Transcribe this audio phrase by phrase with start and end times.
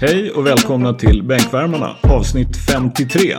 [0.00, 3.36] Hej och välkomna till Bänkvärmarna avsnitt 53.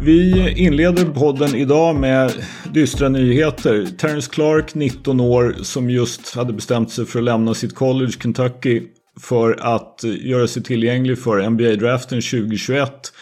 [0.00, 2.32] Vi inleder podden idag med
[2.74, 3.86] dystra nyheter.
[3.98, 8.82] Terence Clark, 19 år, som just hade bestämt sig för att lämna sitt college Kentucky
[9.20, 13.12] för att göra sig tillgänglig för NBA-draften 2021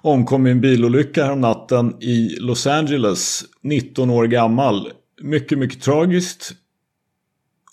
[0.00, 4.90] omkom i en bilolycka häromnatten natten i Los Angeles, 19 år gammal.
[5.22, 6.52] Mycket, mycket tragiskt.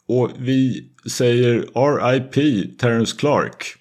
[0.07, 1.65] Och vi säger
[1.99, 2.33] RIP
[2.79, 3.78] Terence Clark.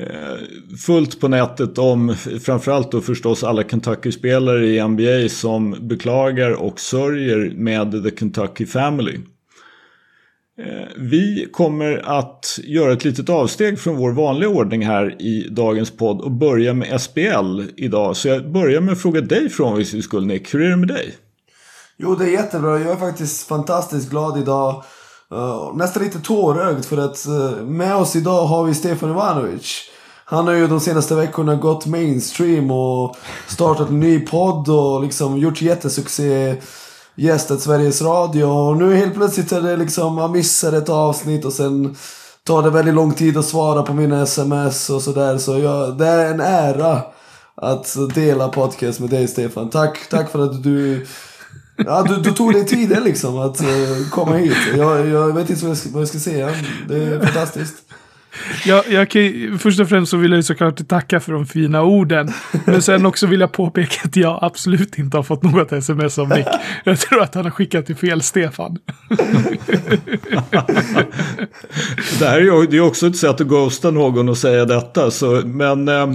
[0.00, 2.14] Eh, fullt på nätet om
[2.44, 9.18] framförallt då förstås alla Kentucky-spelare i NBA som beklagar och sörjer med The Kentucky Family.
[10.58, 15.90] Eh, vi kommer att göra ett litet avsteg från vår vanliga ordning här i dagens
[15.90, 18.16] podd och börja med SBL idag.
[18.16, 20.88] Så jag börjar med att fråga dig från viss skull Nick, hur är det med
[20.88, 21.14] dig?
[21.96, 22.80] Jo, det är jättebra.
[22.80, 24.84] Jag är faktiskt fantastiskt glad idag.
[25.34, 29.90] Uh, nästan lite tårögd för att uh, med oss idag har vi Stefan Ivanovic.
[30.24, 33.16] Han har ju de senaste veckorna gått mainstream och
[33.48, 36.56] startat en ny podd och liksom gjort jättesuccé.
[37.14, 41.52] Gästat Sveriges Radio och nu helt plötsligt är det liksom, man missar ett avsnitt och
[41.52, 41.96] sen
[42.44, 45.38] tar det väldigt lång tid att svara på mina sms och sådär.
[45.38, 47.02] Så jag, det är en ära
[47.54, 49.70] att dela podcast med dig Stefan.
[49.70, 51.06] Tack, tack för att du
[51.76, 54.56] Ja, du, du tog dig tiden liksom att uh, komma hit.
[54.76, 56.50] Jag, jag vet inte vad jag ska, vad jag ska säga.
[56.88, 57.76] Det är fantastiskt.
[58.64, 62.32] Jag, jag kan, först och främst så vill jag såklart tacka för de fina orden.
[62.64, 66.28] Men sen också vill jag påpeka att jag absolut inte har fått något sms av
[66.28, 66.46] Nick.
[66.84, 68.78] Jag tror att han har skickat till fel Stefan.
[72.18, 75.10] det här är ju det är också ett sätt att ghosta någon och säga detta.
[75.10, 76.12] Så, men eh,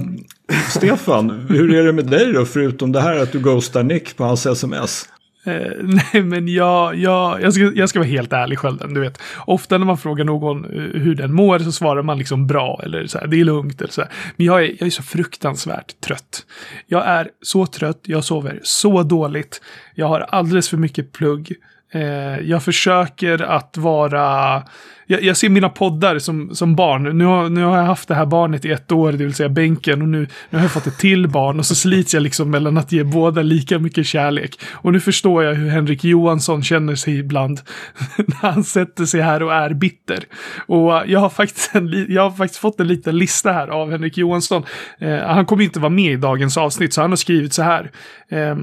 [0.69, 2.45] Stefan, hur är det med dig då?
[2.45, 5.05] Förutom det här att du ghostar Nick på hans sms.
[5.45, 5.71] Eh,
[6.13, 8.93] nej, men jag, jag, jag, ska, jag ska vara helt ärlig Skölden.
[8.93, 12.47] Du vet, ofta när man frågar någon eh, hur den mår så svarar man liksom
[12.47, 14.11] bra eller så här, det är lugnt eller så här.
[14.35, 16.45] Men jag är, jag är så fruktansvärt trött.
[16.87, 19.61] Jag är så trött, jag sover så dåligt.
[19.95, 21.55] Jag har alldeles för mycket plugg.
[21.91, 24.63] Eh, jag försöker att vara
[25.07, 27.17] jag, jag, ser mina poddar som, som barn.
[27.17, 29.49] Nu har, nu har jag haft det här barnet i ett år, det vill säga
[29.49, 30.01] bänken.
[30.01, 31.59] Och nu, nu har jag fått ett till barn.
[31.59, 34.59] Och så slits jag liksom mellan att ge båda lika mycket kärlek.
[34.71, 37.61] Och nu förstår jag hur Henrik Johansson känner sig ibland.
[38.17, 40.23] när han sätter sig här och är bitter.
[40.67, 44.17] Och jag har faktiskt, en, jag har faktiskt fått en liten lista här av Henrik
[44.17, 44.63] Johansson.
[44.99, 47.91] Eh, han kommer inte vara med i dagens avsnitt, så han har skrivit så här.
[48.29, 48.55] Eh,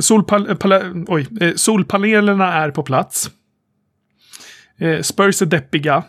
[0.00, 3.30] solpal, pala, oj, eh, solpanelerna är på plats.
[4.78, 6.04] Eh, Spurs är deppiga.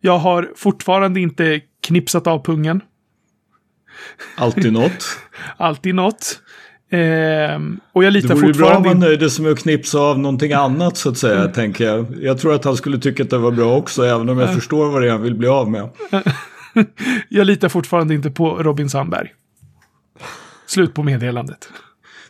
[0.00, 2.80] Jag har fortfarande inte knipsat av pungen.
[4.36, 5.18] Alltid något.
[5.56, 6.40] Alltid något.
[6.90, 7.00] Eh,
[7.92, 8.46] och jag litar fortfarande...
[8.46, 11.18] Det vore bra om man nöjde sig med att knipsa av någonting annat så att
[11.18, 11.52] säga, mm.
[11.52, 12.06] tänker jag.
[12.20, 14.54] Jag tror att han skulle tycka att det var bra också, även om jag mm.
[14.54, 15.88] förstår vad det är han vill bli av med.
[17.28, 19.28] jag litar fortfarande inte på Robin Sandberg.
[20.66, 21.68] Slut på meddelandet.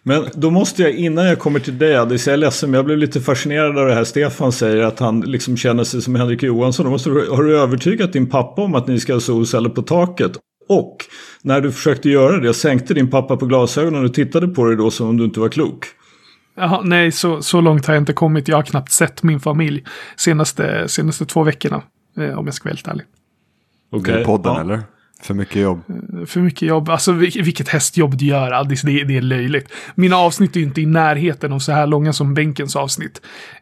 [0.03, 2.85] Men då måste jag, innan jag kommer till dig Adis, jag är ledsen, men jag
[2.85, 6.43] blev lite fascinerad av det här Stefan säger, att han liksom känner sig som Henrik
[6.43, 6.85] Johansson.
[6.85, 9.83] Då måste du, har du övertygat din pappa om att ni ska ha solceller på
[9.83, 10.33] taket?
[10.69, 10.97] Och
[11.43, 14.91] när du försökte göra det, sänkte din pappa på glasögonen och tittade på dig då
[14.91, 15.87] som om du inte var klok?
[16.57, 18.49] Jaha, nej, så, så långt har jag inte kommit.
[18.49, 19.85] Jag har knappt sett min familj
[20.17, 21.83] senaste, senaste två veckorna,
[22.19, 23.07] eh, om jag ska vara helt ärlig.
[23.93, 24.25] Okej, okay.
[24.25, 24.61] podden ja.
[24.61, 24.83] eller?
[25.23, 25.83] För mycket jobb.
[25.89, 26.89] Eh, för mycket jobb.
[26.89, 28.83] Alltså vilket hästjobb du gör, Addis.
[28.83, 29.73] Det, det är löjligt.
[29.95, 33.21] Mina avsnitt är inte i närheten av så här långa som bänkens avsnitt.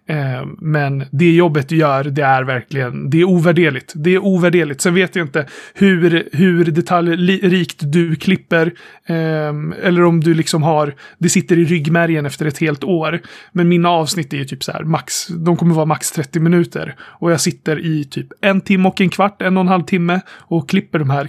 [0.09, 3.93] Eh, men det jobbet du gör, det är verkligen, det är ovärderligt.
[3.97, 4.81] Det är ovärderligt.
[4.81, 8.67] Sen vet jag inte hur, hur detaljrikt du klipper.
[9.07, 13.21] Eh, eller om du liksom har, det sitter i ryggmärgen efter ett helt år.
[13.53, 16.95] Men mina avsnitt är ju typ så här max, de kommer vara max 30 minuter.
[17.01, 20.21] Och jag sitter i typ en timme och en kvart, en och en halv timme
[20.29, 21.29] och klipper de här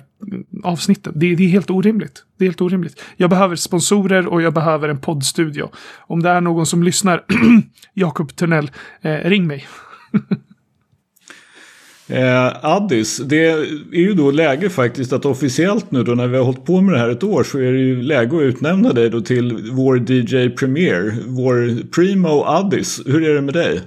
[0.63, 1.13] avsnitten.
[1.15, 2.23] Det, det, är helt orimligt.
[2.37, 3.01] Det är helt orimligt.
[3.17, 5.69] Jag behöver sponsorer och jag behöver en poddstudio.
[5.97, 7.23] Om det är någon som lyssnar,
[7.93, 8.71] Jakob Tunnell,
[9.01, 9.67] eh, ring mig.
[12.07, 13.45] eh, Addis, det
[13.91, 16.93] är ju då läge faktiskt att officiellt nu då när vi har hållit på med
[16.93, 20.11] det här ett år så är det ju läge att utnämna dig då till vår
[20.11, 23.01] DJ Premier, vår Primo Addis.
[23.05, 23.81] Hur är det med dig?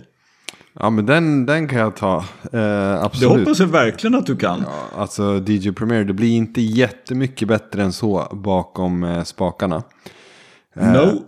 [0.72, 2.24] Ja men den, den kan jag ta.
[2.52, 3.32] Eh, absolut.
[3.32, 4.64] Det hoppas jag verkligen att du kan.
[4.66, 9.82] Ja, alltså DJ Premier, det blir inte jättemycket bättre än så bakom eh, spakarna.
[10.76, 11.22] Eh, no.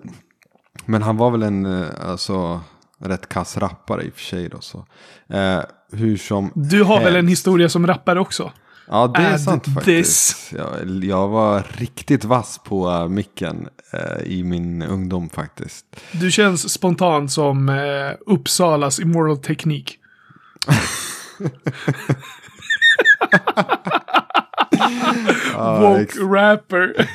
[0.85, 2.61] Men han var väl en eh, alltså,
[2.99, 4.49] rätt kass rappare i och för sig.
[4.49, 4.87] Då, så.
[5.29, 5.61] Eh,
[5.93, 7.06] hur som du har helst.
[7.06, 8.52] väl en historia som rappare också?
[8.88, 10.52] Ja, det är sant faktiskt.
[10.52, 15.86] Jag, jag, var riktigt vass på uh, micken uh, i min ungdom faktiskt.
[16.12, 19.98] Du känns spontant som uh, Uppsalas Immoral Teknik.
[25.56, 27.09] Woke rapper.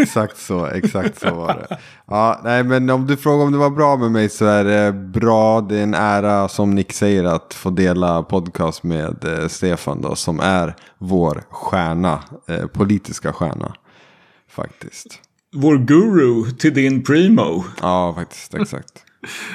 [0.00, 1.78] exakt så, exakt så var det.
[2.06, 4.92] Ja, nej, men om du frågar om det var bra med mig så är det
[4.92, 5.60] bra.
[5.60, 10.14] Det är en ära som Nick säger att få dela podcast med eh, Stefan då,
[10.14, 12.18] som är vår stjärna,
[12.48, 13.74] eh, politiska stjärna.
[14.50, 15.06] Faktiskt.
[15.54, 17.64] Vår guru till din primo.
[17.82, 18.92] Ja, faktiskt, exakt.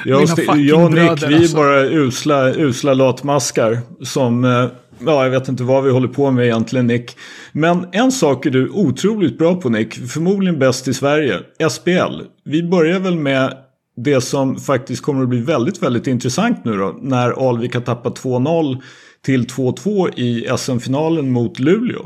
[0.05, 1.55] Jag, jag och Nick, vi är alltså.
[1.55, 4.67] bara usla, usla latmaskar som eh,
[5.05, 7.17] Ja, jag vet inte vad vi håller på med egentligen Nick.
[7.51, 9.93] Men en sak är du otroligt bra på Nick.
[9.93, 11.39] Förmodligen bäst i Sverige.
[11.69, 12.21] SPL.
[12.45, 13.57] Vi börjar väl med
[13.97, 16.99] det som faktiskt kommer att bli väldigt, väldigt intressant nu då.
[17.01, 18.81] När Alvik har tappat 2-0
[19.25, 22.05] till 2-2 i SM-finalen mot Luleå.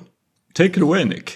[0.53, 1.31] Take it away Nick.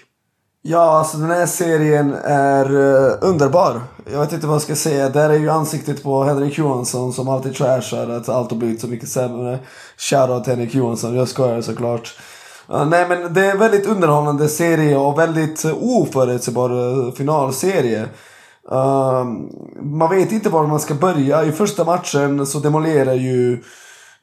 [0.62, 3.82] Ja, alltså den här serien är uh, underbar.
[4.12, 5.10] Jag vet inte vad jag ska säga.
[5.10, 8.88] Där är ju ansiktet på Henrik Johansson som alltid trashar att allt har blivit så
[8.88, 9.60] mycket sämre.
[9.98, 12.18] Shoutout till Henrik Johansson, jag skojar såklart.
[12.72, 18.02] Uh, nej men det är en väldigt underhållande serie och väldigt uh, oförutsägbar eh, finalserie.
[18.72, 19.24] Uh,
[19.82, 21.44] man vet inte var man ska börja.
[21.44, 23.64] I första matchen så demolerar ju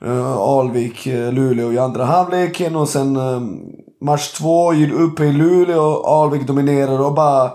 [0.04, 3.58] uh, Alvik Luleå i andra halvleken och sen ehm,
[4.00, 7.50] match två uppe i Luleå, Alvik dominerar och bara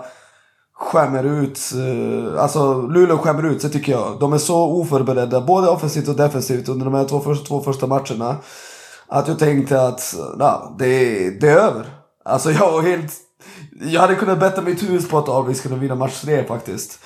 [0.74, 1.60] skämmer ut.
[1.74, 4.16] Eh, alltså Luleå skämmer ut sig tycker jag.
[4.20, 7.86] De är så oförberedda, både offensivt och defensivt under de här två, första, två första
[7.86, 8.36] matcherna.
[9.08, 11.86] Att jag tänkte att na, det, det är över.
[12.24, 13.12] Alltså jag var helt...
[13.80, 16.98] Jag hade kunnat betta mitt hus på att Alvik skulle vinna match tre faktiskt.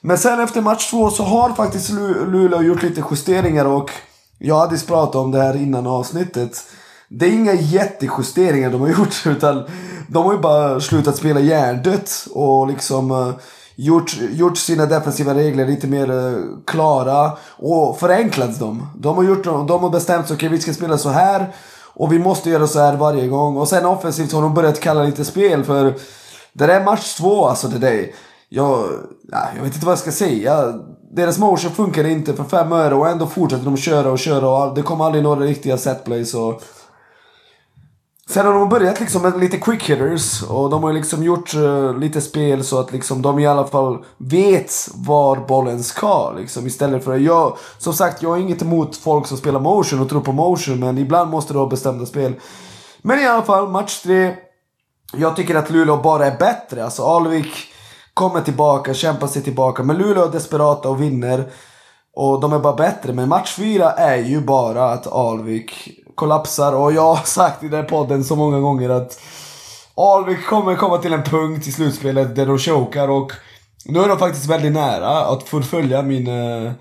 [0.00, 3.90] Men sen efter match två så har faktiskt Luleå gjort lite justeringar och
[4.38, 6.64] jag hade pratat om det här innan avsnittet.
[7.08, 9.64] Det är inga jättejusteringar de har gjort utan
[10.08, 13.34] de har ju bara slutat spela hjärndött och liksom uh,
[13.76, 18.86] gjort, gjort sina defensiva regler lite mer uh, klara och förenklat dem.
[18.96, 21.52] De har, gjort, de har bestämt sig, okej okay, vi ska spela så här
[21.94, 23.56] och vi måste göra så här varje gång.
[23.56, 25.84] Och sen offensivt har de börjat kalla lite spel för
[26.52, 28.10] det där är match två alltså det där.
[28.48, 28.88] Jag,
[29.56, 30.74] jag vet inte vad jag ska säga.
[31.12, 34.74] Deras motion funkar inte för fem öre och ändå fortsätter de köra och köra och
[34.74, 36.62] det kommer aldrig några riktiga setplays och
[38.30, 41.98] Sen har de börjat liksom med lite quick hitters och de har liksom gjort uh,
[41.98, 47.04] lite spel så att liksom de i alla fall vet var bollen ska liksom istället
[47.04, 50.20] för att jag, som sagt jag har inget emot folk som spelar motion och tror
[50.20, 52.34] på motion men ibland måste du ha bestämda spel.
[53.02, 54.36] Men i alla fall match 3.
[55.12, 57.52] Jag tycker att Luleå bara är bättre, alltså Alvik
[58.14, 61.50] kommer tillbaka, kämpar sig tillbaka men Luleå är desperata och vinner.
[62.14, 66.92] Och de är bara bättre, men match 4 är ju bara att Alvik kollapsar och
[66.92, 69.20] jag har sagt i den här podden så många gånger att
[69.96, 73.32] Alvik kommer komma till en punkt i slutspelet där de chokar och
[73.84, 76.72] nu är de faktiskt väldigt nära att fullfölja min, uh,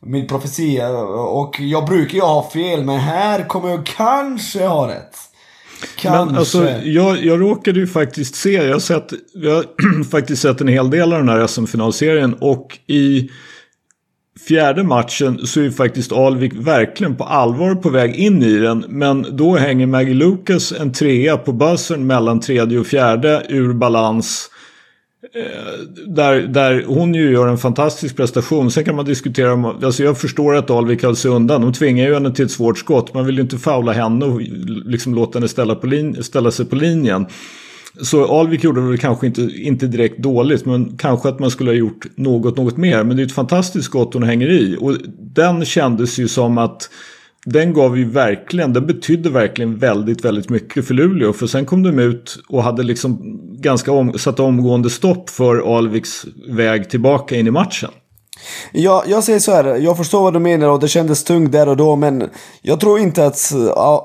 [0.00, 5.16] min profetia och jag brukar ju ha fel men här kommer jag kanske ha rätt.
[5.96, 6.24] Kanske.
[6.24, 10.60] Men alltså, jag, jag råkade ju faktiskt se, jag har, sett, jag har faktiskt sett
[10.60, 13.30] en hel del av den här SM-finalserien och i
[14.48, 18.84] fjärde matchen så är ju faktiskt Alvik verkligen på allvar på väg in i den.
[18.88, 24.50] Men då hänger Maggie Lucas en trea på buzzern mellan tredje och fjärde ur balans.
[25.34, 28.70] Eh, där, där hon ju gör en fantastisk prestation.
[28.70, 31.60] Sen kan man diskutera om, alltså jag förstår att Alvik höll sig undan.
[31.60, 33.14] De tvingar ju henne till ett svårt skott.
[33.14, 34.40] Man vill ju inte faula henne och
[34.84, 37.26] liksom låta henne ställa, på lin, ställa sig på linjen.
[38.02, 41.76] Så Alvik gjorde väl kanske inte, inte direkt dåligt men kanske att man skulle ha
[41.76, 43.04] gjort något, något mer.
[43.04, 44.96] Men det är ett fantastiskt skott hon hänger i och
[45.34, 46.90] den kändes ju som att
[47.44, 51.32] den gav ju verkligen, den betydde verkligen väldigt, väldigt mycket för Luleå.
[51.32, 56.26] För sen kom de ut och hade liksom ganska om, satt omgående stopp för Alviks
[56.48, 57.90] väg tillbaka in i matchen.
[58.72, 61.68] Ja, jag säger så här, jag förstår vad du menar och det kändes tungt där
[61.68, 62.24] och då men
[62.62, 63.52] jag tror inte att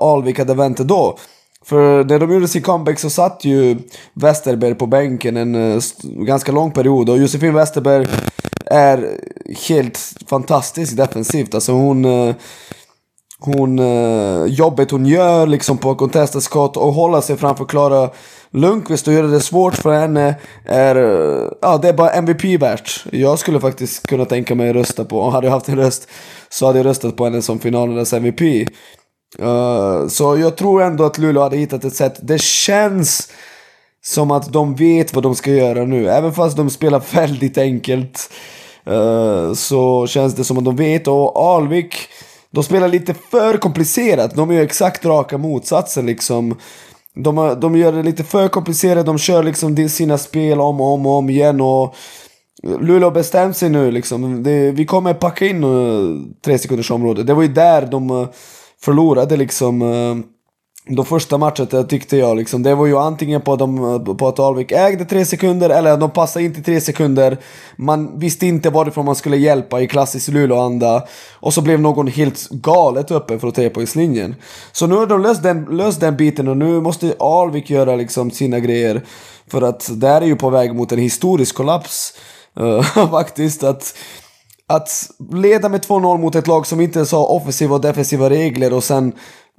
[0.01, 1.17] Alvik hade vänt då.
[1.65, 3.77] För när de gjorde sin comeback så satt ju
[4.13, 8.07] Westerberg på bänken en eh, ganska lång period och Josefin Westerberg
[8.65, 9.19] är
[9.67, 11.55] helt fantastisk defensivt.
[11.55, 12.05] Alltså hon...
[12.05, 12.35] Eh,
[13.43, 18.09] hon, eh, jobbet hon gör liksom på contested skott och hålla sig framför Klara
[18.51, 20.95] Lundqvist och göra det svårt för henne är,
[21.61, 23.05] ja det är bara MVP värt.
[23.11, 26.07] Jag skulle faktiskt kunna tänka mig att rösta på, och hade jag haft en röst
[26.49, 28.69] så hade jag röstat på henne som finalernas MVP.
[29.39, 32.19] Uh, så jag tror ändå att Luleå hade hittat ett sätt.
[32.21, 33.31] Det känns
[34.03, 36.09] som att de vet vad de ska göra nu.
[36.09, 38.33] Även fast de spelar väldigt enkelt.
[38.89, 41.07] Uh, så känns det som att de vet.
[41.07, 41.95] Och Alvik,
[42.51, 44.35] de spelar lite för komplicerat.
[44.35, 46.57] De gör exakt raka motsatsen liksom.
[47.15, 49.05] De, de gör det lite för komplicerat.
[49.05, 51.61] De kör liksom sina spel om och om och om igen.
[51.61, 51.95] Och
[52.63, 54.43] Luleå har bestämt sig nu liksom.
[54.43, 57.23] Det, vi kommer packa in uh, tre sekunders område.
[57.23, 58.11] Det var ju där de...
[58.11, 58.27] Uh,
[58.83, 60.15] förlorade liksom eh,
[60.87, 64.71] de första matcherna tyckte jag liksom, det var ju antingen på, de, på att Alvik
[64.71, 67.37] ägde tre sekunder eller att de passade inte tre sekunder.
[67.75, 71.03] Man visste inte varifrån man skulle hjälpa i klassisk Luleå-anda.
[71.33, 74.35] Och så blev någon helt galet öppen för att ta på islinjen.
[74.71, 78.31] Så nu har de löst den, löst den biten och nu måste Alvik göra liksom
[78.31, 79.05] sina grejer.
[79.47, 82.13] För att där är ju på väg mot en historisk kollaps.
[82.59, 83.95] Uh, faktiskt att
[84.75, 88.73] att leda med 2-0 mot ett lag som inte ens har offensiva och defensiva regler
[88.73, 89.13] och sen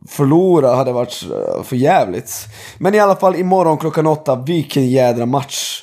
[0.08, 2.46] förlora hade varit eh, för jävligt.
[2.78, 5.82] Men i alla fall imorgon klockan åtta, vilken jädra match.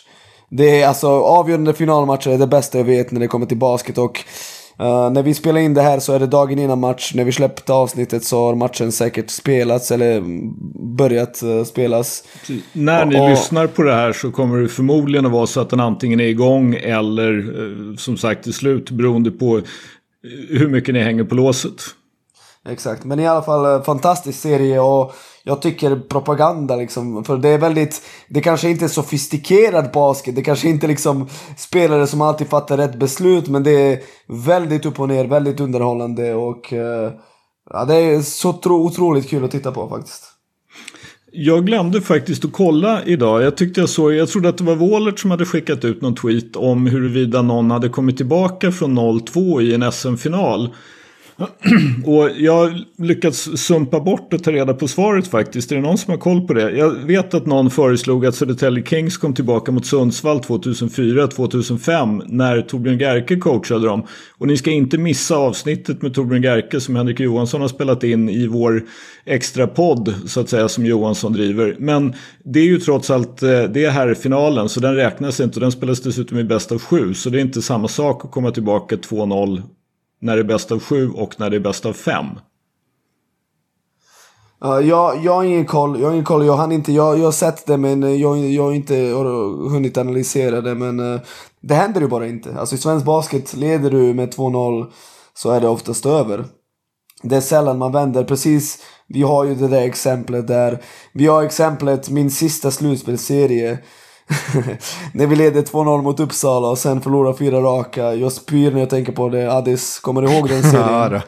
[0.49, 3.97] Det är alltså avgörande finalmatcher är det bästa jag vet när det kommer till basket
[3.97, 4.25] och
[4.81, 7.11] Uh, när vi spelar in det här så är det dagen innan match.
[7.15, 10.23] När vi släppte avsnittet så har matchen säkert spelats eller
[10.95, 12.23] börjat uh, spelas.
[12.73, 15.69] När ni och, lyssnar på det här så kommer det förmodligen att vara så att
[15.69, 19.61] den antingen är igång eller uh, som sagt till slut beroende på
[20.49, 21.81] hur mycket ni hänger på låset.
[22.71, 27.49] Exakt, men i alla fall eh, fantastisk serie och jag tycker propaganda liksom, för det
[27.49, 32.47] är väldigt, det kanske inte är sofistikerad basket, det kanske inte liksom spelare som alltid
[32.47, 37.11] fattar rätt beslut, men det är väldigt upp och ner, väldigt underhållande och eh,
[37.69, 40.23] ja, det är så otroligt kul att titta på faktiskt.
[41.31, 43.41] Jag glömde faktiskt att kolla idag.
[43.41, 46.15] Jag tyckte jag såg, jag trodde att det var Wallert som hade skickat ut någon
[46.15, 50.69] tweet om huruvida någon hade kommit tillbaka från 0-2 i en SM-final.
[52.05, 55.71] Och jag lyckats sumpa bort och ta reda på svaret faktiskt.
[55.71, 56.71] Är det någon som har koll på det?
[56.71, 62.99] Jag vet att någon föreslog att Södertälje Kings kom tillbaka mot Sundsvall 2004-2005 när Torbjörn
[62.99, 64.03] Gerke coachade dem.
[64.37, 68.29] Och ni ska inte missa avsnittet med Torbjörn Gerke som Henrik Johansson har spelat in
[68.29, 68.83] i vår
[69.25, 71.75] extra podd så att säga som Johansson driver.
[71.79, 75.55] Men det är ju trots allt eh, det är här finalen så den räknas inte
[75.55, 77.13] och den spelas dessutom i bäst av sju.
[77.13, 79.61] Så det är inte samma sak att komma tillbaka 2-0
[80.19, 82.25] när det är bäst av sju och när det är bäst av fem?
[84.65, 87.25] Uh, jag, jag har ingen koll, jag har ingen koll, jag har inte, jag, jag
[87.25, 88.95] har sett det men eh, jag, jag har inte
[89.71, 91.19] hunnit analysera det men uh,
[91.61, 92.55] det händer ju bara inte.
[92.59, 94.91] Alltså i svensk basket leder du med 2-0
[95.33, 96.45] så är det oftast över.
[97.23, 100.83] Det är sällan man vänder, precis, vi har ju det där exemplet där,
[101.13, 103.79] vi har exemplet min sista slutspelsserie
[105.13, 108.13] när vi leder 2-0 mot Uppsala och sen förlorar fyra raka.
[108.13, 109.53] Jag spyr när jag tänker på det.
[109.53, 111.21] Adis, kommer du ihåg den serien?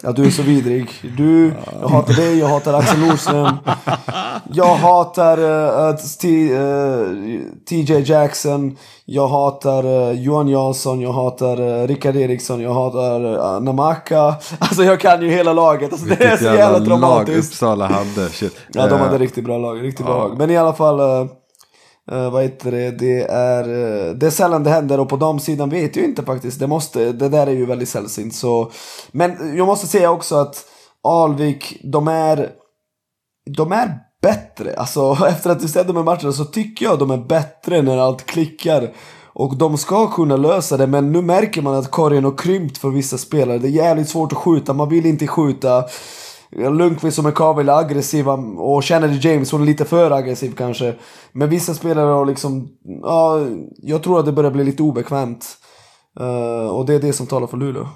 [0.00, 0.90] ja, du är så vidrig.
[1.16, 3.56] Du, jag hatar dig, jag hatar Axel Nordström.
[4.52, 5.96] Jag hatar uh, uh,
[7.68, 8.76] TJ Jackson.
[9.04, 14.34] Jag hatar uh, Johan Jansson, jag hatar uh, Rickard Eriksson, jag hatar uh, Namaka.
[14.58, 15.92] Alltså jag kan ju hela laget.
[15.92, 17.28] Alltså, det är så jävla traumatiskt.
[17.28, 18.28] lag Uppsala hade.
[18.28, 18.56] Shit.
[18.72, 19.84] Ja, de hade riktigt bra lag.
[19.84, 20.38] Riktigt bra lag.
[20.38, 21.28] Men i alla fall.
[22.12, 22.90] Uh, vad heter det?
[22.90, 26.60] Det är, uh, det är sällan det händer och på damsidan vet jag inte faktiskt.
[26.60, 28.34] Det, måste, det där är ju väldigt sällsynt.
[28.34, 28.70] Så.
[29.10, 30.64] Men jag måste säga också att
[31.08, 32.50] Alvik, de är,
[33.56, 34.74] de är bättre.
[34.76, 37.98] Alltså efter att vi sett de här matcherna så tycker jag de är bättre när
[37.98, 38.92] allt klickar.
[39.32, 42.90] Och de ska kunna lösa det men nu märker man att korgen har krympt för
[42.90, 43.58] vissa spelare.
[43.58, 45.84] Det är jävligt svårt att skjuta, man vill inte skjuta.
[46.50, 50.94] Lundqvist McCavill är aggressiva och Kennedy James hon är lite för aggressiv kanske.
[51.32, 52.68] Men vissa spelare har liksom,
[53.02, 53.40] ja,
[53.76, 55.56] jag tror att det börjar bli lite obekvämt.
[56.20, 57.88] Uh, och det är det som talar för Luleå.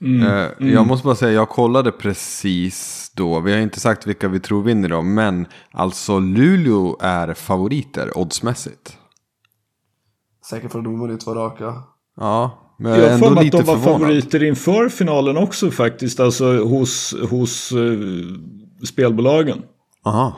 [0.00, 0.26] Mm.
[0.26, 0.72] Uh, mm.
[0.72, 3.40] Jag måste bara säga, jag kollade precis då.
[3.40, 5.02] Vi har inte sagt vilka vi tror vinner då.
[5.02, 8.98] Men alltså Luleå är favoriter oddsmässigt.
[10.50, 11.82] Säkert för att de vunnit två raka.
[12.16, 14.00] Ja, men jag har för mig att de var förvånad.
[14.00, 16.20] favoriter inför finalen också faktiskt.
[16.20, 18.24] Alltså hos, hos uh,
[18.84, 19.58] spelbolagen.
[20.04, 20.36] Aha,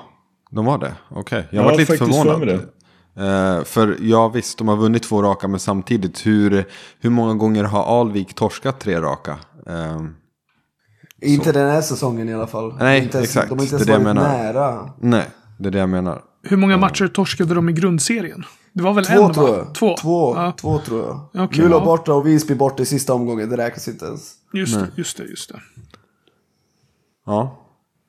[0.50, 0.94] de var det?
[1.10, 1.42] Okej, okay.
[1.50, 2.38] jag ja, var lite förvånad.
[2.38, 3.58] För, det.
[3.58, 6.64] Uh, för ja visst, de har vunnit två raka, men samtidigt hur,
[7.00, 9.38] hur många gånger har Alvik torskat tre raka?
[9.70, 10.08] Uh,
[11.22, 12.74] inte den här säsongen i alla fall.
[12.78, 13.48] Nej, inte ens, exakt.
[13.48, 14.90] De har inte ens varit nära.
[15.00, 15.26] Nej,
[15.58, 16.22] det är det jag menar.
[16.42, 18.44] Hur många matcher torskade de i grundserien?
[18.74, 19.74] Det var väl två, en tror jag.
[19.74, 19.96] Två.
[19.96, 20.52] Två, ja.
[20.60, 21.44] två tror jag.
[21.44, 21.84] Okay, Luleå ja.
[21.84, 23.50] borta och Visby borta i sista omgången.
[23.50, 24.32] Det räknas inte ens.
[24.52, 25.60] Just det, just det, just det.
[27.26, 27.60] Ja.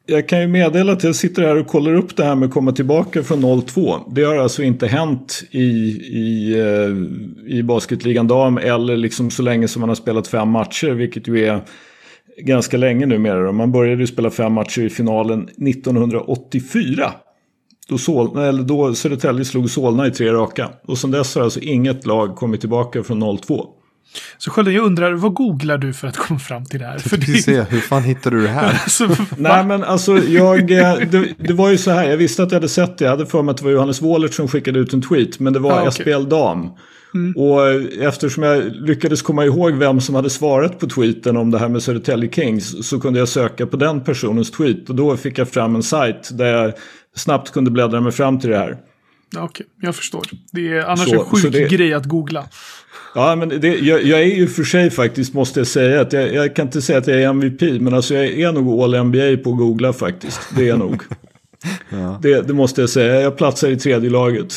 [0.06, 2.54] Jag kan ju meddela att jag sitter här och kollar upp det här med att
[2.54, 4.14] komma tillbaka från 0-2.
[4.16, 9.68] Det har alltså inte hänt i, i, eh, i basketligan dam eller liksom så länge
[9.68, 10.90] som man har spelat fem matcher.
[10.90, 11.62] Vilket ju är
[12.38, 13.52] ganska länge numera.
[13.52, 17.12] Man började ju spela fem matcher i finalen 1984.
[17.90, 20.70] Då, Solna, eller då Södertälje slog Solna i tre raka.
[20.88, 23.66] Och sen dess har alltså inget lag kommit tillbaka från 0-2.
[24.38, 26.98] Så Skölden, jag undrar, vad googlar du för att komma fram till det här?
[27.00, 28.66] För det, se, hur fan hittar du det här?
[28.84, 32.52] alltså, Nej men alltså jag, eh, det, det var ju så här, jag visste att
[32.52, 33.06] jag hade sett det.
[33.06, 35.40] Jag hade för mig att det var Johannes Wåhlert som skickade ut en tweet.
[35.40, 35.92] Men det var Ah, okej.
[35.92, 36.70] SPL Dam.
[37.36, 41.60] Och eh, eftersom jag lyckades komma ihåg vem som hade svarat på tweeten om det
[41.60, 42.88] här med Södertälje Kings.
[42.90, 44.90] Så kunde jag söka på den personens tweet.
[44.90, 46.74] Och då fick jag fram en sajt där jag
[47.16, 48.78] snabbt kunde bläddra mig fram till det här.
[49.38, 50.24] Okej, jag förstår.
[50.52, 52.46] Det är annars Så- en sjuk det- grej att googla.
[53.16, 56.34] Ja, men det, jag, jag är ju för sig faktiskt, måste jag säga, att jag,
[56.34, 59.44] jag kan inte säga att jag är MVP, men alltså jag är nog all NBA
[59.44, 60.40] på att googla faktiskt.
[60.56, 61.02] Det är jag nog.
[62.22, 64.54] det, det måste jag säga, jag platsar i tredje laget.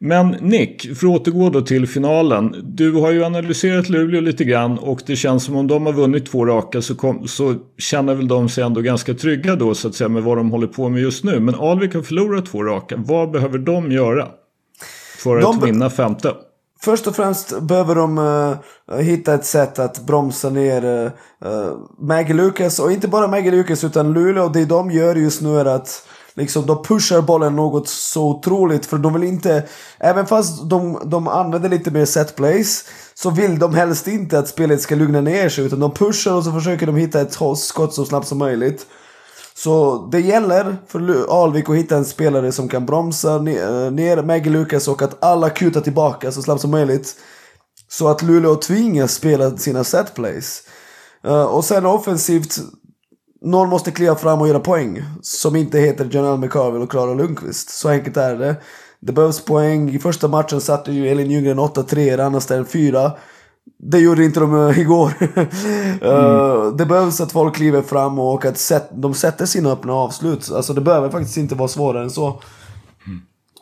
[0.00, 2.54] Men Nick, för att återgå då till finalen.
[2.64, 6.26] Du har ju analyserat Luleå lite grann och det känns som om de har vunnit
[6.26, 9.94] två raka så, kom, så känner väl de sig ändå ganska trygga då så att
[9.94, 11.40] säga med vad de håller på med just nu.
[11.40, 12.96] Men Alvik har förlorat två raka.
[12.96, 14.28] Vad behöver de göra
[15.18, 16.34] för De att vinna femte?
[16.80, 21.10] Först och främst behöver de eh, hitta ett sätt att bromsa ner uh,
[21.98, 22.78] Maggie Lucas.
[22.78, 24.48] Och inte bara Maggie Lucas utan Luleå.
[24.48, 28.86] Det de gör just nu är att liksom, de pushar bollen något så otroligt.
[28.86, 29.62] För de vill inte,
[29.98, 32.84] även fast de, de använder lite mer set plays.
[33.14, 35.64] Så vill de helst inte att spelet ska lugna ner sig.
[35.64, 38.86] Utan de pushar och så försöker de hitta ett skott så snabbt som möjligt.
[39.54, 44.52] Så det gäller för Alvik att hitta en spelare som kan bromsa eh, ner Maggie
[44.52, 47.16] Lucas och att alla kutar tillbaka så snabbt som möjligt.
[47.88, 50.62] Så att Luleå tvingas spela sina setplays.
[51.26, 52.58] Uh, eh, och sen offensivt,
[53.42, 55.02] någon måste kliva fram och göra poäng.
[55.22, 57.70] Som inte heter Janelle McCarville och Klara Lundqvist.
[57.70, 58.56] Så enkelt är det.
[59.00, 59.90] Det behövs poäng.
[59.90, 63.12] I första matchen satte ju Elin Ljunggren 8-3, Rannasten 4.
[63.78, 65.12] Det gjorde inte de eh, igår.
[66.02, 70.50] Eh, det behövs att folk kliver fram och att de sätter sina öppna avslut.
[70.52, 72.40] Alltså det behöver faktiskt inte vara svårare än så.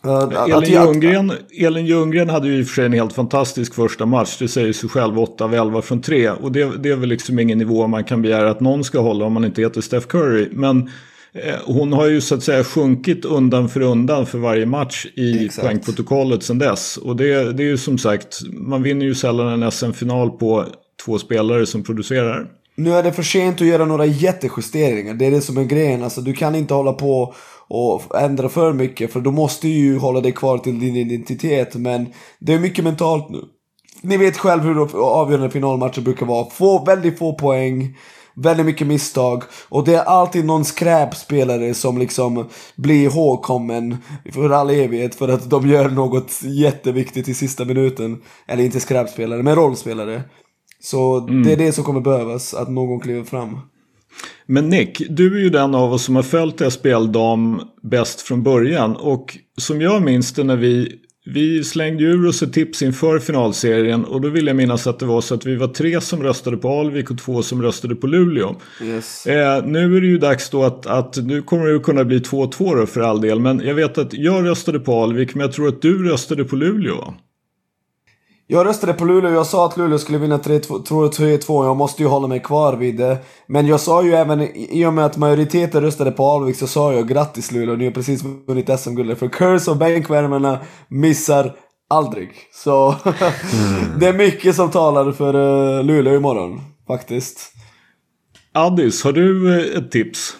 [0.08, 3.75] Att- Elin att- Ljunggren, Elin Ljunggren hade ju i och för sig en helt fantastisk
[3.75, 4.36] första match.
[4.38, 6.30] Det säger sig själv 8 av 11 från 3.
[6.30, 9.25] Och det, det är väl liksom ingen nivå man kan begära att någon ska hålla
[9.25, 10.48] om man inte heter Steph Curry.
[10.52, 10.90] Men
[11.32, 15.44] eh, hon har ju så att säga sjunkit undan för undan för varje match i
[15.44, 15.66] Exakt.
[15.66, 16.96] poängprotokollet sedan dess.
[16.96, 20.64] Och det, det är ju som sagt, man vinner ju sällan en SM-final på
[21.04, 22.46] två spelare som producerar.
[22.78, 25.14] Nu är det för sent att göra några jättejusteringar.
[25.14, 26.02] Det är det som är grejen.
[26.02, 27.35] Alltså, du kan inte hålla på
[27.68, 29.12] och ändra för mycket.
[29.12, 31.74] För du måste ju hålla dig kvar till din identitet.
[31.74, 32.07] Men
[32.38, 33.40] det är mycket mentalt nu.
[34.02, 36.50] Ni vet själv hur avgörande finalmatcher brukar vara.
[36.50, 37.96] Få, väldigt få poäng.
[38.38, 39.42] Väldigt mycket misstag.
[39.68, 43.96] Och det är alltid någon skräpspelare som liksom blir ihågkommen
[44.33, 45.14] för all evighet.
[45.14, 48.22] För att de gör något jätteviktigt i sista minuten.
[48.48, 50.22] Eller inte skräpspelare, men rollspelare.
[50.81, 53.59] Så det är det som kommer behövas, att någon kliver fram.
[54.46, 58.42] Men Nick, du är ju den av oss som har följt SPL Dam bäst från
[58.42, 58.96] början.
[58.96, 60.92] Och som jag minns det när vi,
[61.24, 64.05] vi slängde ur oss ett tips inför finalserien.
[64.05, 66.57] Och då vill jag minnas att det var så att vi var tre som röstade
[66.57, 68.57] på Alvik och två som röstade på Luleå.
[68.83, 69.26] Yes.
[69.26, 72.76] Eh, nu är det ju dags då att, att nu kommer det kunna bli 2-2
[72.76, 73.40] då för all del.
[73.40, 76.57] Men jag vet att jag röstade på Alvik men jag tror att du röstade på
[76.57, 77.14] Luleå.
[78.48, 82.26] Jag röstade på Luleå, jag sa att Luleå skulle vinna 3-2, jag måste ju hålla
[82.28, 83.18] mig kvar vid det.
[83.46, 86.92] Men jag sa ju även, i och med att majoriteten röstade på Alvik så sa
[86.92, 89.18] jag grattis Luleå, ni har precis vunnit SM-guldet.
[89.18, 91.52] För Curse och bänkvärmarna missar
[91.90, 92.30] aldrig.
[92.54, 92.94] Så
[94.00, 97.52] det är mycket som talar för uh, Luleå imorgon, faktiskt.
[98.54, 100.37] Addis, har du eh, ett tips?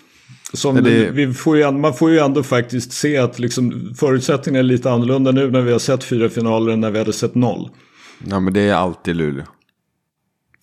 [0.53, 4.63] Som det- vi får ju, man får ju ändå faktiskt se att liksom förutsättningarna är
[4.63, 7.71] lite annorlunda nu när vi har sett fyra finaler än när vi hade sett noll.
[8.25, 9.45] Ja men det är alltid Luleå.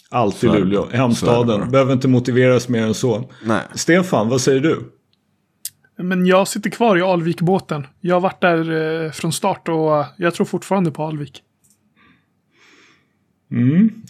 [0.10, 1.72] Alltid Så Luleå, hemstaden.
[1.72, 3.30] Behöver inte motiveras mer än så.
[3.44, 3.62] Nej.
[3.76, 4.92] Stefan, vad säger du?
[5.98, 7.88] Men jag sitter kvar i Alvik-båten.
[8.02, 11.44] Jag har varit där eh, från start och eh, jag tror fortfarande på Alvik.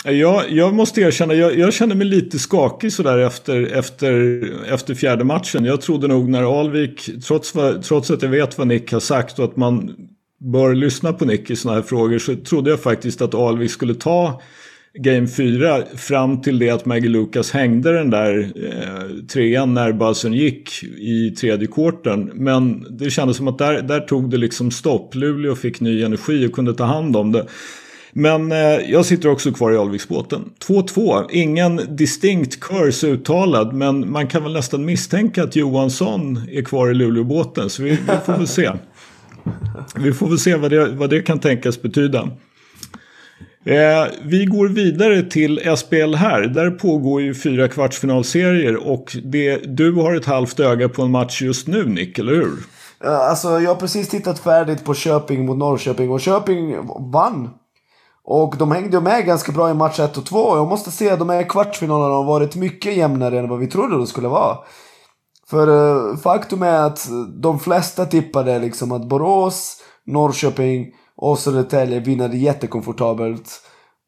[0.04, 5.24] Jag, jag måste erkänna, jag, jag känner mig lite skakig sådär efter, efter, efter fjärde
[5.24, 5.66] matchen.
[5.66, 7.54] Jag trodde nog när Alvik, trots,
[7.84, 9.96] trots att jag vet vad Nick har sagt och att man
[10.44, 13.96] bör lyssna på Nick i sådana här frågor, så trodde jag faktiskt att Alvik skulle
[13.96, 14.42] ta
[15.00, 20.34] Game 4 fram till det att Maggie Lucas hängde den där eh, trean när buzzern
[20.34, 22.32] gick i tredje kvarten.
[22.34, 25.16] Men det kändes som att där, där tog det liksom stopp.
[25.16, 27.46] Luleå fick ny energi och kunde ta hand om det.
[28.12, 28.58] Men eh,
[28.92, 30.50] jag sitter också kvar i Alviksbåten.
[30.68, 31.26] 2-2.
[31.32, 33.74] Ingen distinkt kurs uttalad.
[33.74, 37.70] Men man kan väl nästan misstänka att Johansson är kvar i Luleåbåten.
[37.70, 38.72] Så vi, vi får väl se.
[39.96, 42.30] Vi får väl se vad det, vad det kan tänkas betyda.
[43.66, 46.42] Eh, vi går vidare till SPL här.
[46.42, 48.88] Där pågår ju fyra kvartsfinalserier.
[48.88, 52.58] Och det, du har ett halvt öga på en match just nu Nick, eller hur?
[53.04, 56.76] Alltså jag har precis tittat färdigt på Köping mot Norrköping och Köping
[57.12, 57.50] vann.
[58.26, 60.58] Och de hängde med ganska bra i match 1 och 2.
[60.58, 63.96] Jag måste säga att de här kvartsfinalerna har varit mycket jämnare än vad vi trodde
[63.96, 64.58] de skulle vara.
[65.54, 67.10] För eh, faktum är att
[67.42, 70.88] de flesta tippade liksom att Borås, Norrköping
[71.18, 73.62] och Södertälje vinner jättekomfortabelt.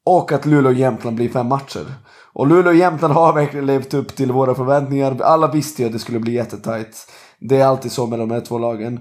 [0.05, 1.93] Och att Luleå och Jämtland blir fem matcher.
[2.33, 5.21] Och Luleå och Jämtland har verkligen levt upp till våra förväntningar.
[5.21, 7.11] Alla visste ju att det skulle bli jättetajt.
[7.39, 8.99] Det är alltid så med de här två lagen.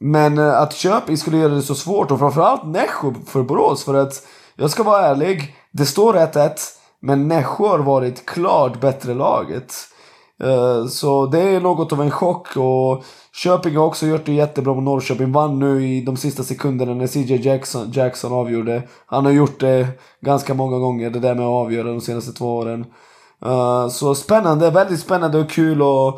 [0.00, 3.94] Men eh, att Köping skulle göra det så svårt och framförallt Nässjö för Borås för
[3.94, 5.56] att jag ska vara ärlig.
[5.72, 6.50] Det står 1-1
[7.02, 9.74] men Nässjö har varit klart bättre laget.
[10.40, 14.74] Eh, så det är något av en chock och Köping har också gjort det jättebra
[14.74, 15.32] mot Norrköping.
[15.32, 18.82] Vann nu i de sista sekunderna när CJ Jackson, Jackson avgjorde.
[19.06, 19.88] Han har gjort det
[20.20, 22.84] ganska många gånger, det där med att avgöra de senaste två åren.
[23.44, 26.08] Eh, så spännande, väldigt spännande och kul och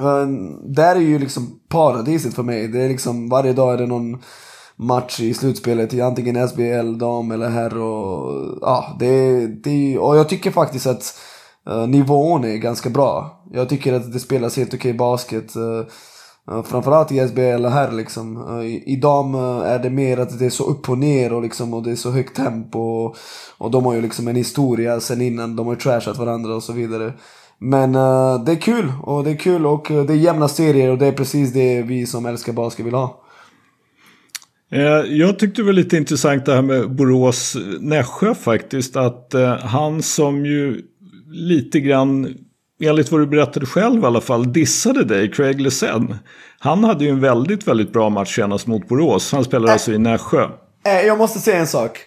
[0.00, 0.26] eh,
[0.64, 2.68] där är ju liksom paradiset för mig.
[2.68, 4.22] Det är liksom varje dag är det någon
[4.76, 10.28] match i slutspelet i antingen SBL, dam eller herr och ja, det, det och jag
[10.28, 11.18] tycker faktiskt att
[11.70, 13.42] uh, nivån är ganska bra.
[13.52, 15.56] Jag tycker att det spelas helt okej basket.
[15.56, 15.86] Uh,
[16.50, 18.60] Uh, framförallt i SBL här liksom.
[18.62, 21.74] I, I dam är det mer att det är så upp och ner och, liksom,
[21.74, 22.78] och det är så högt tempo.
[22.78, 23.16] Och,
[23.58, 25.56] och de har ju liksom en historia sen innan.
[25.56, 27.12] De har ju trashat varandra och så vidare.
[27.58, 27.92] Men
[28.44, 31.12] det är kul och det är kul och det är jämna serier och det är
[31.12, 33.22] precis det vi som älskar basket vill ha.
[35.08, 38.96] Jag tyckte det var lite intressant det här med Borås-Nässjö faktiskt.
[38.96, 40.82] Att han som ju
[41.32, 42.34] lite grann
[42.82, 46.16] enligt vad du berättade själv i alla fall, dissade dig, Craig Lesen.
[46.58, 49.32] Han hade ju en väldigt, väldigt bra match senast mot Borås.
[49.32, 50.48] Han spelar äh, alltså i Nässjö.
[50.86, 51.98] Äh, jag måste säga en sak.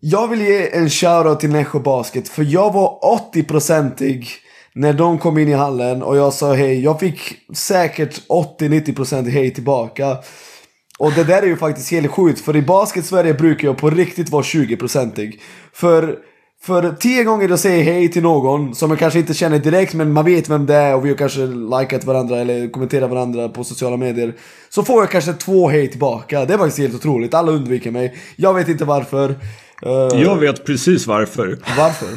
[0.00, 2.98] Jag vill ge en shoutout till Nässjö Basket, för jag var
[3.32, 4.26] 80-procentig
[4.74, 6.80] när de kom in i hallen och jag sa hej.
[6.80, 7.20] Jag fick
[7.54, 10.16] säkert 80-90% hej tillbaka.
[10.98, 14.30] Och det där är ju faktiskt helt sjukt, för i basket-Sverige brukar jag på riktigt
[14.30, 15.40] vara 20-procentig.
[15.72, 16.18] För
[16.62, 20.12] för tio gånger jag säger hej till någon som jag kanske inte känner direkt men
[20.12, 21.40] man vet vem det är och vi har kanske
[21.80, 24.34] likat varandra eller kommenterat varandra på sociala medier.
[24.68, 26.44] Så får jag kanske två hej tillbaka.
[26.44, 27.34] Det är faktiskt helt otroligt.
[27.34, 28.14] Alla undviker mig.
[28.36, 29.30] Jag vet inte varför.
[29.86, 30.22] Uh...
[30.22, 31.58] Jag vet precis varför.
[31.78, 32.08] Varför?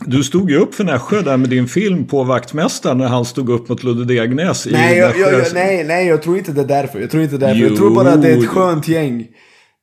[0.00, 3.50] Du stod ju upp för Nässjö där med din film på vaktmästaren när han stod
[3.50, 6.60] upp mot Ludde Degnäs i nej, jag, jag, jag, nej, nej, jag tror inte det
[6.60, 7.00] är därför.
[7.00, 7.60] Jag tror inte det är därför.
[7.60, 7.68] Jo.
[7.68, 9.26] Jag tror bara att det är ett skönt gäng.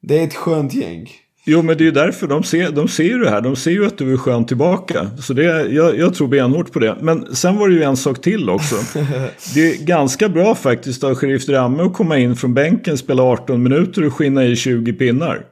[0.01, 1.09] Det är ett skönt gäng.
[1.51, 3.41] Jo, men det är ju därför de ser, de ser ju det här.
[3.41, 5.09] De ser ju att du är skön tillbaka.
[5.21, 6.97] Så det, jag, jag tror benhårt på det.
[7.01, 8.75] Men sen var det ju en sak till också.
[9.53, 13.63] Det är ganska bra faktiskt av Sheriff Dramme att komma in från bänken, spela 18
[13.63, 15.45] minuter och skinna i 20 pinnar.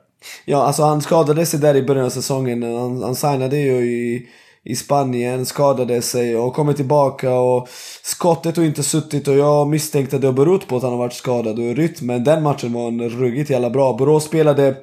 [0.45, 2.63] Ja, alltså han skadade sig där i början av säsongen.
[2.63, 4.27] Han, han signade ju i,
[4.63, 7.69] i Spanien, skadade sig och kommer tillbaka och
[8.03, 10.99] skottet har inte suttit och jag misstänkte att det har berott på att han har
[10.99, 12.23] varit skadad och rytmen.
[12.23, 13.93] Den matchen var en ruggigt jävla bra.
[13.93, 14.75] Borås spelade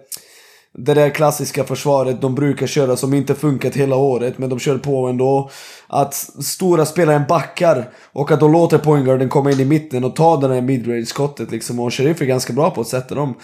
[0.78, 4.78] det där klassiska försvaret de brukar köra som inte funkat hela året men de kör
[4.78, 5.50] på ändå.
[5.86, 10.36] Att stora spelaren backar och att de låter pointguarden komma in i mitten och ta
[10.36, 11.80] den där midrange-skottet liksom.
[11.80, 13.34] Och Sheriff är ganska bra på att sätta dem.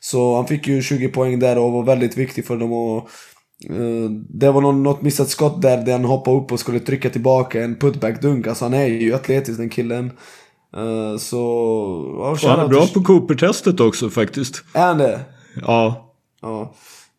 [0.00, 2.72] Så han fick ju 20 poäng där och var väldigt viktig för dem.
[2.72, 3.08] Och,
[3.70, 7.64] uh, det var något missat skott där, där han hoppade upp och skulle trycka tillbaka
[7.64, 8.48] en putback-dunk.
[8.48, 10.12] Alltså han är ju atletisk den killen.
[10.76, 12.36] Uh, så...
[12.42, 14.64] Ja, han är bra på Cooper-testet också faktiskt.
[14.74, 15.20] Är han det?
[15.62, 16.09] Ja.
[16.42, 16.72] Ja.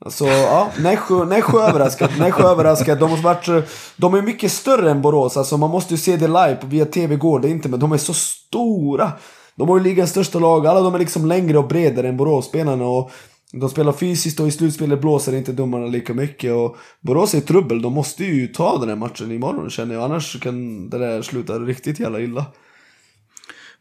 [0.06, 2.12] Alltså, ja, Nässjö, Nässjö överraskat.
[2.20, 3.00] Nässjö överraskat.
[3.00, 5.38] De, har varit, de är mycket större än Borås.
[5.38, 6.58] Alltså, man måste ju se det live.
[6.64, 9.12] Via TV går det inte, men de är så stora.
[9.56, 10.68] De har ju ligans största lag.
[10.68, 12.86] Alla de är liksom längre och bredare än Borås-spelarna.
[12.86, 13.12] Och
[13.54, 16.54] de spelar fysiskt och i slutspelet blåser inte domarna lika mycket.
[16.54, 17.82] Och Borås är i trubbel.
[17.82, 20.04] De måste ju ta den här matchen imorgon känner jag.
[20.04, 22.46] Annars kan det där sluta riktigt jävla illa.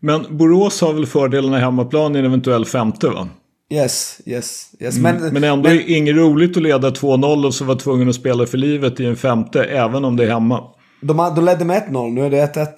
[0.00, 3.28] Men Borås har väl fördelen i hemmaplan i en eventuell femte va?
[3.72, 4.96] Yes, yes, yes.
[4.96, 5.16] Mm.
[5.16, 8.46] Men, men ändå men, inget roligt att leda 2-0 och så vara tvungen att spela
[8.46, 10.64] för livet i en femte, även om det är hemma.
[11.00, 12.68] De, de ledde med 1-0, nu är det 1-1.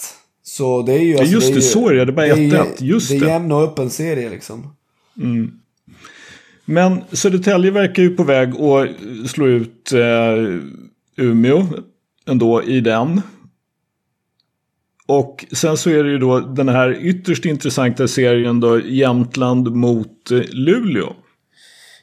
[0.43, 1.19] Så det är ju...
[1.19, 2.05] Alltså, just det, det så är det.
[2.05, 2.67] Det är bara 1-1.
[2.79, 3.19] Just det.
[3.19, 4.77] Det är jämn och öppen serie liksom.
[5.17, 5.53] Mm.
[6.65, 11.67] Men Södertälje verkar ju på väg att slå ut eh, Umeå
[12.27, 13.21] ändå i den.
[15.09, 20.31] Och sen så är det ju då den här ytterst intressanta serien då Jämtland mot
[20.31, 21.13] eh, Luleå.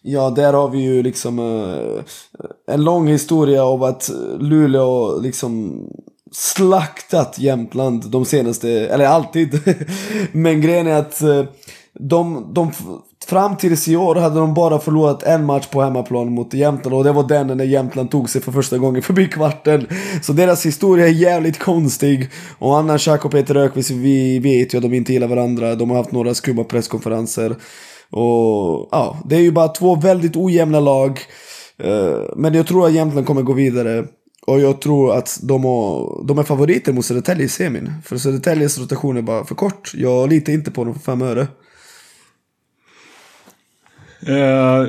[0.01, 2.01] Ja, där har vi ju liksom uh,
[2.67, 4.09] en lång historia av att
[4.39, 5.83] Luleå liksom
[6.31, 9.59] slaktat Jämtland de senaste, eller alltid.
[10.31, 11.45] Men grejen är att uh,
[11.99, 12.71] de, de
[13.25, 17.03] Fram tills i år hade de bara förlorat en match på hemmaplan mot Jämtland och
[17.03, 19.88] det var den när Jämtland tog sig för första gången förbi kvarten.
[20.21, 22.29] Så deras historia är jävligt konstig.
[22.59, 25.75] Och annars, Jack och Peter Ökvist, vi vet ju att de inte gillar varandra.
[25.75, 27.55] De har haft några skumma presskonferenser.
[28.12, 31.19] Och ja, det är ju bara två väldigt ojämna lag.
[31.83, 34.05] Eh, men jag tror att Jämtland kommer gå vidare.
[34.47, 37.91] Och jag tror att de, har, de är favoriter mot Södertälje i semin.
[38.05, 39.91] För Södertäljes rotation är bara för kort.
[39.95, 41.47] Jag litar inte på dem för fem öre.
[44.27, 44.86] Eh,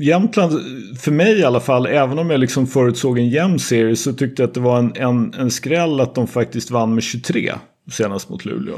[0.00, 0.52] Jämtland,
[1.00, 4.42] för mig i alla fall, även om jag liksom förutsåg en jämn serie så tyckte
[4.42, 7.52] jag att det var en, en, en skräll att de faktiskt vann med 23
[7.92, 8.74] senast mot Luleå.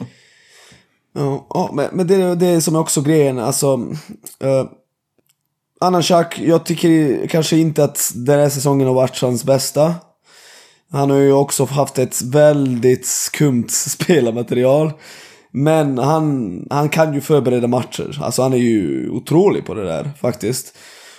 [1.15, 3.77] Ja, ja men, men det, det är som också grejen, alltså.
[4.45, 4.65] Uh,
[5.81, 9.95] Annan Schack, jag tycker kanske inte att den här säsongen har varit hans bästa.
[10.91, 14.93] Han har ju också haft ett väldigt skumt spelarmaterial.
[15.53, 18.19] Men han, han kan ju förbereda matcher.
[18.23, 20.77] Alltså han är ju otrolig på det där faktiskt.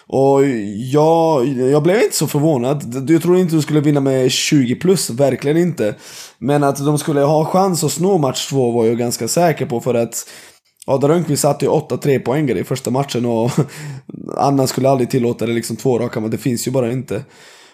[0.08, 0.46] Och
[0.92, 3.10] jag, jag blev inte så förvånad.
[3.10, 5.96] Jag tror inte de skulle vinna med 20 plus, verkligen inte.
[6.38, 9.82] Men att de skulle ha chans att snå match 2 var jag ganska säker på
[9.82, 10.30] för att
[10.86, 13.52] Ada Rönnqvist satte ju 8-3 poängare i första matchen och
[14.38, 17.24] Anna skulle aldrig tillåta det liksom två raka, men det finns ju bara inte.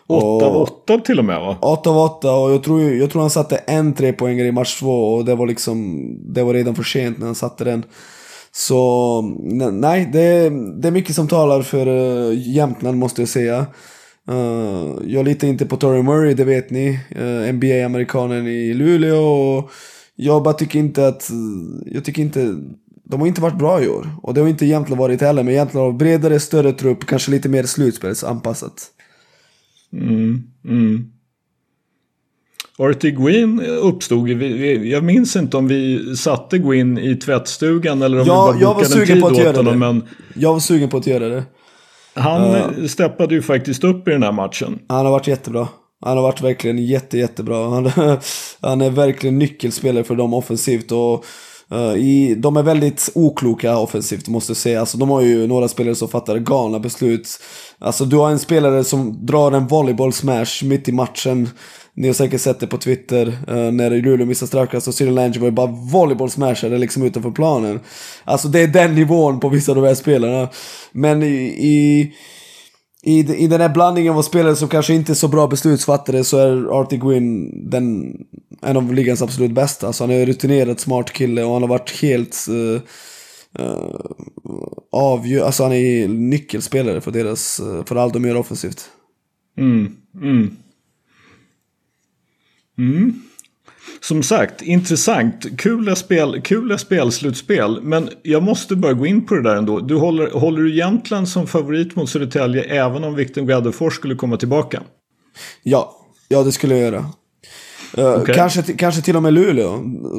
[0.10, 1.58] 8 av 8 till och med va?
[1.62, 5.14] 8 av 8 och jag tror, jag tror han satte en trepoängare i match 2
[5.14, 6.00] och det var liksom,
[6.34, 7.84] det var redan för sent när han satte den.
[8.52, 9.22] Så
[9.72, 10.50] nej, det,
[10.82, 13.66] det är mycket som talar för uh, Jämtland måste jag säga.
[14.32, 17.00] Uh, jag litar inte på Torrey Murray, det vet ni.
[17.20, 19.24] Uh, eh, NBA-amerikanen i Luleå.
[19.24, 19.72] Och
[20.16, 21.30] jag bara tycker inte att,
[21.86, 22.56] jag tycker inte,
[23.04, 24.10] de har inte varit bra i år.
[24.24, 27.50] Och det har inte Jämtland varit heller, men Jämtland har bredare, större trupp, kanske lite
[27.50, 28.92] mer slutspelsanpassat.
[29.94, 31.12] Mm, mm.
[32.78, 38.52] Artie Gwyn uppstod, jag minns inte om vi satte Gwyn i tvättstugan eller om ja,
[38.52, 39.80] vi bara bokade en tid åt honom.
[39.80, 41.44] Men jag var sugen på att göra det.
[42.14, 44.80] Han uh, steppade ju faktiskt upp i den här matchen.
[44.88, 45.68] Han har varit jättebra.
[46.02, 47.70] Han har varit verkligen jätte, jättebra.
[47.70, 47.86] Han,
[48.62, 50.92] han är verkligen nyckelspelare för dem offensivt.
[50.92, 51.26] Och
[51.72, 54.80] Eh, i, de är väldigt okloka offensivt måste jag säga.
[54.80, 57.28] Alltså, de har ju några spelare som fattar galna beslut.
[57.80, 61.50] Alltså du har en spelare som drar en volleyboll smash mitt i matchen.
[61.94, 65.52] Ni har säkert sett det på Twitter uh, när Luleå missar straffkast och Cyril ju
[65.52, 67.80] bara volleyboll smashade liksom utanför planen.
[68.24, 70.50] Alltså det är den nivån på vissa av de här spelarna.
[70.92, 72.14] Men i, i
[73.04, 76.38] i, i den här blandningen av spelare som kanske inte är så bra beslutsfattare så
[76.38, 78.16] är Artie Gwynn den,
[78.62, 79.88] en av ligans absolut bästa.
[79.88, 82.82] Alltså han är rutinerad, smart kille och han har varit helt eh,
[83.64, 84.02] eh, uh,
[84.50, 88.90] uh, avgör, alltså han är nyckelspelare för deras, uh, för allt de gör offensivt.
[89.58, 90.58] Mm, mm.
[92.78, 93.22] Mm
[94.02, 95.46] som sagt, intressant.
[95.58, 97.82] Kul spel, kul spelslutspel.
[97.82, 99.80] Men jag måste bara gå in på det där ändå.
[99.80, 104.38] Du håller, håller du Jämtland som favorit mot Södertälje även om Victor Gaddefors skulle komma
[104.38, 104.82] tillbaka?
[105.64, 105.96] Ja,
[106.28, 107.06] ja det skulle jag göra.
[107.98, 108.36] Uh, okay.
[108.36, 109.70] kanske, kanske till och med Luleå.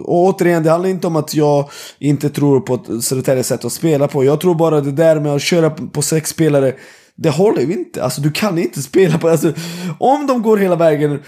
[0.05, 4.09] Och återigen, det handlar inte om att jag inte tror på Södertäljes sätt att spela
[4.09, 4.25] på.
[4.25, 6.75] Jag tror bara det där med att köra på sex spelare,
[7.15, 8.05] det håller ju inte.
[8.05, 9.29] Alltså du kan inte spela på...
[9.29, 9.53] Alltså,
[9.99, 11.23] om de går hela vägen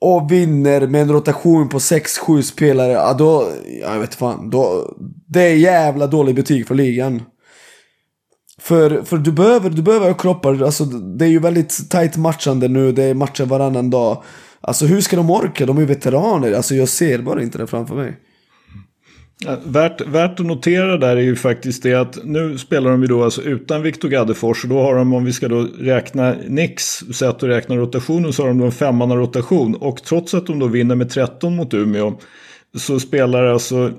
[0.00, 3.48] och vinner med en rotation på 6-7 spelare, ja då,
[3.80, 4.94] jag vet fan, då,
[5.26, 7.22] det är jävla dålig betyg för ligan.
[8.60, 12.92] För, för du behöver, du behöver kroppar, alltså det är ju väldigt tight matchande nu,
[12.92, 14.22] det är matcher varannan dag.
[14.60, 15.66] Alltså hur ska de orka?
[15.66, 18.16] De är ju veteraner, alltså jag ser bara inte det framför mig.
[19.64, 23.24] Värt, värt att notera där är ju faktiskt det att nu spelar de ju då
[23.24, 27.28] alltså utan Viktor Gaddefors och då har de om vi ska då räkna Nix sätt
[27.28, 30.66] att räkna rotationen så har de då en femmanna rotation och trots att de då
[30.66, 32.18] vinner med 13 mot Umeå
[32.76, 33.92] så spelar alltså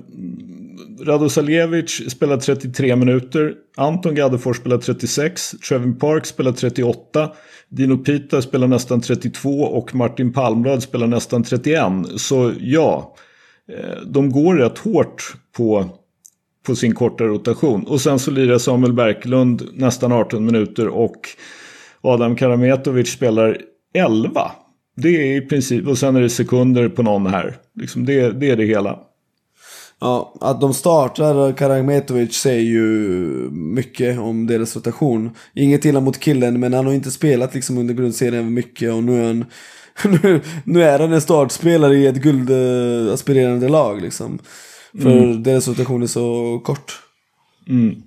[1.04, 7.30] Radosaljevic spelar 33 minuter, Anton Gaddefors spelar 36, Trevin Park spelar 38,
[7.68, 11.82] Dino Pita spelar nästan 32 och Martin Palmblad spelar nästan 31.
[12.16, 13.14] Så ja,
[13.78, 15.88] Eh, de går rätt hårt på,
[16.66, 17.84] på sin korta rotation.
[17.86, 21.28] Och sen så lirar Samuel Berglund nästan 18 minuter och
[22.00, 23.58] Adam Karametovic spelar
[23.94, 24.52] 11.
[24.96, 27.56] Det är i princip, och sen är det sekunder på någon här.
[27.74, 28.98] Liksom det, det är det hela.
[30.00, 32.80] Ja, att de startar Karametovic säger ju
[33.50, 35.30] mycket om deras rotation.
[35.54, 39.22] Inget illa mot killen, men han har inte spelat liksom under grundserien mycket och nu
[39.22, 39.44] är han
[40.22, 44.38] nu, nu är han en startspelare i ett guldaspirerande lag liksom.
[45.02, 45.42] För mm.
[45.42, 47.00] deras rotation är så kort.
[47.68, 48.02] Mm.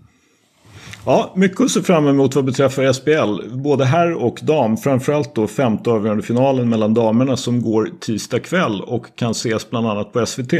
[1.05, 3.55] Ja, mycket att se fram emot vad beträffar SPL.
[3.57, 4.77] Både här och dam.
[4.77, 9.87] Framförallt då femte avgörande finalen mellan damerna som går tisdag kväll och kan ses bland
[9.87, 10.53] annat på SVT.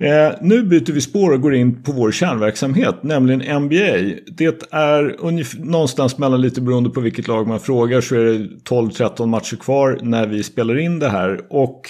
[0.00, 4.20] Eh, nu byter vi spår och går in på vår kärnverksamhet, nämligen NBA.
[4.26, 5.16] Det är
[5.64, 9.98] någonstans mellan, lite beroende på vilket lag man frågar, så är det 12-13 matcher kvar
[10.02, 11.40] när vi spelar in det här.
[11.50, 11.80] Och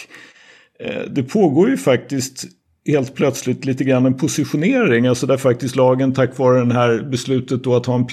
[0.80, 2.44] eh, det pågår ju faktiskt
[2.86, 5.06] helt plötsligt lite grann en positionering.
[5.06, 8.06] Alltså där faktiskt lagen tack vare det här beslutet då att ha en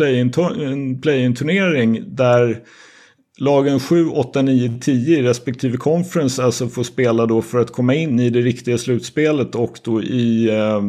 [1.02, 2.60] play-in-turnering där
[3.38, 7.96] lagen 7, 8, 9, 10 i respektive conference alltså får spela då för att komma
[7.96, 10.82] in i det riktiga slutspelet och då i eh,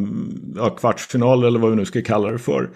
[0.55, 2.69] ja, kvartsfinal eller vad vi nu ska kalla det för.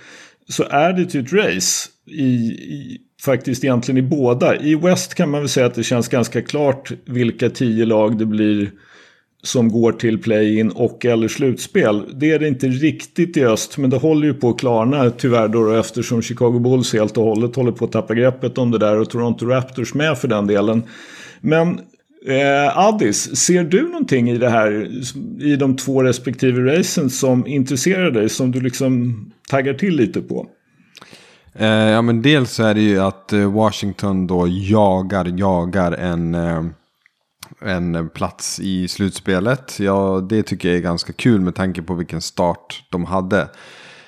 [0.49, 4.55] Så är det ju ett race i, i, faktiskt egentligen i båda.
[4.55, 8.25] I West kan man väl säga att det känns ganska klart vilka tio lag det
[8.25, 8.71] blir
[9.43, 12.03] som går till play-in och eller slutspel.
[12.13, 15.47] Det är det inte riktigt i öst men det håller ju på att klarna tyvärr
[15.47, 18.99] då eftersom Chicago Bulls helt och hållet håller på att tappa greppet om det där
[18.99, 20.83] och Toronto Raptors med för den delen.
[21.41, 21.79] Men
[22.27, 24.89] eh, Addis, ser du någonting i det här
[25.39, 29.15] i de två respektive racen som intresserar dig som du liksom
[29.49, 30.47] taggar till lite på?
[31.53, 36.35] Eh, ja men dels så är det ju att eh, Washington då jagar, jagar en
[36.35, 36.63] eh,
[37.65, 39.79] en plats i slutspelet.
[39.79, 43.47] Ja, det tycker jag är ganska kul med tanke på vilken start de hade.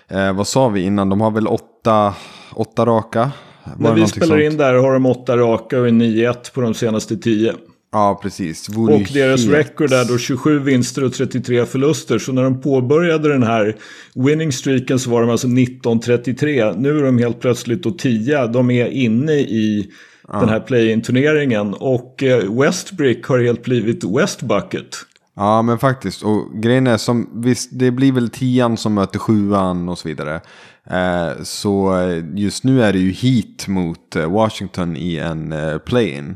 [0.07, 1.09] Eh, vad sa vi innan?
[1.09, 2.13] De har väl åtta,
[2.53, 3.31] åtta raka?
[3.77, 4.41] Var När vi spelar sånt?
[4.41, 7.53] in där har de åtta raka och 9-1 på de senaste tio.
[7.91, 8.69] Ja, precis.
[8.69, 9.53] Vore och deras helt...
[9.53, 12.19] record är då 27 vinster och 33 förluster.
[12.19, 13.75] Så när de påbörjade den här
[14.15, 16.75] winning streaken så var de alltså 19-33.
[16.77, 18.47] Nu är de helt plötsligt då 10.
[18.47, 19.91] De är inne i
[20.33, 20.39] ja.
[20.39, 21.73] den här play-in-turneringen.
[21.73, 24.95] Och eh, Westbrick har helt blivit Westbucket.
[25.35, 26.23] Ja men faktiskt.
[26.23, 30.41] Och grejen är som, visst det blir väl tian som möter sjuan och så vidare.
[30.89, 31.95] Eh, så
[32.35, 36.35] just nu är det ju hit mot eh, Washington i en eh, play-in.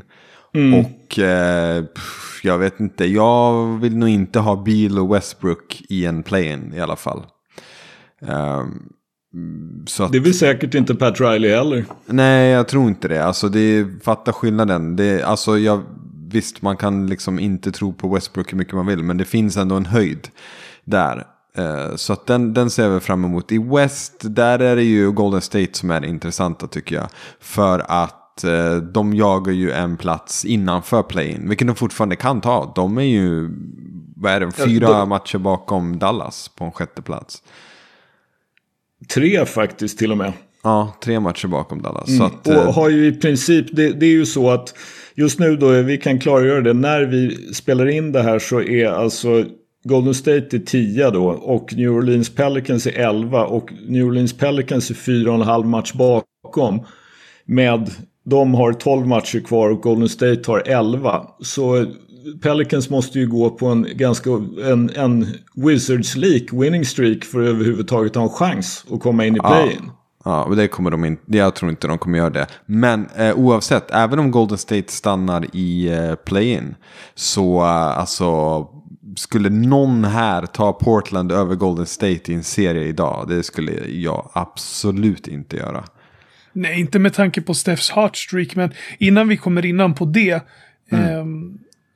[0.54, 0.80] Mm.
[0.80, 1.84] Och eh,
[2.42, 6.80] jag vet inte, jag vill nog inte ha Beal och Westbrook i en play-in i
[6.80, 7.22] alla fall.
[8.20, 8.92] Um,
[10.00, 11.84] att, det vill säkert inte Pat Riley heller.
[12.06, 13.24] Nej, jag tror inte det.
[13.24, 14.96] Alltså, det fattar skillnaden.
[14.96, 15.82] Det, alltså, jag,
[16.30, 19.02] visst, man kan liksom inte tro på Westbrook hur mycket man vill.
[19.02, 20.28] Men det finns ändå en höjd
[20.84, 21.26] där.
[21.58, 23.52] Uh, så att den, den ser vi fram emot.
[23.52, 27.08] I West, där är det ju Golden State som är intressanta tycker jag.
[27.40, 31.48] För att uh, de jagar ju en plats innanför play-in.
[31.48, 32.72] Vilket de fortfarande kan ta.
[32.76, 33.50] De är ju,
[34.16, 35.08] vad är det, fyra ja, de...
[35.08, 37.42] matcher bakom Dallas på en sjätte plats.
[39.14, 40.32] Tre faktiskt till och med.
[40.62, 42.08] Ja, tre matcher bakom Dallas.
[42.08, 42.22] Mm.
[42.22, 44.74] Att, och eh, har ju i princip, det, det, är ju så att
[45.14, 48.86] just nu då, vi kan klargöra det, när vi spelar in det här så är
[48.86, 49.44] alltså
[49.84, 54.90] Golden State är 10 då och New Orleans Pelicans är 11 och New Orleans Pelicans
[54.90, 56.80] är 4,5 match bakom.
[57.44, 57.90] Med,
[58.24, 61.26] de har 12 matcher kvar och Golden State har 11.
[61.40, 61.86] Så
[62.42, 64.30] Pelicans måste ju gå på en ganska
[64.64, 69.40] en, en Wizards-lik winning streak för att överhuvudtaget ha en chans att komma in i
[69.40, 69.82] play-in.
[69.86, 69.94] Ja.
[70.24, 72.46] Ja, och det kommer de inte, jag tror inte de kommer göra det.
[72.66, 76.74] Men eh, oavsett, även om Golden State stannar i eh, play-in.
[77.14, 78.66] Så eh, alltså,
[79.16, 83.24] skulle någon här ta Portland över Golden State i en serie idag?
[83.28, 85.84] Det skulle jag absolut inte göra.
[86.52, 90.46] Nej, inte med tanke på Stephs heartstreak, men innan vi kommer innan på det.
[90.90, 91.04] Mm.
[91.04, 91.24] Eh,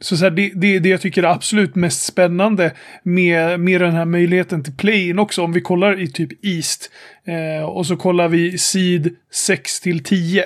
[0.02, 3.92] så, så här, det, det, det jag tycker är absolut mest spännande med, med den
[3.92, 5.42] här möjligheten till play-in också.
[5.42, 6.90] Om vi kollar i typ East
[7.26, 10.44] eh, och så kollar vi Seed 6 till 10.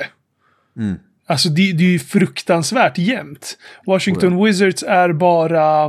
[0.78, 0.94] Mm.
[1.26, 3.58] Alltså det, det är ju fruktansvärt jämnt.
[3.86, 4.44] Washington oh ja.
[4.44, 5.84] Wizards är bara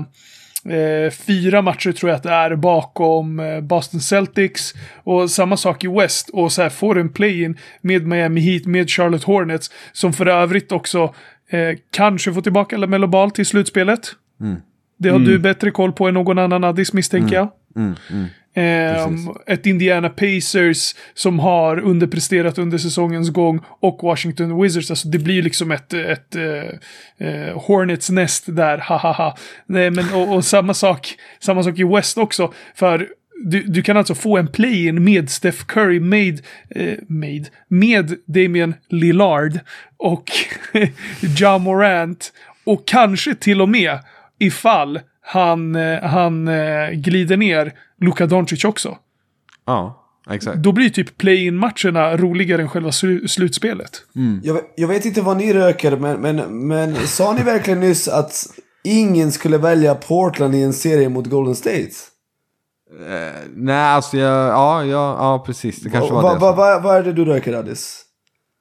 [0.66, 4.74] eh, fyra matcher tror jag att det är bakom eh, Boston Celtics.
[5.04, 6.30] Och samma sak i West.
[6.30, 9.72] Och så här får en play-in med Miami Heat, med Charlotte Hornets.
[9.92, 11.14] Som för övrigt också
[11.50, 14.12] Eh, kanske få tillbaka LaMelo Ball till slutspelet.
[14.42, 14.62] Mm.
[14.98, 15.28] Det har mm.
[15.28, 17.50] du bättre koll på än någon annan Addis misstänker jag.
[17.76, 17.96] Mm.
[18.58, 19.08] Eh,
[19.46, 24.90] ett Indiana Pacers som har underpresterat under säsongens gång och Washington Wizards.
[24.90, 29.36] Alltså det blir liksom ett, ett eh, eh Hornets nest där, hahaha.
[29.66, 32.54] Nej, men och, och, samma sak, samma sak i West också.
[32.76, 33.08] För
[33.46, 38.74] du, du kan alltså få en play-in med Steph Curry, med, eh, made, med Damian
[38.90, 39.60] Lillard
[39.98, 40.32] och
[41.38, 44.00] Ja Morant och kanske till och med
[44.40, 48.98] ifall han, eh, han eh, glider ner Luka Doncic också.
[49.66, 50.04] Ja.
[50.30, 50.58] Exakt.
[50.58, 53.92] Då blir typ play-in-matcherna roligare än själva sl slutspelet.
[54.16, 54.42] Mm.
[54.44, 58.46] Jag, jag, vet inte vad ni röker, men, men, men sa ni verkligen nyss att
[58.84, 61.92] ingen skulle välja Portland i en serie mot Golden State?
[62.92, 65.80] Eh, nej, alltså jag, ja, ja, ja, precis.
[65.80, 66.40] Det kanske va, var det.
[66.40, 68.04] Vad va, va är det du röker, Addis?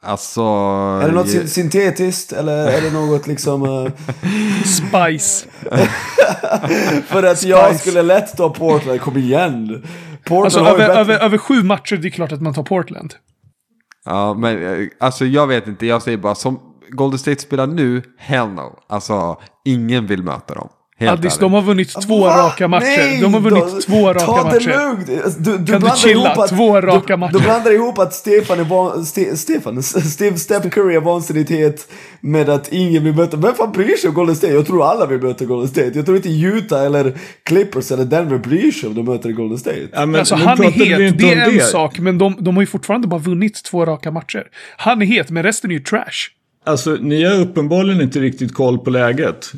[0.03, 0.41] Alltså...
[1.03, 1.49] Är det något jag...
[1.49, 3.63] syntetiskt eller är det något liksom...
[3.63, 3.91] Uh...
[4.65, 5.47] Spice.
[7.07, 7.49] För att Spice.
[7.49, 9.85] jag skulle lätt ta Portland, kom igen.
[10.25, 11.01] Portland alltså över, bättre...
[11.01, 13.15] över, över sju matcher, det är klart att man tar Portland.
[14.05, 16.61] Ja, men eh, alltså jag vet inte, jag säger bara som
[16.91, 18.79] Golden State spelar nu, hell no.
[18.89, 20.69] Alltså, ingen vill möta dem.
[20.99, 21.41] Helt Addis, ärligt.
[21.41, 22.37] de har vunnit två Va?
[22.47, 22.85] raka matcher.
[22.85, 24.69] Nej, de har vunnit då- två raka ta matcher.
[24.69, 25.25] det lugnt.
[25.25, 26.31] Alltså, Du, du Kan du chilla?
[26.33, 27.33] att, Två raka du, matcher.
[27.33, 31.89] Du blandar ihop att Stefan är van, Ste, Stefan, Steve Steph Curry är vansinnigt het
[32.21, 33.37] med att ingen vill möta.
[33.37, 34.53] Vem fan bryr sig om Golden State?
[34.53, 35.91] Jag tror alla vill möta Golden State.
[35.95, 39.89] Jag tror inte Utah eller Clippers eller Denver bryr sig om de möter Golden State.
[39.93, 42.67] Ja, men Alltså han är het, det är en sak, men de, de har ju
[42.67, 44.45] fortfarande bara vunnit två raka matcher.
[44.77, 46.31] Han är het, men resten är ju trash.
[46.67, 49.53] Alltså, ni har uppenbarligen inte riktigt koll på läget.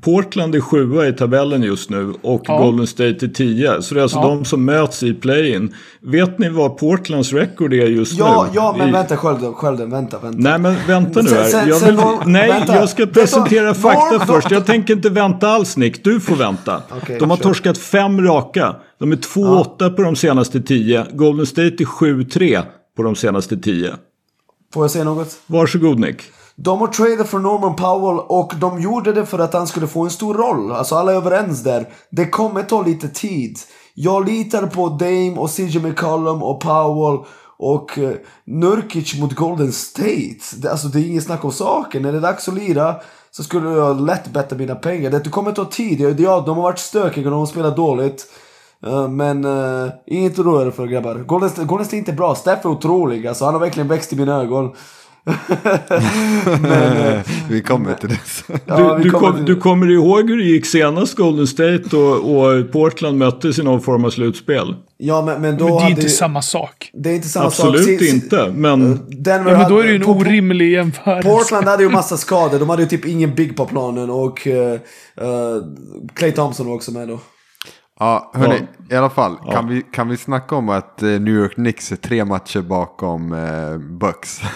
[0.00, 2.58] Portland är sjua i tabellen just nu och Ja.
[2.58, 3.82] Golden State är tia.
[3.82, 4.28] Så det är alltså Ja.
[4.28, 5.74] de som möts i play-in.
[6.00, 8.50] Vet ni vad Portlands record är just Ja, nu?
[8.54, 10.38] ja, men I- vänta Skölden, Skölden, vänta, vänta.
[10.38, 11.44] Nej men vänta nu här.
[11.44, 12.74] sen- Jag vill, nej, vänta.
[12.76, 14.50] jag ska presentera fakta först.
[14.50, 16.04] Jag tänker inte vänta alls Nick.
[16.04, 16.82] Du får vänta.
[17.18, 18.76] De har torskat fem raka.
[18.98, 21.06] De är 2-8 på de senaste tio.
[21.12, 22.62] Golden State är 7-3
[22.96, 23.92] på de senaste tio.
[24.74, 25.28] Får jag säga något?
[25.46, 26.16] Varsågod Nick.
[26.56, 30.04] De har tradat för Norman Powell och de gjorde det för att han skulle få
[30.04, 30.72] en stor roll.
[30.72, 31.88] Alltså alla är överens där.
[32.10, 33.58] Det kommer ta lite tid.
[33.94, 37.18] Jag litar på Dame och CJ McCollum och Powell
[37.58, 38.10] och eh,
[38.44, 40.56] Nurkic mot Golden State.
[40.56, 42.02] Det, alltså det är inget snack om saken.
[42.02, 42.94] När det är dags att lira
[43.30, 45.10] så skulle jag lätt betta mina pengar.
[45.10, 46.20] Det kommer ta tid.
[46.20, 48.26] Ja, de har varit stökiga och de har spelat dåligt.
[48.86, 51.14] Eh, men uh, inget att oroa er för grabbar.
[51.14, 52.34] Golden State, Golden State är inte bra.
[52.34, 53.26] Steph är otrolig.
[53.26, 54.72] Alltså, han har verkligen växt i mina ögon.
[57.50, 58.18] Vi kommer till det.
[58.66, 61.96] Ja, du, du, kommer kom, till- du kommer ihåg hur det gick senast Golden State
[61.96, 64.74] och, och Portland möttes i någon form av slutspel?
[64.98, 66.90] Ja men, men då Men det är ju inte samma sak.
[66.94, 67.66] Det är inte samma sak.
[67.66, 69.00] Absolut Si- si- inte, men...
[69.08, 71.28] Denver Ja, men då hade- är det ju en orimlig jämförelse.
[71.28, 72.58] Portland hade ju massa skador.
[72.58, 74.74] De hade ju typ ingen big på planen och uh,
[76.14, 77.20] Clay Thompson var också med då.
[77.98, 79.36] Ja, hörni, i alla fall.
[79.36, 83.32] Kan, vi, kan vi snacka om att eh, New York Knicks är tre matcher bakom
[83.32, 84.40] eh, Bucks?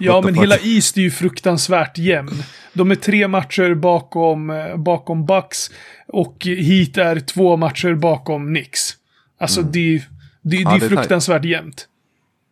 [0.00, 0.42] Ja, men fuck?
[0.42, 2.42] hela East är ju fruktansvärt jämn.
[2.72, 5.70] De är tre matcher bakom, eh, bakom Bucks
[6.08, 8.96] och Heat är två matcher bakom Knicks.
[9.38, 10.04] Alltså det, det,
[10.42, 11.86] det Ja, det är fruktansvärt jämnt.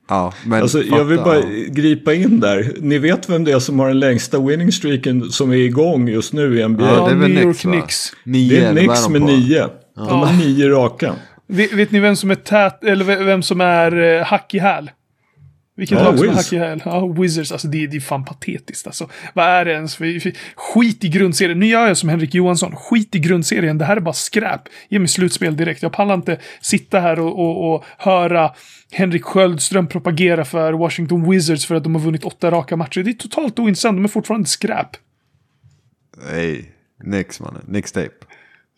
[0.08, 1.30] Ja, men Alltså, jag vill fatta.
[1.30, 2.72] bara gripa in där.
[2.80, 6.32] Ni vet vem det är som har den längsta winning streaken som är igång just
[6.32, 6.84] nu i NBA?
[6.86, 8.12] Ja, det är väl New York Knicks.
[8.24, 9.26] Nio, det är Knicks de med på.
[9.26, 9.66] nio.
[9.96, 11.14] De har nio raka.
[11.48, 14.58] Vet, vet ni vem som är tät, eller ve- vem som är uh, hack i
[14.58, 14.90] häl?
[15.78, 16.36] Vilket Ja, lag som är Wiz.
[16.44, 16.82] hack i häl?
[16.84, 17.52] Ja, Wizards.
[17.52, 19.08] Alltså det, är- det är fan patetiskt alltså.
[19.34, 21.58] Vad är det ens för, skit i grundserien?
[21.60, 22.76] Nu gör jag som Henrik Johansson.
[22.76, 23.78] Skit i grundserien.
[23.78, 24.60] Det här är bara skräp.
[24.88, 25.82] Ge mig slutspel direkt.
[25.82, 28.52] Jag pallar inte sitta här och, och, och höra
[28.92, 33.02] Henrik Sköldström propagera för Washington Wizards för att de har vunnit åtta raka matcher.
[33.02, 33.96] Det är totalt ointressant.
[33.96, 34.88] De är fortfarande skräp.
[36.32, 36.72] Nej,
[37.02, 37.62] Knicks mannen.
[37.66, 38.10] Knicks tape.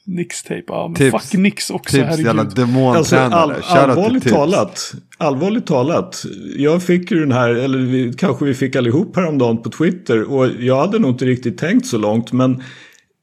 [0.05, 0.63] Knicks tape.
[0.67, 1.11] Ja, men Tips.
[1.11, 1.97] fuck Knicks också.
[1.97, 2.41] Tips, jävla herregud.
[2.41, 3.35] Alltså, demontränare.
[3.35, 4.93] all, Shoutout till allvarligt talat.
[5.19, 6.25] Allvarligt talat.
[6.57, 10.33] Jag fick ju den här, eller vi, kanske vi fick allihop häromdagen på Twitter.
[10.33, 12.33] Och jag hade nog inte riktigt tänkt så långt.
[12.33, 12.63] Men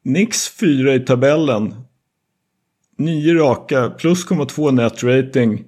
[0.03, 1.75] Nix fyra i tabellen.
[2.97, 5.63] Nio raka, plus 0,2 net rating.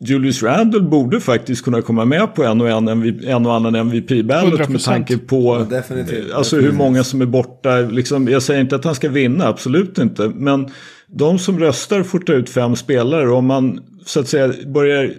[0.00, 3.74] Julius Randle borde faktiskt kunna komma med på en och, en, MVP, en och annan
[3.74, 4.84] MVP-ballot med 100%.
[4.84, 6.32] tanke på Ja, definitivt.
[6.32, 7.76] alltså hur många som är borta.
[7.76, 10.28] Liksom, jag säger inte att han ska vinna, absolut inte.
[10.28, 10.68] Men
[11.06, 13.30] de som röstar får ta ut fem spelare.
[13.30, 15.12] Om man så att säga börjar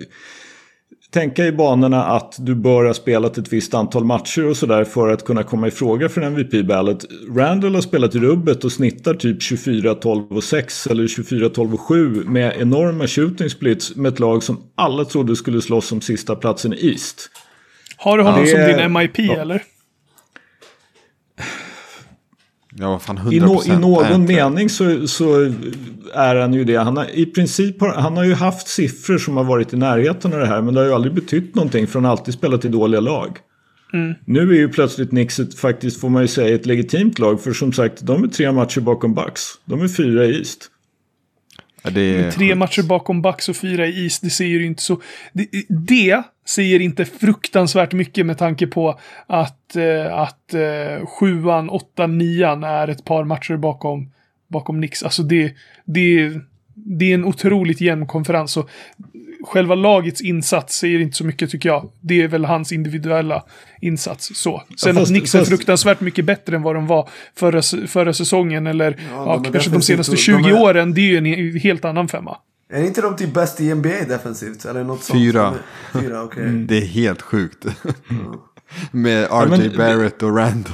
[1.14, 5.14] tänka i banorna att du bör ha spelat ett visst antal matcher och sådär för
[5.14, 7.06] att kunna komma i fråga för en MVP-ballot.
[7.36, 11.74] Randall har spelat i rubbet och snittar typ 24, 12 och 6 eller 24, 12
[11.74, 16.02] och 7 med enorma shooting splits med ett lag som alla trodde skulle slåss om
[16.02, 17.30] sista platsen i East.
[17.98, 19.36] Har du honom Det som din MIP ja.
[19.36, 19.64] eller?
[22.80, 25.54] Ja, fan 100% I, no, I någon mening så, så
[26.14, 26.76] är han ju det.
[26.76, 30.40] Han har, I princip han har ju haft siffror som har varit i närheten av
[30.40, 32.68] det här men det har ju aldrig betytt någonting för han har alltid spelat i
[32.68, 33.38] dåliga lag.
[34.26, 37.54] Nu är ju plötsligt Knicks ett, faktiskt får man ju säga ett legitimt lag för
[37.54, 39.42] som sagt de är tre matcher bakom Bucks.
[39.66, 40.72] De är fyra i East.
[41.84, 45.02] Ja, är Tre matcher bakom Bucks och fyra i East, det säger ju inte så...
[45.34, 52.18] Det, det säger inte fruktansvärt mycket med tanke på att, eh, att eh, sjuan, åttan,
[52.18, 54.12] nian är ett par matcher bakom,
[54.48, 55.04] bakom Knicks.
[55.04, 55.54] Alltså det,
[55.86, 56.32] det,
[56.74, 58.58] det är en otroligt jämn konferens.
[58.58, 58.70] Och
[59.44, 61.92] själva lagets insats säger inte så mycket tycker jag.
[62.02, 63.44] Det är väl hans individuella
[63.82, 64.32] insats.
[64.36, 64.64] Så.
[64.78, 68.68] Sen fast- att Knicks är fruktansvärt mycket bättre än vad de var förra, förra säsongen
[68.68, 70.94] eller ja, de är kanske de senaste de 20 är- åren.
[70.94, 72.38] Det är ju en helt annan femma.
[72.74, 74.66] Är inte de typ bäst i NBA defensivt?
[74.66, 75.20] Eller något sånt?
[75.20, 75.54] Fyra.
[75.94, 76.50] Fyra, okej.
[76.50, 77.66] Det är helt sjukt.
[78.92, 80.74] Med RJ men- Barrett och Randall.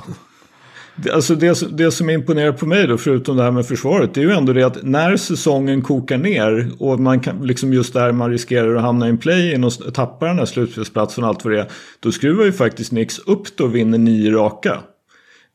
[0.98, 4.20] Det- Alltså det, det som imponerar på mig då, förutom det här med försvaret, det
[4.22, 8.12] är ju ändå det att när säsongen kokar ner och man kan, liksom just där
[8.12, 11.54] man riskerar att hamna i en play-in och tappa den här slutspelsplatsen och allt vad
[11.54, 11.68] det är,
[12.00, 14.80] då skruvar ju faktiskt Knicks upp då och vinner nio raka.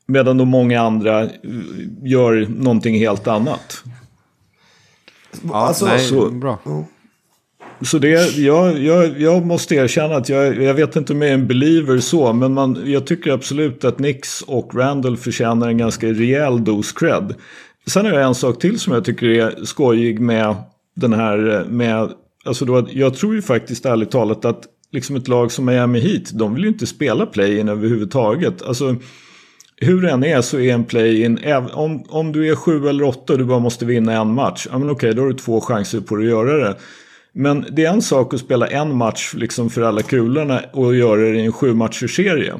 [0.07, 1.29] Medan då många andra eh,
[2.03, 3.83] gör någonting helt annat.
[5.43, 6.59] Ja, Alltså, nej, så- bra.
[7.83, 11.33] Så det, jag, jag, jag måste erkänna att jag, jag vet inte om jag är
[11.33, 16.07] en believer så, men man, jag tycker absolut att Nix och Randall förtjänar en ganska
[16.07, 17.35] rejäl dos cred.
[17.87, 20.55] Sen har jag en sak till som jag tycker är skojig med
[20.95, 22.09] den här, med,
[22.45, 26.31] alltså då, jag tror ju faktiskt ärligt talat att liksom ett lag som Miami Heat,
[26.33, 28.61] de vill ju inte spela play-in överhuvudtaget.
[28.61, 28.95] Alltså,
[29.77, 31.39] hur det än är så är en play-in,
[31.73, 34.77] om, om du är sju eller åtta och du bara måste vinna en match, ja
[34.77, 36.75] men okej, då har du två chanser på att göra det.
[37.33, 41.21] Men det är en sak att spela en match liksom för alla kulorna och göra
[41.21, 42.53] det i en sju matchers serie.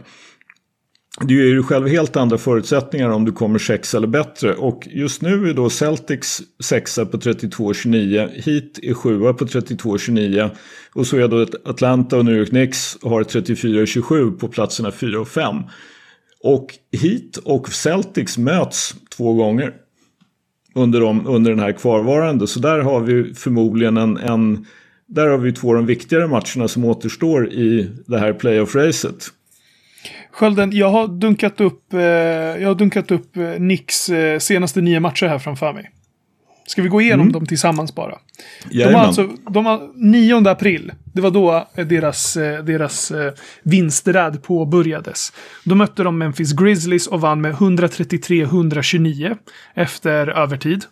[1.19, 4.53] Det är ju själv helt andra förutsättningar om du kommer sex eller bättre.
[4.53, 8.29] Och just nu är då Celtics sexa på 32-29.
[8.29, 10.49] Heat är sjua på 32-29.
[10.93, 15.27] Och så är då Atlanta och New York Knicks har 34-27 på platserna 4 och
[15.27, 15.55] 5.
[16.43, 19.73] Och Heat och Celtics möts två gånger
[20.73, 22.47] under, de, under den här kvarvarande.
[22.47, 24.65] Så där har vi förmodligen en, en
[25.07, 29.27] där har vi två av de viktigare matcherna som återstår i det här playoff-racet.
[30.31, 34.99] Skölden, jag har dunkat upp, eh, jag har dunkat upp eh, Nicks eh, senaste nio
[34.99, 35.91] matcher här framför mig.
[36.71, 38.09] Ska vi gå igenom dem tillsammans bara?
[38.09, 38.15] De
[38.65, 39.05] har Jajamän.
[39.05, 45.33] alltså, de har 9 april, det var då eh, deras, eh, deras eh, vinsträd påbörjades.
[45.63, 49.37] Då mötte de Memphis Grizzlies och vann med 133-129
[49.73, 50.85] efter övertid.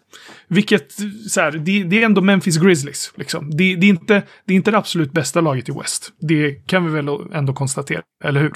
[0.47, 0.91] Vilket,
[1.29, 3.11] så här, det, det är ändå Memphis Grizzlies.
[3.15, 3.49] Liksom.
[3.49, 6.11] Det, det, är inte, det är inte det absolut bästa laget i West.
[6.19, 8.53] Det kan vi väl ändå konstatera, eller hur?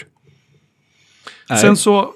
[1.50, 1.60] Nej.
[1.60, 2.14] Sen så,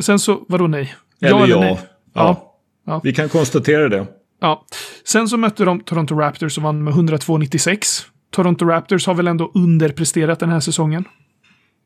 [0.00, 0.94] sen så, vadå nej?
[1.20, 1.60] Eller ja.
[1.60, 1.80] nej?
[2.14, 2.58] Ja.
[2.86, 3.00] Ja.
[3.04, 4.06] Vi kan konstatera det.
[4.42, 4.66] Ja.
[5.04, 8.06] Sen så mötte de Toronto Raptors och vann med 102-96.
[8.30, 11.04] Toronto Raptors har väl ändå underpresterat den här säsongen.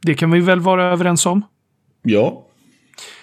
[0.02, 1.42] Det kan vi väl vara överens om.
[2.02, 2.46] Ja.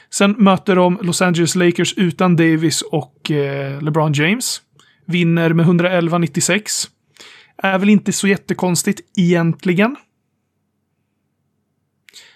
[0.09, 4.61] Sen möter de Los Angeles Lakers utan Davis och eh, LeBron James.
[5.05, 6.87] Vinner med 111-96.
[7.57, 9.95] Är väl inte så jättekonstigt egentligen.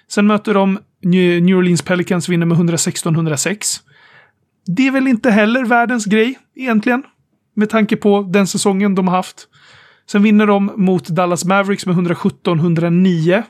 [0.08, 3.82] Sen möter de New Orleans Pelicans, vinner med 116-106.
[4.68, 7.04] Det är väl inte heller världens grej egentligen.
[7.54, 9.48] Med tanke på den säsongen de har haft.
[10.12, 13.44] Sen vinner de mot Dallas Mavericks med 117-109.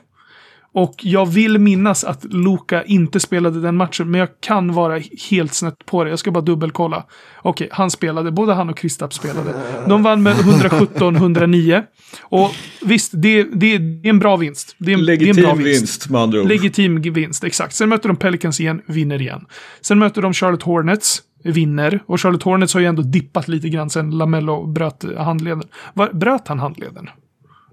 [0.74, 5.00] Och jag vill minnas att Luka inte spelade den matchen, men jag kan vara
[5.30, 6.10] helt snett på det.
[6.10, 7.04] Jag ska bara dubbelkolla.
[7.42, 8.32] Okej, han spelade.
[8.32, 9.54] Både han och Kristaps spelade.
[9.88, 11.82] De vann med 117-109.
[12.20, 12.50] Och
[12.82, 14.76] visst, det, det, det är en bra vinst.
[14.78, 16.10] Det är en, det är en Legitim bra vinst.
[16.10, 16.48] med andra ord.
[16.48, 17.74] Legitim vinst, exakt.
[17.74, 19.46] Sen möter de Pelicans igen, vinner igen.
[19.80, 22.00] Sen möter de Charlotte Hornets, vinner.
[22.06, 25.62] Och Charlotte Hornets har ju ändå dippat lite grann sen Lamello bröt handleden.
[25.94, 27.08] Var, bröt han handleden?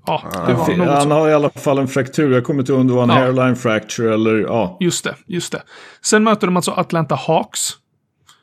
[0.08, 2.34] Ja, det var Han har i alla fall en fraktur.
[2.34, 3.16] Jag kommer inte ihåg om det var en Ja.
[3.16, 4.78] hairline fracture eller ja.
[4.80, 5.62] Just det, just det.
[6.02, 7.70] Sen möter de alltså Atlanta Hawks.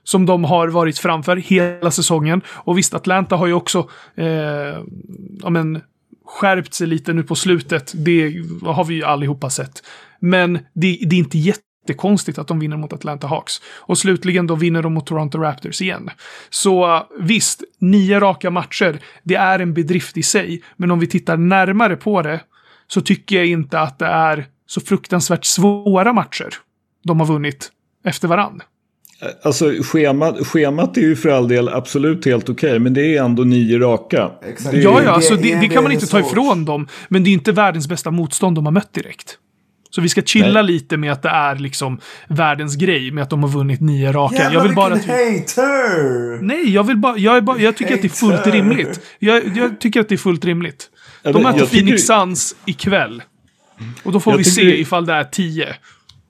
[0.05, 2.43] Som de har varit framför hela säsongen.
[2.49, 4.27] Och visst, Atlanta har ju också eh,
[5.43, 5.81] ja, men,
[6.27, 7.93] skärpt sig lite nu på slutet.
[7.95, 8.35] Det
[8.65, 9.83] har vi ju allihopa sett.
[10.21, 11.39] Men det, det är inte
[11.93, 13.61] jättekonstigt att de vinner mot Atlanta Hawks.
[13.81, 16.11] Och slutligen då vinner de mot Toronto Raptors igen.
[16.51, 20.63] Så eh, visst, nio raka matcher, det är en bedrift i sig.
[20.77, 22.41] Men om vi tittar närmare på det
[22.87, 26.49] så tycker jag inte att det är så fruktansvärt svåra matcher
[27.05, 27.71] de har vunnit
[28.05, 28.61] efter varann.
[29.45, 32.79] Alltså schemat, schemat är ju för all del absolut helt okej.
[32.79, 34.31] men det är ändå nio raka.
[34.43, 34.71] Exakt.
[34.71, 36.21] Det är- Ja, det- ja, alltså det det, är det kan man det inte ta
[36.21, 36.89] ifrån dem.
[37.09, 39.39] Men det är inte världens bästa motstånd de har mött direkt.
[39.95, 40.73] Så vi ska chilla Nej.
[40.73, 44.35] lite med att det är liksom världens grej med att de har vunnit nio raka.
[44.37, 46.43] Jävlar jag vill bara att hater!
[46.43, 47.19] Nej, jag vill bara...
[47.19, 48.51] Jag, bara, jag tycker att det är fullt Hater.
[48.53, 49.01] rimligt.
[49.19, 50.91] Jag, jag tycker att det är fullt rimligt.
[51.23, 53.23] Ja, De möter tycker- Phoenix Suns ikväll.
[54.03, 55.69] Och då får Jag vi se det- ifall det är tio.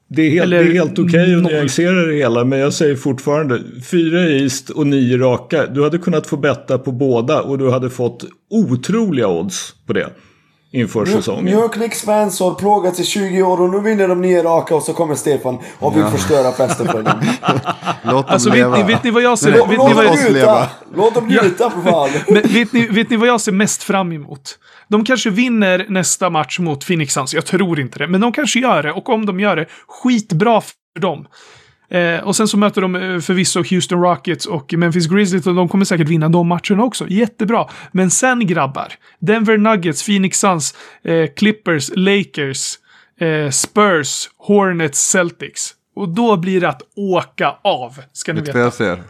[0.09, 1.53] Det är helt, Eller det är helt okej att noll.
[1.53, 3.61] nyansera det hela, men jag säger fortfarande
[3.91, 5.67] fyra East och nio raka.
[5.67, 10.09] Du hade kunnat få betta på båda och du hade fått otroliga odds på det
[10.73, 11.68] inför säsongen.
[11.68, 14.93] Knicks fans har plågats i 20 år och nu vinner de nio raka och så
[14.93, 17.20] kommer Stefan och vill förstöra festen för dem.
[18.03, 18.77] Låt dem Alltså vet leva.
[18.77, 19.51] ni, vet ni vad jag ser...
[19.51, 20.33] Vet Låt vad dem jag, oss leva.
[20.33, 20.68] njuta!
[20.97, 22.11] Låt dem njuta för fan!
[22.35, 24.59] Men vet ni, vet ni vad jag ser mest fram emot?
[24.89, 27.35] De kanske vinner nästa match mot Phoenix Suns.
[27.35, 28.07] Jag tror inte det.
[28.09, 28.93] Men de kanske gör det.
[28.93, 31.27] Och om de gör det, skitbra för dem.
[31.93, 35.68] Eh, och sen så möter de eh, förvisso Houston Rockets och Memphis Grizzlies och de
[35.68, 37.07] kommer säkert vinna de matcherna också.
[37.09, 37.68] Jättebra.
[37.93, 38.93] Men sen grabbar.
[39.18, 40.74] Denver Nuggets, Phoenix Suns,
[41.05, 42.74] eh, Clippers, Lakers,
[43.20, 45.74] eh, Spurs, Hornets, Celtics.
[45.97, 48.59] Och då blir det att åka av, ska ni Vet veta.
[48.59, 49.03] jag ser?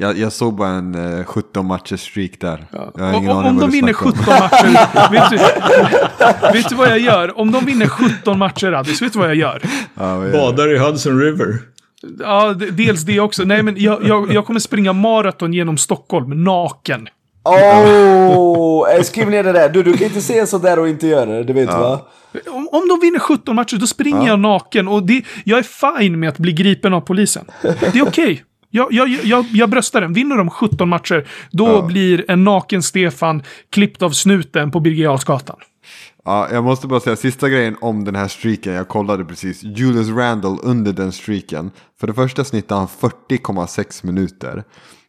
[0.00, 2.66] Jag, jag såg bara en eh, 17 matchers streak där.
[2.72, 2.92] Ja.
[2.96, 4.12] Jag har Om, ingen om, aning om vad de du vinner snackar om.
[4.12, 7.38] 17 matcher, vet, du, vet du vad jag gör?
[7.38, 9.62] Om de vinner 17 matcher, Addis, vet du vad jag gör?
[9.94, 10.32] Ja, du?
[10.32, 11.58] Badar i Hudson River.
[12.18, 13.44] Ja, dels det också.
[13.44, 17.08] Nej, men jag, jag, jag kommer springa maraton genom Stockholm, naken.
[17.44, 19.68] Oh, skriv ner det där.
[19.68, 22.00] Du, du kan inte säga sådär och inte göra det, det vet du va?
[22.46, 24.88] Om, om de vinner 17 matcher, då springer jag naken.
[24.88, 27.44] Och det, jag är fine med att bli gripen av polisen.
[27.62, 28.44] Det är okej.
[28.70, 30.12] Jag, jag, jag, jag bröstar den.
[30.12, 35.18] Vinner de 17 matcher, då blir en naken Stefan klippt av snuten på Birger.
[36.24, 38.72] Ja, jag måste bara säga sista grejen om den här streaken.
[38.72, 39.62] Jag kollade precis.
[39.62, 41.70] Julius Randle under den streaken.
[42.00, 42.88] För det första snittade han
[43.28, 44.64] 40,6 minuter.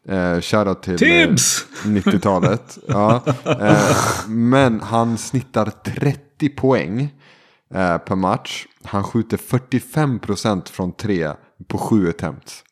[0.09, 1.65] Eh, shoutout till eh, Tibbs!
[1.83, 2.77] 90-talet.
[2.87, 3.21] ja.
[3.45, 7.01] eh, men han snittar 30 poäng
[7.73, 8.65] eh, per match.
[8.83, 11.31] Han skjuter 45% från tre
[11.67, 12.63] på sju attempts.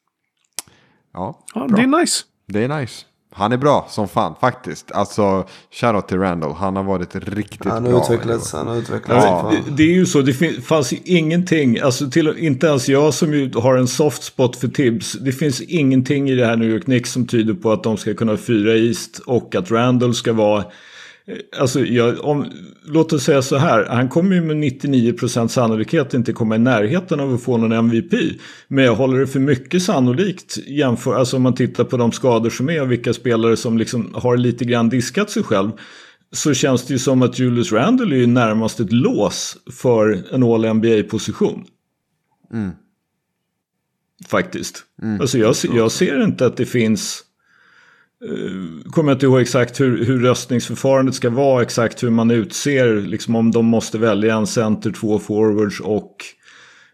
[1.18, 2.24] Ja, Ja, det är nice.
[2.47, 3.05] Det är nice.
[3.34, 4.91] Han är bra som fan faktiskt.
[4.91, 6.53] Alltså, shoutout till Randall.
[6.53, 7.93] Han har varit riktigt Han bra.
[7.93, 9.26] har utvecklats, han har utvecklats.
[9.26, 9.51] Ja.
[9.65, 13.34] Det, det är ju så, det fanns ju ingenting, alltså till, inte ens jag som
[13.34, 16.84] ju har en soft spot för Tibbs, det finns ingenting i det här New York
[16.84, 20.63] Knicks som tyder på att de ska kunna fyra East och att Randall ska vara
[21.59, 22.45] Alltså, jag, om,
[22.86, 27.19] låt oss säga så här, han kommer ju med 99% sannolikhet inte komma i närheten
[27.19, 28.13] av att få någon MVP.
[28.67, 32.49] Men jag håller det för mycket sannolikt, jämför, alltså om man tittar på de skador
[32.49, 35.71] som är och vilka spelare som liksom har lite grann diskat sig själv.
[36.32, 40.43] Så känns det ju som att Julius Randle är ju närmast ett lås för en
[40.43, 41.65] All-NBA-position.
[44.28, 44.84] Faktiskt.
[45.21, 47.23] Alltså jag, jag ser inte att det finns...
[48.26, 52.95] Uh, kommer jag inte ihåg exakt hur, hur röstningsförfarandet ska vara, exakt hur man utser,
[52.95, 56.15] liksom om de måste välja en center, två forwards och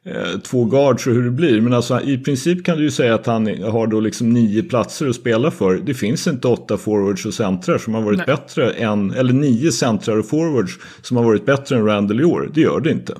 [0.06, 1.62] eh, två guards och hur det blir.
[1.62, 5.08] Men alltså i princip kan du ju säga att han har då liksom nio platser
[5.10, 5.76] att spela för.
[5.76, 8.28] Det finns inte åtta forwards och centrar som har varit Nej.
[8.28, 12.50] bättre än, eller nio centrar och forwards som har varit bättre än Randall i år.
[12.54, 13.14] Det gör det inte.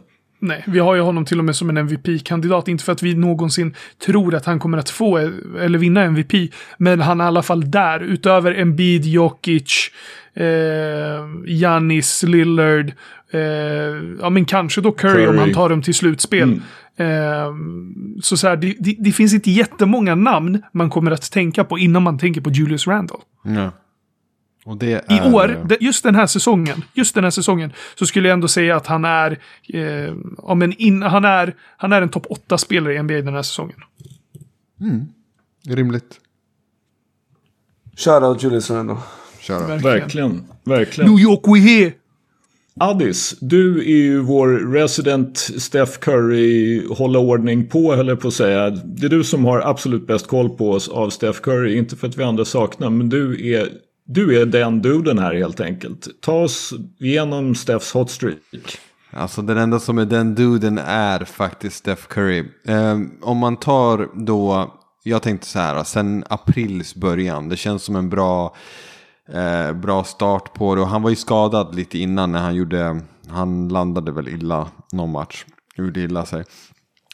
[0.46, 2.68] Nej, vi har ju honom till och med som en MVP-kandidat.
[2.68, 3.76] Inte för att vi någonsin
[4.06, 5.18] tror att han kommer att få
[5.60, 6.34] eller vinna MVP.
[6.78, 8.00] Men han är i alla fall där.
[8.00, 9.92] Utöver Embiid, Jokic,
[10.34, 10.46] eh,
[11.46, 12.94] Giannis, Lillard.
[13.32, 13.42] Eh,
[14.22, 15.28] ja, men kanske då Curry, Curry.
[15.28, 16.62] om han tar dem till slutspel.
[16.98, 17.54] Eh,
[18.22, 21.80] så så här, det, det, det finns inte jättemånga namn man kommer att tänka på
[21.80, 23.18] innan man tänker på Julius Randle.
[23.44, 23.72] Ja.
[24.66, 28.28] Och det I är, år, just den här säsongen, just den här säsongen, så skulle
[28.28, 29.40] jag ändå säga att han är,
[29.74, 33.42] eh, ja, men in, han är, han är en topp 8-spelare i NBA den här
[33.42, 33.78] säsongen.
[35.68, 36.20] Rimligt.
[37.96, 38.98] Shoutout Julius Randle.
[39.40, 39.90] Kör då.
[39.90, 41.12] Verkligen, verkligen.
[41.12, 41.94] New York we here!
[42.80, 48.34] Addis, du är ju vår resident Steph Curry hålla ordning på höll jag på att
[48.34, 48.70] säga.
[48.70, 51.78] Det är du som har absolut bäst koll på oss av Steph Curry.
[51.78, 53.70] Inte för att vi andra saknar, men du är,
[54.06, 56.08] du är den duden här helt enkelt.
[56.22, 58.80] Ta oss igenom Steffs hot streak.
[59.16, 62.44] Alltså den enda som är den duden är faktiskt Steph Curry.
[62.68, 64.74] Eh, om man tar då,
[65.04, 68.56] jag tänkte så här, sen aprils början, det känns som en bra,
[69.34, 70.82] eh, bra start på det.
[70.82, 75.12] Och han var ju skadad lite innan när han gjorde, han landade väl illa någon
[75.12, 75.46] match,
[75.76, 76.44] gjorde illa sig.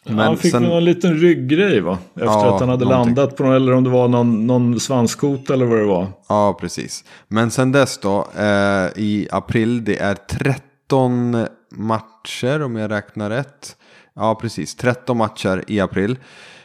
[0.06, 1.98] Men han fick sen- en liten rygggrej va?
[2.14, 3.16] Efter Ja, att han hade någonting.
[3.16, 6.08] landat på någon, eller om det var någon, någon svanskota eller vad det var.
[6.30, 7.04] Ja, precis.
[7.28, 13.76] Men sen dess då, eh, i april, det är 13 matcher om jag räknar rätt.
[14.16, 14.76] Ja, precis.
[14.76, 16.18] 13 matcher i april.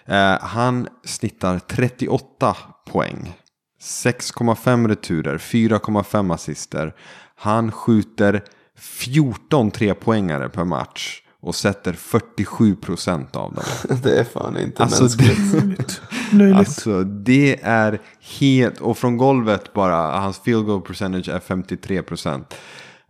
[0.06, 2.56] Eh, han snittar 38
[2.90, 3.32] poäng.
[3.80, 6.94] 6,5 returer, 4,5 assister.
[7.36, 8.42] Han skjuter
[8.78, 13.64] 14 trepoängare per match och sätter 47% av dem.
[14.02, 16.00] Det är fan inte Alltså, mänskligt.
[16.32, 16.54] det.
[16.58, 18.00] Alltså det är
[18.38, 22.44] helt, och från golvet bara, hans field goal percentage är 53%.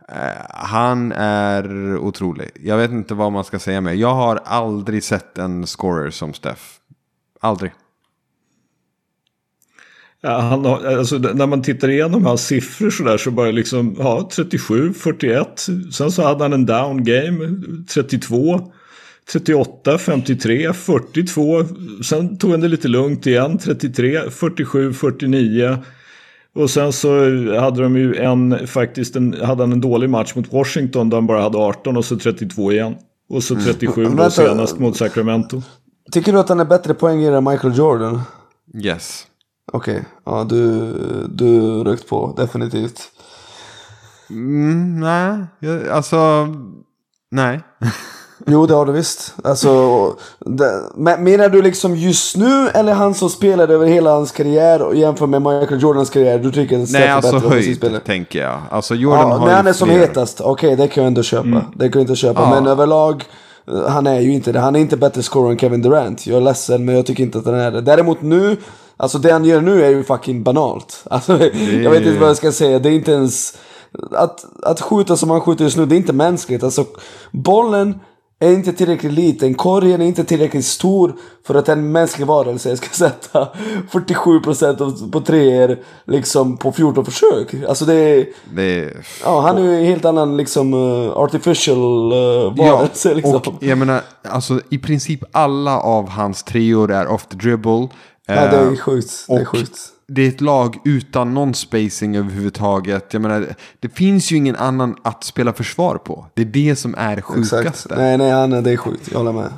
[0.09, 0.15] Eh,
[0.49, 2.49] han är otrolig.
[2.63, 3.93] Jag vet inte vad man ska säga mer.
[3.93, 6.61] Jag har aldrig sett en scorer som Steph.
[7.41, 7.71] Aldrig.
[10.25, 13.95] Ja, han har, alltså, när man tittar igenom hans siffror så där så bara liksom,
[13.99, 15.67] ja, 37, 41.
[15.93, 17.61] Sen så hade han en down game,
[17.93, 18.71] 32,
[19.31, 21.63] 38, 53, 42.
[22.03, 25.77] Sen tog han det lite lugnt igen, 33, 47, 49.
[26.55, 27.09] Och sen så
[27.59, 31.27] hade de ju en, faktiskt en, hade han en dålig match mot Washington där han
[31.27, 32.95] bara hade 18 och så 32 igen.
[33.29, 34.29] Och så 37 då Vänta.
[34.29, 35.61] senast mot Sacramento.
[36.11, 38.21] Tycker du att han är bättre poängare än Michael Jordan?
[38.83, 39.27] Yes.
[39.73, 40.93] Okej, ja du,
[41.29, 43.01] du rökt på, definitivt.
[44.29, 46.47] Mm, nej, jag, alltså,
[47.31, 47.59] nej.
[48.47, 49.33] Jo, det har du visst.
[49.43, 49.69] Alltså,
[50.39, 54.81] det, men, menar du liksom just nu eller han som spelade över hela hans karriär
[54.81, 56.39] och jämför med Michael Jordans karriär?
[56.39, 58.61] Du tycker att Nej, alltså höjd tänker jag.
[58.71, 59.99] Alltså Jordan Ja, har när han är som fler.
[59.99, 61.65] hetast, okej det kan jag ändå köpa.
[61.75, 62.41] Det kan jag inte köpa.
[62.41, 62.49] Ja.
[62.49, 63.23] Men överlag,
[63.67, 64.59] eh, han är ju inte det.
[64.59, 66.27] Han är inte bättre scorer än Kevin Durant.
[66.27, 67.81] Jag är ledsen, men jag tycker inte att han är det.
[67.81, 68.57] Däremot nu,
[68.97, 71.03] alltså det han gör nu är ju fucking banalt.
[71.09, 71.39] Alltså,
[71.83, 72.79] jag vet inte vad jag ska säga.
[72.79, 73.57] Det är inte ens...
[74.11, 76.63] Att, att skjuta som han skjuter just nu, det är inte mänskligt.
[76.63, 76.85] Alltså,
[77.31, 77.99] bollen
[78.39, 81.15] är inte tillräckligt liten, korgen är inte tillräckligt stor
[81.47, 83.47] för att en mänsklig varelse ska sätta
[83.91, 87.53] 47% av- på treor liksom på 14 försök.
[87.67, 88.25] Alltså det är...
[88.55, 88.97] Det är...
[89.23, 93.35] Ja, han är ju en helt annan liksom uh, artificial uh, varelse liksom.
[93.35, 97.87] och jag menar, alltså i princip alla av hans treor är off the dribble.
[98.27, 99.25] Ja, det är Eh, sjukt.
[99.27, 99.79] Det är sjukt.
[100.07, 103.05] det är ett lag utan någon spacing överhuvudtaget.
[103.13, 103.45] Jag menar,
[103.79, 106.25] det finns ju ingen annan att spela försvar på.
[106.33, 107.49] Det är det som är Exakt.
[107.49, 107.95] sjukaste.
[107.97, 109.09] Nej, nej, han, är- det är sjukt.
[109.11, 109.49] Jag håller med.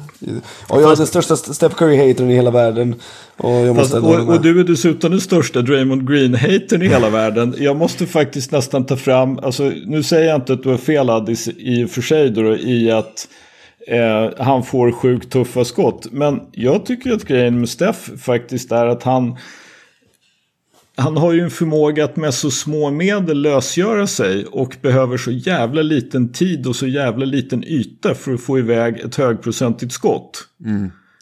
[0.67, 2.95] Och jag är den största Steph Curry-hatern i hela världen.
[3.37, 6.87] Och jag Fast, måste hålla och, och du är dessutom den största Draymond Green-hatern i
[6.87, 7.55] hela världen.
[7.57, 11.09] Jag måste faktiskt nästan ta fram, alltså nu säger jag inte att du har fel
[11.09, 13.27] Addis i och för sig då, i att
[13.87, 16.07] eh, han får sjukt tuffa skott.
[16.11, 19.37] Men jag tycker att grejen med Steph faktiskt är att han
[20.99, 25.31] han har ju en förmåga att med så små medel lösgöra sig och behöver så
[25.31, 30.43] jävla liten tid och så jävla liten yta för att få iväg ett högprocentigt skott.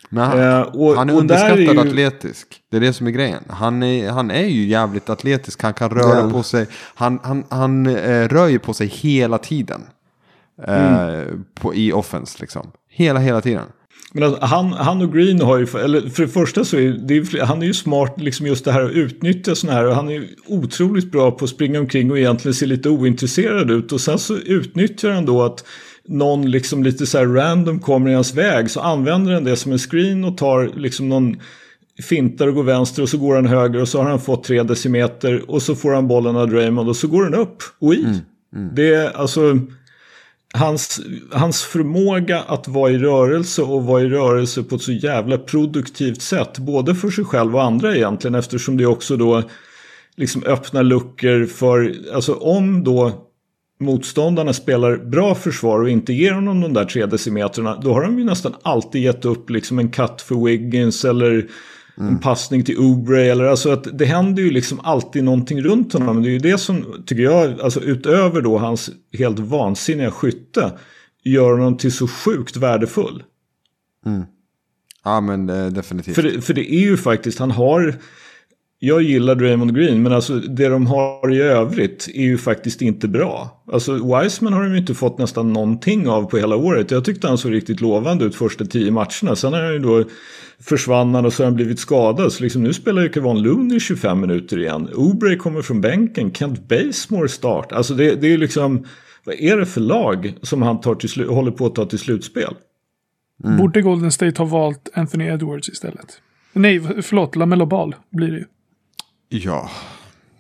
[0.09, 2.47] Men han, Eh, och- han är där är underskattad ju- atletisk.
[2.71, 3.43] Det är det som är grejen.
[3.49, 5.61] Han är, han är ju jävligt atletisk.
[5.63, 6.29] Han kan röra Ja.
[6.29, 6.67] på sig.
[6.95, 9.81] Han, han, han eh, rör ju på sig hela tiden.
[10.67, 12.71] Eh, på, I offense liksom.
[12.89, 13.63] Hela, hela tiden.
[14.13, 17.41] Men alltså, han, han och Green har ju, eller för det första så är det
[17.45, 20.13] han är ju smart liksom just det här att utnyttja sådana här och han är
[20.13, 24.19] ju otroligt bra på att springa omkring och egentligen se lite ointresserad ut och sen
[24.19, 25.65] så utnyttjar han då att
[26.07, 29.71] någon liksom lite så här random kommer i hans väg så använder han det som
[29.71, 31.35] en screen och tar liksom någon
[32.03, 34.63] fintar och går vänster och så går han höger och så har han fått tre
[34.63, 38.05] decimeter och så får han bollen av Draymond och så går den upp och i.
[38.75, 39.59] Det är alltså
[40.55, 41.01] hans,
[41.31, 46.21] hans förmåga att vara i rörelse och vara i rörelse på ett så jävla produktivt
[46.21, 46.57] sätt.
[46.57, 49.43] Både för sig själv och andra egentligen eftersom det också då
[50.15, 53.25] liksom öppnar luckor för, alltså om då
[53.79, 58.19] motståndarna spelar bra försvar och inte ger honom de där tre decimeterna då har de
[58.19, 61.47] ju nästan alltid gett upp liksom en cut för Wiggins eller
[61.97, 66.23] en passning till Oubre eller alltså att det händer ju liksom alltid någonting runt honom.
[66.23, 70.71] Det är ju det som tycker jag, alltså utöver då hans helt vansinniga skytte
[71.23, 73.23] gör honom till så sjukt värdefull.
[75.03, 76.15] Ja men eh, definitivt.
[76.15, 77.95] För för det är ju faktiskt, han har...
[78.79, 83.07] Jag gillar Draymond Green, men alltså det de har i övrigt är ju faktiskt inte
[83.07, 83.63] bra.
[83.71, 86.91] Alltså Wiseman har de ju inte fått nästan någonting av på hela året.
[86.91, 89.35] Jag tyckte han såg riktigt lovande ut första tio matcherna.
[89.35, 90.03] Sen har han ju då
[90.59, 92.33] försvann han och så har han blivit skadad.
[92.33, 94.89] Så liksom nu spelar ju Kevon Looney 25 minuter igen.
[94.93, 96.33] Oubre kommer från bänken.
[96.33, 97.71] Kent Basemore start.
[97.71, 98.85] Alltså det, det är ju liksom...
[99.23, 102.55] Vad är det för lag som han tar till håller på att ta till slutspel?
[103.43, 103.57] Mm.
[103.57, 106.21] Borde Golden State ha valt Anthony Edwards istället?
[106.53, 108.45] Nej, förlåt, Lamello Ball blir det ju.
[109.29, 109.69] Ja,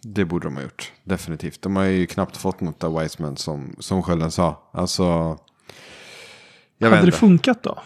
[0.01, 0.91] det borde de ha gjort.
[1.03, 1.61] Definitivt.
[1.61, 4.69] De har ju knappt fått något av Wiseman som, som Skölden sa.
[4.73, 5.37] Alltså...
[6.77, 7.79] Jag Hade det funkat då?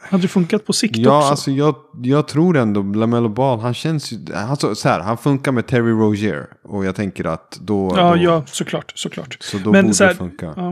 [0.00, 1.28] Hade det funkat på sikt Ja, också?
[1.30, 4.34] alltså jag, jag tror ändå LaMelo Ball, han känns ju...
[4.34, 6.46] Alltså, så här, han funkar med Terry Rozier.
[6.62, 7.92] Och jag tänker att då...
[7.96, 9.36] ja, då, ja, såklart, såklart.
[9.40, 10.46] Så då Men borde så här- det funka.
[10.56, 10.62] Ja.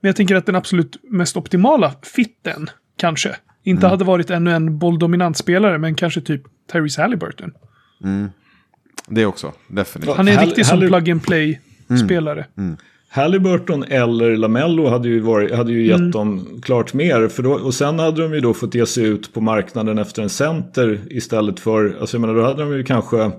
[0.00, 3.90] Men jag tänker att den absolut mest optimala fitten, kanske, inte Mm.
[3.90, 6.42] hade varit ännu en bolldominant spelare, men kanske typ
[6.72, 7.52] Tyrese Halliburton.
[9.08, 10.16] Det också, definitivt.
[10.16, 12.46] Han är en riktig som plug and play-spelare.
[13.08, 16.10] Halliburton eller Lamello hade ju, varit, hade ju gett Mm.
[16.10, 17.28] dem klart mer.
[17.28, 20.22] För då, och sen hade de ju då fått ge sig ut på marknaden efter
[20.22, 23.30] en center istället för, alltså jag menar då hade de ju kanske, eh,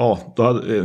[0.00, 0.84] ja, då hade, eh,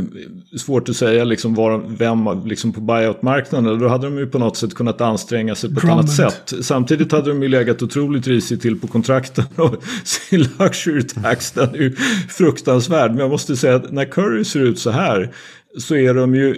[0.57, 4.57] svårt att säga liksom var, vem liksom på buyout-marknaden, då hade de ju på något
[4.57, 5.99] sätt kunnat anstränga sig på ett Drummond.
[5.99, 6.53] annat sätt.
[6.61, 11.75] Samtidigt hade de ju legat otroligt risigt till på kontrakten och sin luxury tax den
[11.75, 11.95] är ju
[12.29, 13.11] fruktansvärd.
[13.11, 15.33] Men jag måste säga att när Curry ser ut så här
[15.77, 16.57] så är de ju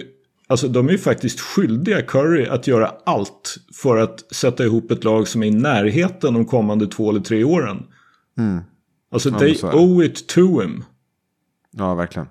[0.50, 5.04] Alltså de är ju faktiskt skyldiga Curry att göra allt för att sätta ihop ett
[5.04, 7.82] lag som är i närheten de kommande två eller tre åren.
[9.12, 10.84] Alltså Ja, they owe it to him.
[11.72, 12.28] Ja, verkligen.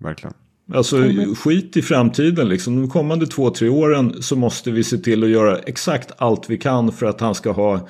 [0.00, 0.34] Verkligen.
[0.74, 0.96] Alltså
[1.36, 2.76] skit i framtiden liksom.
[2.76, 6.58] De kommande två, tre åren så måste vi se till att göra exakt allt vi
[6.58, 7.88] kan för att han ska ha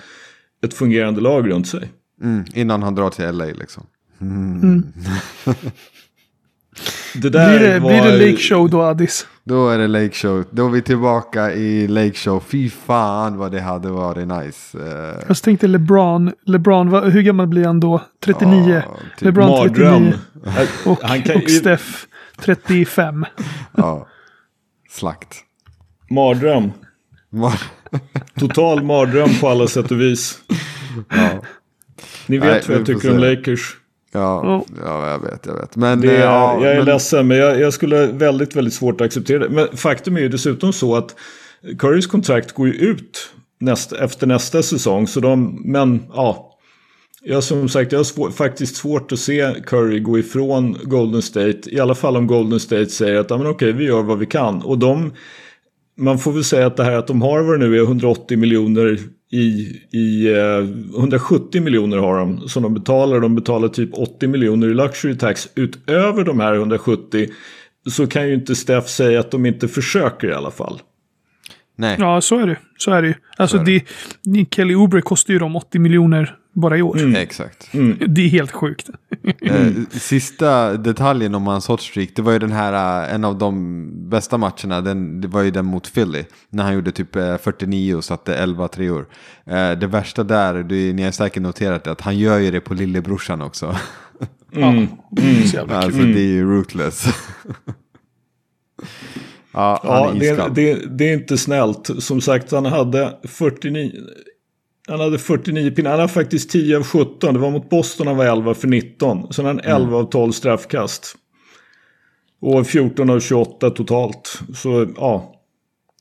[0.64, 1.92] ett fungerande lag runt sig.
[2.22, 3.86] Mm, innan han drar till LA liksom.
[7.14, 7.91] det där Blir det, var...
[7.91, 9.26] blir det Lake Show då, Addis?
[9.45, 10.45] Då är det Lake Show.
[10.51, 12.43] Då är vi tillbaka i Lake Show.
[12.49, 14.78] Fy fan vad det hade varit nice.
[14.78, 16.33] Eh, Jag tänkte LeBron.
[16.47, 18.01] LeBron, vad, hur gammal blir han då?
[18.24, 18.83] 39?
[18.87, 20.12] Ja, typ LeBron Mardröm.
[20.45, 20.66] 39.
[20.87, 21.85] Och, Han kan och Steph
[22.41, 23.26] 35.
[23.76, 24.07] ja.
[24.91, 25.35] Slakt.
[26.11, 26.72] Mardröm.
[27.33, 27.64] Mar-
[28.41, 30.39] Total mardröm på alla sätt och vis.
[31.09, 31.43] ja.
[32.26, 33.18] Ni vet Nej, vad jag tycker om.
[33.18, 33.76] Lakers.
[34.12, 35.76] Ja, ja, jag vet, jag vet.
[35.76, 39.00] Men, Det eh, ja, jag är men, ledsen, men jag, jag skulle väldigt, väldigt svårt
[39.00, 39.48] att acceptera det.
[39.48, 41.16] Men faktum är ju dessutom så att
[41.78, 45.06] Currys kontrakt går ju ut nästa, efter nästa säsong.
[45.06, 46.58] Så de, men ja,
[47.22, 51.61] jag som sagt, jag har svår, faktiskt svårt att se Curry gå ifrån Golden State.
[51.66, 54.26] I alla fall om Golden State säger att ja, men okej, vi gör vad vi
[54.26, 54.62] kan.
[54.62, 55.12] Och de,
[55.98, 58.38] man får väl säga att det här att de har vad det nu är 180
[58.38, 58.98] miljoner
[59.33, 63.20] i, i eh, 170 miljoner har de som de betalar.
[63.20, 67.28] De betalar typ 80 miljoner i luxury tax utöver de här 170.
[67.91, 70.81] Så kan ju inte Steff säga att de inte försöker i alla fall
[71.81, 71.97] nej.
[72.01, 72.57] Ja, så är det.
[72.78, 73.14] Så är det ju.
[73.37, 77.16] Alltså, är det, Kelly Oubre kostar ju dem 80 miljoner bara i år.
[77.16, 77.68] Exakt.
[78.09, 78.91] Det är helt sjukt.
[79.43, 83.39] Eh, sista detaljen om hans hot streak, det var ju den här, eh, en av
[83.39, 86.24] de bästa matcherna, den, det var ju den mot Philly.
[86.51, 89.07] När han gjorde typ eh, 49 och satte 11 treor.
[89.47, 92.61] Eh, Det värsta där, det, ni har säkert noterat det, att han gör ju det
[92.61, 93.76] på lillebrorsan också.
[94.53, 94.87] Mm.
[95.16, 95.70] Kul.
[95.70, 97.07] Alltså det är ju rootless.
[99.53, 101.90] ja, Ja, det, det, det är inte snällt.
[102.03, 103.92] Som sagt, han hade 49...
[104.88, 105.90] Han hade 49 pinnar.
[105.90, 107.34] Han hade faktiskt 10 av 17.
[107.34, 109.32] Det var mot Boston han var 11 för 19.
[109.32, 111.16] Sen han 11 av 12 straffkast.
[112.40, 114.40] Och 14 av 28 totalt.
[114.55, 115.34] Så ja,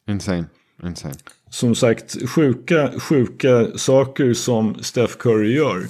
[0.10, 0.46] Insane.
[0.84, 1.16] Insane.
[1.50, 5.88] som sagt, sjuka, sjuka saker som Steph Curry gör.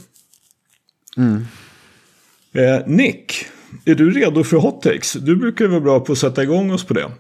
[2.53, 3.45] Eh, Nick,
[3.85, 5.13] är du redo för hot takes?
[5.13, 7.11] Du brukar ju vara bra på att sätta igång oss på det.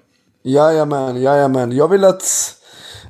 [0.43, 1.71] Jajamän, jajamän.
[1.71, 2.55] Jag vill att...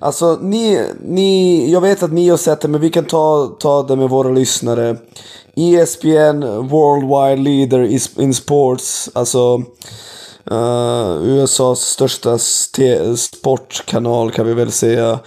[0.02, 3.84] Alltså ni, ni, jag vet att ni har sett det men vi kan ta, ta
[3.84, 4.98] det med våra lyssnare.
[5.56, 9.64] ESPN Worldwide Leader in Sports, alltså
[10.52, 12.38] eh, uh, USAs största
[13.18, 15.20] sportkanal kan vi väl säga.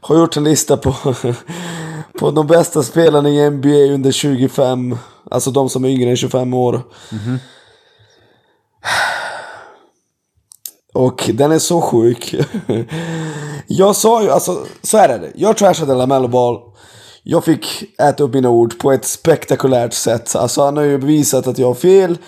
[0.00, 0.94] Har gjort en lista på,
[2.18, 4.98] på de bästa spelarna i NBA under 25,
[5.30, 6.82] alltså de som är yngre än 25 år.
[7.10, 7.38] Mhm.
[10.98, 12.34] Och den är så sjuk.
[13.66, 15.32] jag sa ju, alltså så här är det.
[15.34, 16.60] Jag trashade LaMelo Ball.
[17.22, 20.36] Jag fick äta upp mina ord på ett spektakulärt sätt.
[20.36, 22.18] Alltså han har ju bevisat att jag har fel.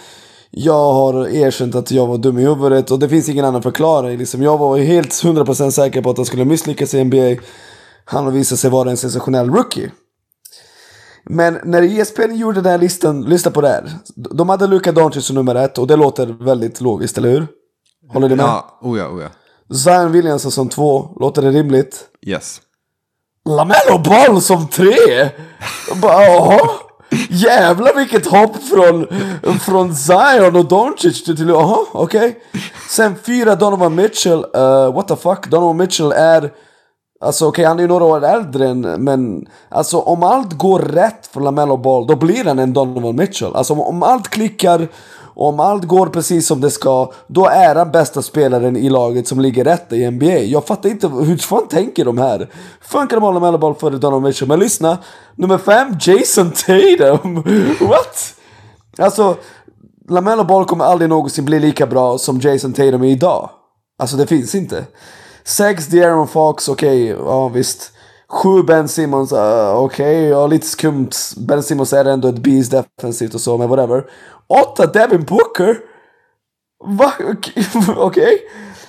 [0.51, 4.19] Jag har erkänt att jag var dum i huvudet och det finns ingen annan förklaring.
[4.19, 7.43] Liksom, jag var helt 100% säker på att han skulle misslyckas i NBA.
[8.05, 9.91] Han har visat sig vara en sensationell rookie.
[11.25, 13.91] Men när ESPN gjorde den här listan, lyssna på det här.
[14.15, 17.47] De hade Luka Doncic som nummer ett och det låter väldigt logiskt, eller hur?
[18.13, 18.45] Håller du med?
[18.45, 19.29] Ja, oh ja, oh ja.
[19.77, 22.05] Zion Williamson som två, låter det rimligt?
[22.27, 22.61] Yes.
[23.49, 25.29] Lamello Ball som tre?
[26.03, 26.59] Bara?
[27.29, 29.07] Jävlar vilket hopp från,
[29.61, 32.39] från Zion och Doncic till, till jaha, okej.
[32.89, 36.51] Sen fyra Donovan Mitchell, uh, what the fuck, Donovan Mitchell är
[37.23, 41.27] Alltså okej, han är ju några år äldre än, men alltså om allt går rätt
[41.27, 43.57] för Lamello Ball, då blir han en Donovan Mitchell.
[43.57, 44.89] Alltså om, om allt klickar,
[45.41, 49.41] om allt går precis som det ska, då är han bästa spelaren i laget som
[49.41, 50.39] ligger rätt i NBA.
[50.39, 52.51] Jag fattar inte, hur fan tänker de här?
[52.81, 54.49] Funkar de med LaMelloboll före Donovan Mitchell?
[54.49, 54.99] Men lyssna,
[55.35, 57.35] nummer fem, Jason Tatum.
[57.89, 58.35] What?
[58.99, 59.37] Alltså,
[60.09, 63.51] Lamello Ball kommer aldrig någonsin bli lika bra som Jason Tatum är idag.
[63.99, 64.85] Alltså det finns inte.
[65.45, 67.93] Sex De'Aaron Fox, okej, ja visst.
[68.29, 71.11] Sju Ben Simmons, uh, okej, ja lite skumt.
[71.37, 74.05] Ben Simmons är ändå ett beast defensivt och så, men whatever.
[74.51, 75.77] Åtta Devin Booker.
[76.85, 77.13] Va?
[77.29, 77.95] Okej.
[77.97, 78.39] Okay.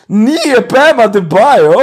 [0.07, 1.81] Nio Bam Adebayo.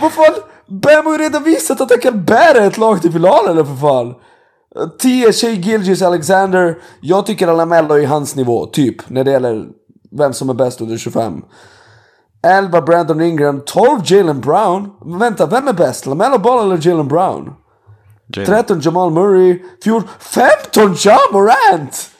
[0.00, 0.34] Vad fan?
[0.66, 4.14] Bam har ju redan visat att han kan bära ett lag till finalen för fan.
[4.98, 6.78] 10 Shea Gilgis Alexander.
[7.00, 9.10] Jag tycker att Lamello är hans nivå, typ.
[9.10, 9.66] När det gäller
[10.18, 11.42] vem som är bäst under 25.
[12.42, 13.62] 11 Brandon Ingram.
[13.66, 14.90] 12 Jalen Brown.
[15.18, 16.06] Vänta, vem är bäst?
[16.06, 17.52] Lamello Ball eller Jalen Brown?
[18.46, 19.62] 13 Jamal Murray.
[19.84, 22.10] 14, 15 John Morant!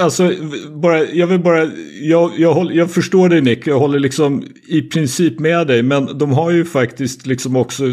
[0.00, 0.32] Alltså,
[0.70, 1.70] bara, jag vill bara,
[2.00, 6.18] jag, jag, håller, jag förstår dig Nick, jag håller liksom i princip med dig, men
[6.18, 7.84] de har ju faktiskt liksom också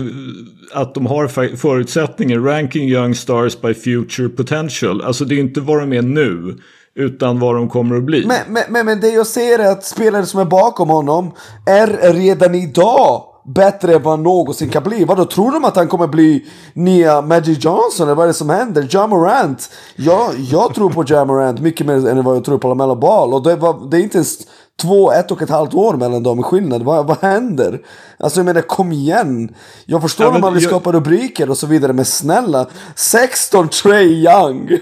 [0.74, 2.40] att de har förutsättningar.
[2.40, 5.02] ranking young stars by future potential.
[5.02, 6.58] Alltså det är inte vad de är nu,
[6.96, 8.26] utan vad de kommer att bli.
[8.26, 11.34] Men, men, men, men det jag ser är att spelare som är bakom honom
[11.66, 15.06] är redan idag bättre än vad han någonsin kan bli.
[15.06, 18.50] Vadå, tror de att han kommer bli nya Magic Johnson eller vad är det som
[18.50, 18.88] händer?
[18.92, 19.70] Ja Morant.
[19.96, 23.34] Jag, jag tror på Ja Morant mycket mer än vad jag tror på LaMelo Ball.
[23.34, 24.38] Och det, var, det är inte ens
[24.82, 26.84] två, ett och ett halvt år mellan dem i skillnad.
[26.84, 27.82] Vad, vad händer?
[28.20, 29.56] Alltså jag menar kom igen.
[29.86, 31.94] Jag förstår Ja, om man vill jag- skapa rubriker och så vidare.
[31.94, 32.66] Men snälla.
[32.96, 34.70] 16 Trey Young.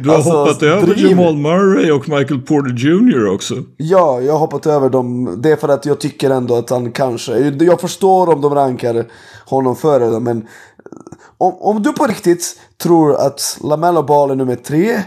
[0.00, 1.10] Du har Alltså, hoppat över driv.
[1.10, 3.54] Jamal Murray och Michael Porter Jr också.
[3.76, 5.34] Ja, jag har hoppat över dem.
[5.42, 7.38] Det är för att jag tycker ändå att han kanske...
[7.38, 9.04] Jag förstår om de rankar
[9.46, 10.46] honom före dem, men...
[11.38, 15.02] Om, om du på riktigt tror att LaMelo Ball är nummer tre,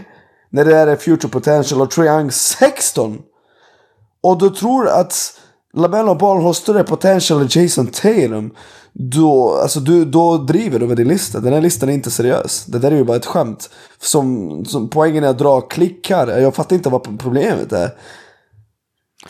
[0.50, 3.18] när det är future potential och Young 16.
[4.22, 5.40] Och du tror att
[5.74, 8.50] LaMelo Ball har större potential än Jason Tatum.
[8.92, 11.40] Då, alltså du, då driver du med din lista.
[11.40, 12.64] Den här listan är inte seriös.
[12.66, 13.70] Det där är ju bara ett skämt.
[13.98, 16.38] Som, som poängen är att dra klickar.
[16.38, 17.90] Jag fattar inte vad problemet är.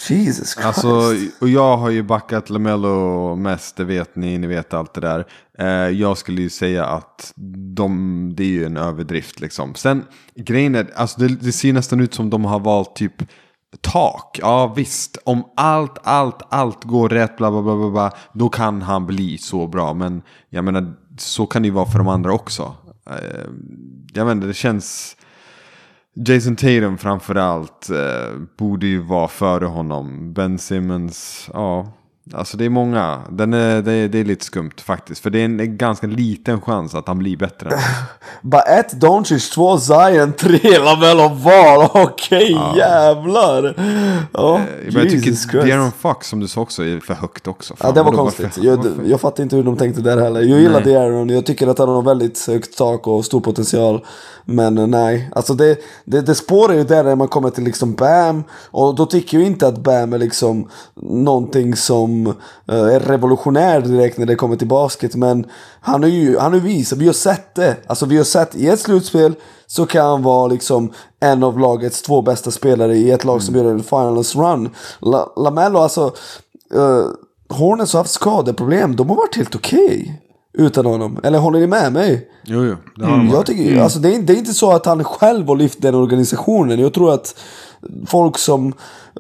[0.09, 0.67] Jesus Christ.
[0.67, 5.01] Alltså, och jag har ju backat Lamello mest, det vet ni, ni vet allt det
[5.01, 5.27] där.
[5.59, 5.67] Eh,
[5.99, 7.33] jag skulle ju säga att
[7.75, 9.75] de, det är ju en överdrift liksom.
[9.75, 10.05] Sen,
[10.35, 13.23] grejen är, alltså det, det ser nästan ut som de har valt typ
[13.81, 14.39] tak.
[14.43, 18.83] Ja visst, om allt, allt, allt går rätt, bla bla bla bla, bla då kan
[18.83, 19.95] han bli så bra.
[19.95, 22.75] Men jag menar, så kan det ju vara för de andra också.
[23.11, 23.51] Eh,
[24.15, 25.17] jag menar, det känns...
[26.15, 30.33] Jason Tatum framförallt eh, borde ju vara före honom.
[30.33, 31.93] Ben Simmons, ja.
[32.35, 33.19] Alltså det är många.
[33.31, 35.23] Den är, det, är, det är lite skumt faktiskt.
[35.23, 37.71] För det är en, ganska liten chans att han blir bättre.
[38.43, 41.89] Bara ett Doncic, två Zion, tre LaMelo Ball.
[42.05, 43.75] Okej, jävlar.
[44.33, 45.63] Ja, Eh, Men jag Jesus tycker.
[45.63, 47.75] De'Aaron Fox som du sa också är för högt också.
[47.79, 48.59] Ja, Fan, det var konstigt.
[48.59, 50.41] Jag, jag fattar inte hur de tänkte där heller.
[50.41, 50.95] Jag gillar Nej.
[50.95, 51.33] De'Aaron.
[51.33, 54.05] Jag tycker att han har väldigt högt tak och stor potential.
[54.45, 57.95] Men eh, nej, alltså det, det, det spårar ju där när man kommer till liksom
[57.95, 58.45] Bam.
[58.71, 60.69] Och då tycker jag inte att Bam är liksom
[61.03, 62.35] någonting som eh,
[62.75, 65.15] är revolutionär direkt när det kommer till basket.
[65.15, 65.47] Men
[65.81, 67.77] han har ju han har visat, vi har sett det.
[67.87, 69.35] Alltså vi har sett i ett slutspel
[69.67, 73.55] så kan han vara liksom en av lagets två bästa spelare i ett lag som
[73.55, 74.71] gör en finals run.
[75.01, 76.15] La, Lamello alltså.
[76.75, 77.07] Uh,
[77.49, 78.97] Hornets har haft skadeproblem.
[78.97, 80.21] De har varit helt okej.
[80.53, 81.21] utan honom.
[81.23, 82.29] Eller håller ni med mig?
[82.45, 82.77] Jo, jo.
[82.97, 85.49] Det har de Jag tycker, alltså, det, är, det är inte så att han själv
[85.49, 86.79] har lyft den organisationen.
[86.79, 87.41] Jag tror att
[88.07, 88.73] folk som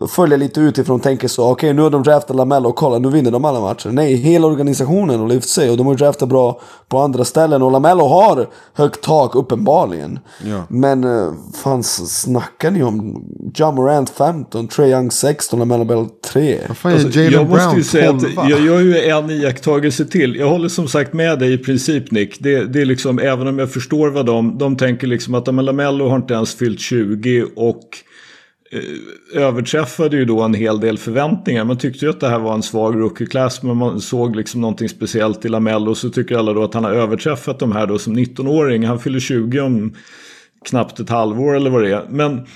[0.08, 1.50] följer lite utifrån tänker så.
[1.50, 3.88] Okej, nu har de draftat Lamello och kolla, nu vinner de alla matcher.
[3.88, 7.62] Nej, hela organisationen har lyft sig och de har draftat bra på andra ställen.
[7.62, 10.18] Och Lamello har högt tak, uppenbarligen.
[10.44, 10.64] Ja.
[10.68, 11.32] Men eh,
[11.62, 16.58] fan, snackar ni om John Morant 15, Trae Young 16, Lamello Bell 3?
[16.68, 18.38] Vad fan Alltså, jag måste Brown ju säga 12?
[18.38, 20.36] att jag gör ju en iakttagelse till.
[20.36, 22.36] Jag håller som sagt med dig i princip Nick.
[22.40, 26.08] Det, det är liksom, även om jag förstår vad de, de tänker liksom att Lamello
[26.08, 27.84] har inte ens fyllt 20 och
[28.72, 31.64] Eh, överträffade ju då en hel del förväntningar.
[31.64, 34.88] Man tyckte ju att det här var en svag rookie-class men man såg liksom någonting
[34.88, 38.16] speciellt i Lamello så tycker alla då att han har överträffat de här då som
[38.16, 38.86] 19-åring.
[38.86, 39.94] Han fyller 20 om
[40.64, 42.06] knappt ett halvår eller vad det är.
[42.10, 42.46] Men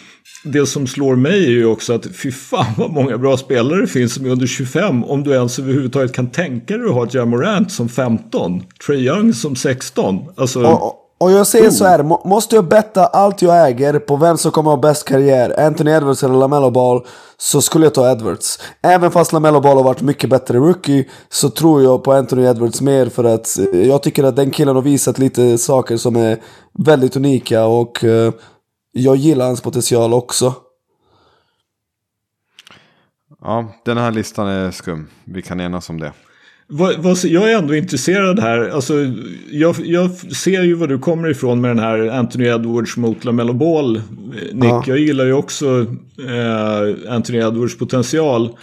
[0.45, 3.87] det som slår mig är ju också att fy fan vad många bra spelare det
[3.87, 5.05] finns som är under 25.
[5.05, 8.63] Om du ens överhuvudtaget kan tänka dig att ha Jamorant som 15.
[8.87, 10.19] Trae Young som 16.
[10.37, 14.17] Alltså, Och, och jag säger så här, må, måste jag betta allt jag äger på
[14.17, 17.07] vem som kommer ha bäst karriär, Anthony Edwards eller LaMelo Ball,
[17.37, 18.59] så skulle jag ta Edwards.
[18.83, 22.81] Även fast LaMelo Ball har varit mycket bättre rookie, så tror jag på Anthony Edwards
[22.81, 26.39] mer för att eh, jag tycker att den killen har visat lite saker som är
[26.79, 28.33] väldigt unika och eh,
[28.93, 30.55] jag gillar hans potential också.
[33.41, 35.09] Ja, den här listan är skum.
[35.25, 36.13] Vi kan enas om det.
[36.67, 38.69] Vad, vad, jag är ändå intresserad här.
[38.69, 38.95] Alltså,
[39.51, 43.53] jag, jag ser ju var du kommer ifrån med den här Anthony Edwards mot LaMelo
[43.53, 44.03] Ball.
[44.53, 44.85] Nick, Ja.
[44.87, 45.87] jag gillar ju också
[46.29, 48.57] eh, Anthony Edwards potential.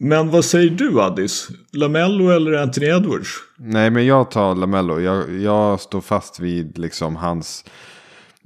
[0.00, 1.48] Men vad säger du Addis?
[1.72, 3.28] LaMelo eller Anthony Edwards?
[3.58, 5.00] Nej, men jag tar Lamello.
[5.00, 7.64] Jag, jag står fast vid liksom hans...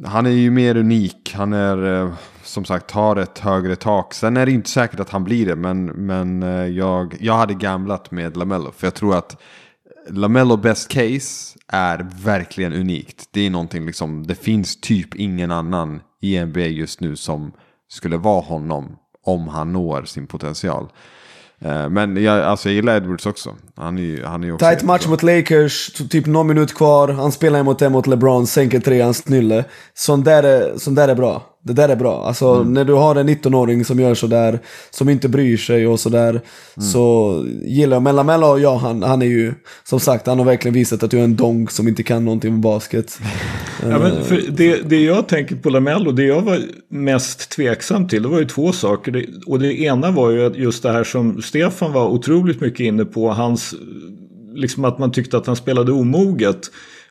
[0.05, 1.33] Han är ju mer unik.
[1.35, 2.13] Han är eh,
[2.53, 4.15] som sagt har ett högre tak.
[4.15, 5.57] Sen är det inte säkert att han blir det.
[5.57, 8.73] Men, men eh, jag, jag hade gamblat med Lamello.
[8.77, 9.37] För jag tror att
[10.09, 13.29] Lamello best case är verkligen unikt.
[13.31, 14.27] Det är någonting liksom.
[14.27, 17.53] Det finns typ ingen annan i NBA just nu som
[17.89, 18.97] skulle vara honom.
[19.25, 20.89] Om han når sin potential.
[21.61, 23.57] Eh, Men jag, alltså, jag gillar Edwards också.
[23.77, 27.09] Han är ju, han är också Tight match mot Lakers, typ någon minut kvar.
[27.09, 29.65] Han spelar emot det mot LeBron, sänker treans nylle.
[29.95, 31.52] Sån där är, sån där är bra.
[31.65, 32.27] Det där är bra.
[32.27, 32.75] Alltså Mm.
[32.75, 34.59] när du har en 19-åring som gör sådär,
[34.91, 36.31] som inte bryr sig och sådär.
[36.31, 36.89] Mm.
[36.93, 39.55] Så gillar jag Mella Mella, ja han, han är ju,
[39.85, 42.55] som sagt, han har verkligen visat att du är en donk som inte kan någonting
[42.55, 43.19] om basket.
[43.91, 46.59] Ja, men för det, det jag tänker på Lamello, det jag var
[46.89, 49.13] mest tveksam till, det var ju två saker.
[49.13, 52.81] Det, och det ena var ju att just det här som Stefan var otroligt mycket
[52.81, 53.75] inne på, hans,
[54.55, 56.61] liksom att man tyckte att han spelade omoget.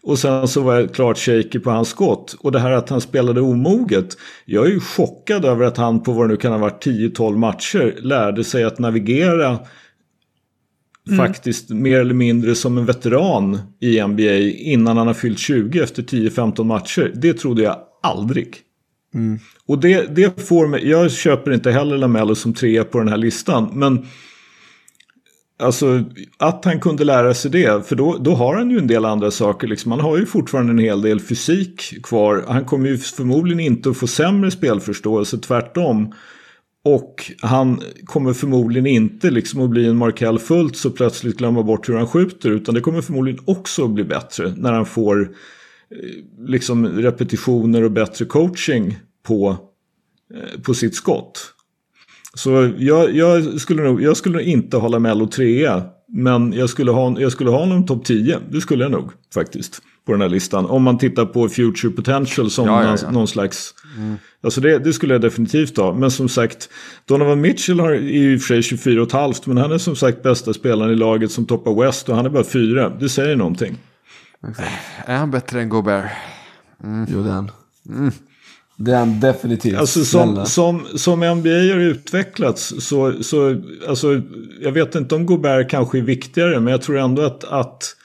[0.03, 2.35] Och sen så var jag klart shaky på hans skott.
[2.39, 4.17] Och det här att han spelade omoget.
[4.45, 7.37] Jag är ju chockad över att han på vad det nu kan ha varit 10-12
[7.37, 9.59] matcher lärde sig att navigera
[11.17, 16.03] faktiskt mer eller mindre som en veteran i NBA innan han har fyllt 20 efter
[16.03, 17.11] 10-15 matcher.
[17.15, 18.57] Det trodde jag aldrig.
[19.65, 23.17] Och det, det får mig, jag köper inte heller Lamello som trea på den här
[23.17, 23.69] listan.
[23.73, 24.05] Men
[25.61, 26.03] alltså
[26.37, 29.31] att han kunde lära sig det, för då, då har han ju en del andra
[29.31, 29.67] saker.
[29.67, 29.91] Liksom.
[29.91, 32.45] Han har ju fortfarande en hel del fysik kvar.
[32.47, 36.13] Han kommer ju förmodligen inte att få sämre spelförståelse, tvärtom.
[36.83, 41.89] Och han kommer förmodligen inte liksom att bli en Markel fullt så plötsligt glömma bort
[41.89, 42.51] hur han skjuter.
[42.51, 47.91] Utan det kommer förmodligen också att bli bättre när han får eh, liksom repetitioner och
[47.91, 49.57] bättre coaching på,
[50.33, 51.53] eh, på sitt skott.
[52.33, 55.83] Så jag, jag, skulle nog, jag skulle nog inte hålla Mello trea.
[56.13, 58.39] Men jag skulle ha, jag skulle ha honom topp 10.
[58.49, 59.81] Det skulle jag nog faktiskt.
[60.05, 60.65] På den här listan.
[60.65, 63.11] Om man tittar på Future Potential som Ja, ja, någon, ja.
[63.11, 63.73] någon slags...
[64.43, 65.93] Alltså det, det skulle jag definitivt ha.
[65.93, 66.69] Men som sagt,
[67.05, 69.47] Donovan Mitchell har, är ju i och för sig 24 och ett halvt.
[69.47, 72.09] Men han är som sagt bästa spelaren i laget som toppar West.
[72.09, 72.89] Och han är bara fyra.
[72.89, 73.77] Det säger någonting.
[75.05, 76.11] Är han bättre än Gobert?
[77.07, 77.51] Jo det är han.
[78.85, 79.77] Det är han definitivt.
[79.77, 84.21] Alltså som, som, som NBA har utvecklats så, så alltså,
[84.61, 87.95] jag vet inte om Gobert kanske är viktigare men jag tror ändå att, att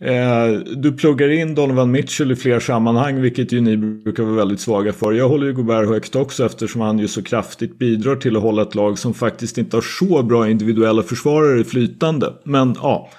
[0.00, 4.60] eh, du pluggar in Donovan Mitchell i fler sammanhang vilket ju ni brukar vara väldigt
[4.60, 5.12] svaga för.
[5.12, 8.62] Jag håller ju Gobert högt också eftersom han ju så kraftigt bidrar till att hålla
[8.62, 12.32] ett lag som faktiskt inte har så bra individuella försvarare flytande.
[12.44, 13.10] Men ja,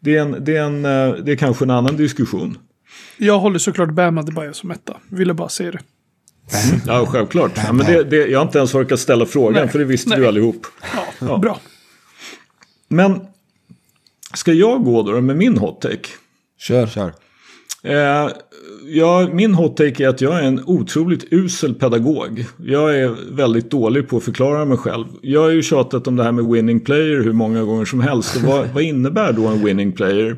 [0.00, 2.58] det är, en, det är, en, eh, det är kanske en annan diskussion.
[3.18, 4.96] Jag håller såklart Bam Adebayo som etta.
[5.08, 5.80] Ville bara säga det.
[6.86, 7.52] Ja, självklart.
[7.56, 9.68] Ja, men det, det, jag har inte ens orkat ställa frågan Nej.
[9.68, 10.18] för det visste Nej.
[10.18, 10.66] du allihop.
[10.94, 11.38] Ja, Ja.
[11.38, 11.60] bra.
[12.88, 13.20] Men
[14.34, 16.08] ska jag gå då med min hot take?
[16.58, 16.86] Kör.
[16.86, 17.12] Kör.
[17.82, 18.28] Eh,
[18.86, 22.44] ja, min hot take är att jag är en otroligt usel pedagog.
[22.64, 25.04] Jag är väldigt dålig på att förklara mig själv.
[25.22, 28.36] Jag har ju tjatat om det här med winning player hur många gånger som helst.
[28.36, 30.36] Och vad, vad innebär då en winning player?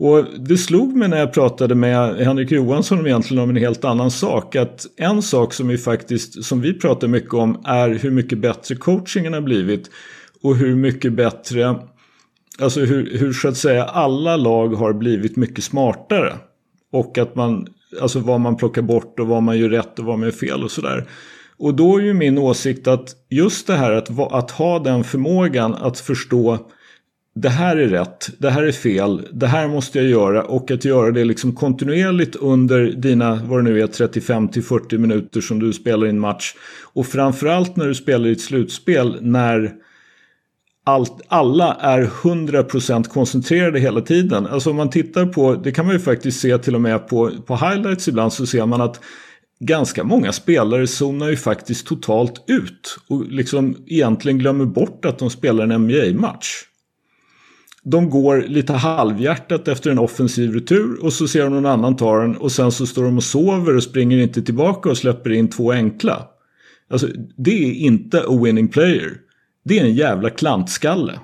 [0.00, 4.10] Och det slog mig när jag pratade med Henrik Johansson egentligen om en helt annan
[4.10, 4.56] sak.
[4.56, 8.74] Att en sak som vi faktiskt, som vi pratar mycket om är hur mycket bättre
[8.74, 9.90] coachingen har blivit.
[10.42, 11.76] Och hur mycket bättre,
[12.58, 16.34] alltså hur, hur så att säga alla lag har blivit mycket smartare.
[16.92, 17.66] Och att man,
[18.00, 20.64] alltså vad man plockar bort och vad man gör rätt och vad man gör fel
[20.64, 21.08] och sådär.
[21.58, 25.74] Och då är ju min åsikt att just det här att, att ha den förmågan
[25.74, 26.58] att förstå
[27.34, 30.84] det här är rätt, det här är fel, det här måste jag göra och att
[30.84, 35.58] göra det liksom kontinuerligt under dina, vad det nu är, 35 till 40 minuter som
[35.58, 36.54] du spelar i en match.
[36.92, 39.72] Och framförallt när du spelar i ett slutspel när
[40.84, 44.46] allt, alla är 100% koncentrerade hela tiden.
[44.46, 47.30] Alltså om man tittar på, det kan man ju faktiskt se till och med på,
[47.46, 49.00] på highlights ibland så ser man att
[49.60, 55.30] ganska många spelare zonar ju faktiskt totalt ut och liksom egentligen glömmer bort att de
[55.30, 56.64] spelar en NBA-match.
[57.84, 62.20] De går lite halvhjärtat efter en offensiv retur och så ser de någon annan ta
[62.20, 65.48] den och sen så står de och sover och springer inte tillbaka och släpper in
[65.48, 66.26] två enkla.
[66.90, 69.16] Alltså det är inte a winning player.
[69.64, 71.20] Det är en jävla klantskalle.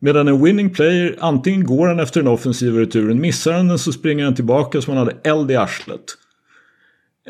[0.00, 3.92] Medan en winning player, antingen går han efter den offensiva returen, missar han den så
[3.92, 6.04] springer han tillbaka som han hade eld i arslet.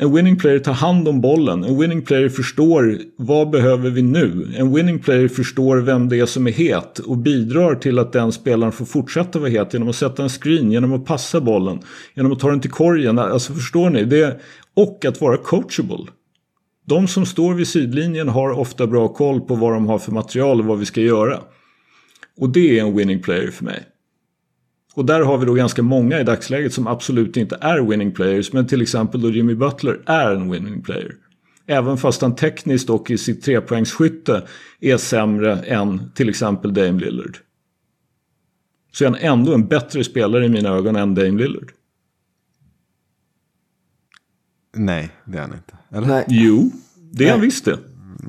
[0.01, 1.63] En winning player tar hand om bollen.
[1.63, 4.53] En winning player förstår vad behöver vi nu.
[4.57, 8.31] En winning player förstår vem det är som är het och bidrar till att den
[8.31, 11.79] spelaren får fortsätta vara het genom att sätta en screen, genom att passa bollen,
[12.15, 13.19] genom att ta den till korgen.
[13.19, 14.05] Alltså förstår ni?
[14.05, 14.39] Det,
[14.73, 16.05] och att vara coachable.
[16.85, 20.59] De som står vid sidlinjen har ofta bra koll på vad de har för material
[20.59, 21.39] och vad vi ska göra.
[22.37, 23.83] Och det är en winning player för mig.
[24.93, 28.53] Och där har vi då ganska många i dagsläget som absolut inte är winning players.
[28.53, 31.15] Men till exempel då Jimmy Butler är en winning player.
[31.65, 34.47] Även fast han tekniskt och i sitt trepoängsskytte
[34.79, 37.37] är sämre än till exempel Dame Lillard.
[38.91, 41.71] Så är han ändå en bättre spelare i mina ögon än Dame Lillard.
[44.75, 45.77] Nej, det är han inte.
[45.91, 46.07] Eller?
[46.07, 46.71] Nej, Jo,
[47.11, 47.79] det är han visst det.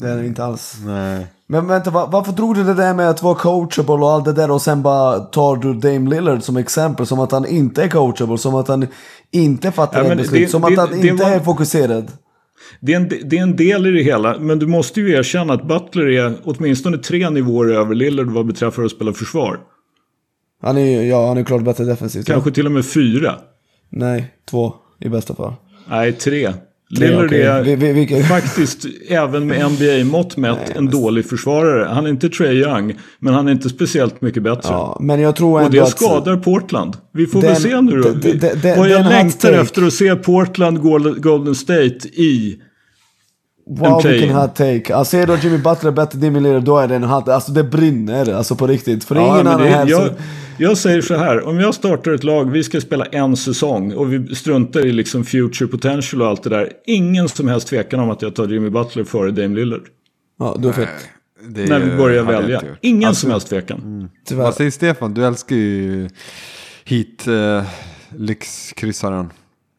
[0.01, 0.77] det är det inte alls.
[0.85, 1.27] Nej.
[1.51, 4.33] Men vänta, va- varför drog du det där med att vara coachable och allt det
[4.33, 7.07] där och sen bara tar du Dame Lillard som exempel?
[7.07, 8.87] Som att han inte är coachable, som att han
[9.31, 12.13] inte fattar Ja, beslut, det- som det- att han det inte var- är fokuserad.
[12.81, 14.39] det, är en, det är en del i det hela.
[14.39, 18.83] Men du måste ju erkänna att Butler är åtminstone tre nivåer över Lillard vad beträffar
[18.83, 19.59] att spela försvar.
[20.63, 22.27] Han är ja han är klart bättre defensivt.
[22.27, 23.35] Kanske till och med fyra.
[23.89, 25.53] Nej, två i bästa fall.
[25.89, 26.53] Nej, tre.
[26.91, 27.43] Lillard okej.
[27.43, 31.89] är Vi- vi- vilka- faktiskt, även med NBA-mått mätt, en dålig försvarare.
[31.89, 34.61] Han är inte Trey Young, men han är inte speciellt mycket bättre.
[34.69, 35.89] Ja, men jag tror Och det att...
[35.91, 36.97] skadar Portland.
[37.15, 38.09] Vi får Den- väl se nu då.
[38.09, 40.81] den- den- den- Vad jag längtar efter att se Portland
[41.23, 42.57] Golden State i.
[43.79, 44.95] Wow, vilken hot take.
[44.95, 47.65] Alltså är då Jimmy Butler bättre än Lillard, då är det en hot Alltså det
[47.65, 49.05] brinner, alltså på riktigt.
[49.05, 50.17] För Ja, ingen annan det, här jag, som...
[50.59, 54.13] jag säger så här, om jag startar ett lag, vi ska spela en säsong och
[54.13, 56.73] vi struntar i liksom future potential och allt det där.
[56.87, 59.83] Ingen som helst tvekan om att jag tar Jimmy Butler före Dame Lillard.
[60.39, 60.87] Ja, du har fel.
[61.49, 62.63] Det När vi börjar välja.
[62.81, 64.11] Ingen Alltså, som helst tvekan.
[64.25, 64.45] Tyvärr.
[64.45, 65.15] Vad säger Stefan?
[65.15, 66.09] Du älskar ju
[66.85, 67.63] hit uh,
[68.19, 69.31] lyxkryssaren.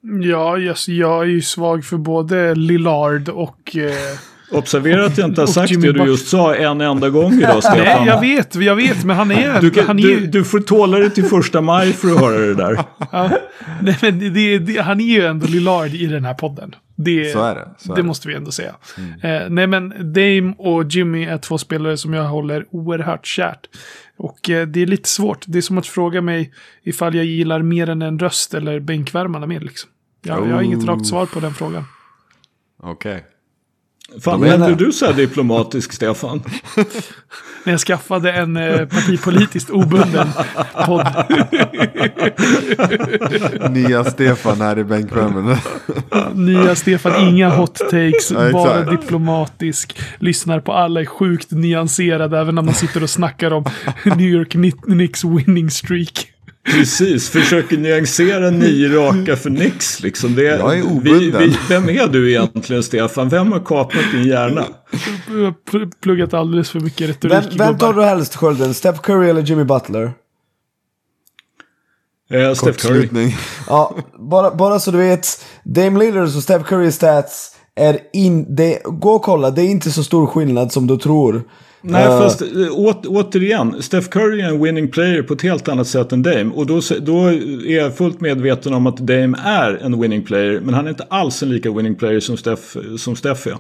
[0.02, 3.76] Ja, yes, jag är ju svag för både Lillard och...
[3.76, 4.18] Eh,
[4.52, 7.50] Observera att jag inte har sagt Jimmy det du just sa en enda gång idag,
[7.54, 8.06] nej, Stefan.
[8.06, 9.62] jag vet, jag vet, men han är...
[9.62, 12.38] Du, kan, han är du, du får tåla dig till första maj för att höra
[12.38, 12.80] det där.
[13.12, 13.30] ja,
[13.82, 16.76] nej, men det, det, han är ju ändå Lillard i den här podden.
[16.96, 18.08] Det, Så är det, så är det det.
[18.08, 18.76] måste vi ändå säga.
[19.24, 23.68] Eh, nej, men Dame och Jimmy är två spelare som jag håller oerhört kärt.
[24.22, 25.46] Och eh, det är lite svårt.
[25.48, 26.54] Det är som att fråga mig
[26.84, 29.60] ifall jag gillar mer än en röst eller bänkvärmarna mer.
[29.60, 29.90] Liksom.
[30.22, 31.84] Jag, jag har inget rakt svar på den frågan.
[32.80, 33.26] Okej.
[34.20, 36.44] Fan, De är menar- inte du så här diplomatisk, Stefan?
[37.64, 40.28] När jag skaffade en eh, partipolitiskt obunden
[40.86, 41.08] podd.
[43.72, 45.58] Nya Stefan här i bänkvärmen.
[46.46, 50.00] Nya Stefan, inga hot takes, Ja, bara diplomatisk.
[50.20, 53.66] Lyssnar på alla, är sjukt nyanserad även när man sitter och snackar om
[54.04, 56.28] New York Kni- Knicks winning streak.
[56.64, 60.00] Precis, försöker nyansera nio raka för Nix.
[60.00, 60.36] Liksom.
[60.36, 61.40] Det, Jag är vi, obunden.
[61.42, 63.30] vi, vem är du egentligen, Stefan?
[63.30, 64.66] Vem har kapat din hjärna?
[65.28, 67.34] Jag har pl- pluggat alldeles för mycket retorik.
[67.34, 68.74] Vem, vem tar du helst skölden?
[68.74, 70.12] Steph Curry eller Jimmy Butler?
[72.32, 73.34] Eh, Steph Curry.
[73.68, 75.46] Ja, bara, bara så du vet.
[75.64, 78.56] Dame Lillards och Steph Currys stats är in...
[78.56, 81.44] Det, gå och kolla, det är inte så stor skillnad som du tror.
[81.84, 83.76] Nej, Eh, fast eh, åt, återigen.
[83.82, 86.52] Steph Curry är en winning player på ett helt annat sätt än Dame.
[86.56, 87.26] Och då, då
[87.68, 90.60] är jag fullt medveten om att Dame är en winning player.
[90.64, 92.62] Men han är inte alls en lika winning player som Steph,
[92.98, 93.56] som Steph är.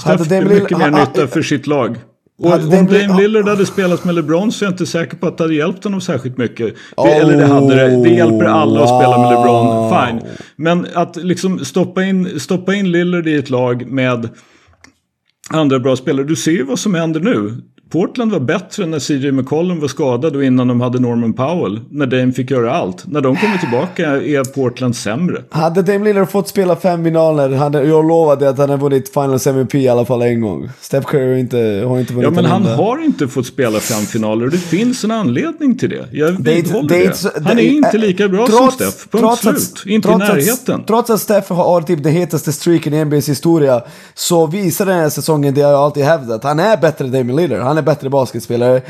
[0.00, 1.96] Steph är mycket Lill- mer ha- nytta ha- för sitt lag.
[2.38, 4.86] Och Hade om Dame Dame Lill- Lillard hade spelat med LeBron så är jag inte
[4.86, 6.74] säker på att det hade hjälpt honom särskilt mycket.
[6.96, 8.02] Det, eller det hade det.
[8.02, 9.90] Det hjälper alla att spela med LeBron.
[9.90, 10.20] Fine.
[10.56, 14.28] Men att liksom stoppa in, stoppa in Lillard i ett lag med
[15.48, 16.26] andra bra spelare.
[16.26, 17.62] Du ser ju vad som händer nu.
[17.90, 21.80] Portland var bättre när CJ McCollum var skadad och innan de hade Norman Powell.
[21.90, 23.04] När Dame fick göra allt.
[23.06, 25.42] När de kommer tillbaka är Portland sämre.
[25.50, 29.46] Hade Dame Lillard fått spela fem finaler, hade, jag lovade att han hade vunnit Finals
[29.46, 30.68] MVP i alla fall en gång.
[30.80, 32.76] Steph Curry har inte, har inte vunnit Ja men en han enda.
[32.76, 36.04] har inte fått spela fem finaler och det finns en anledning till det.
[36.12, 37.04] Jag vidhåller det det.
[37.04, 38.90] inte Han är inte lika bra som Steph.
[39.10, 39.56] Punkt trots slut.
[39.56, 40.84] att- inte trots i att- närheten.
[40.86, 43.82] trots att Steph har typ den hetaste streaken i NBAs historia
[44.14, 46.44] så visar den här säsongen det jag alltid hävdat.
[46.44, 47.60] Han är bättre än Damian Lillard.
[47.60, 48.82] Han är bättre basketspelare.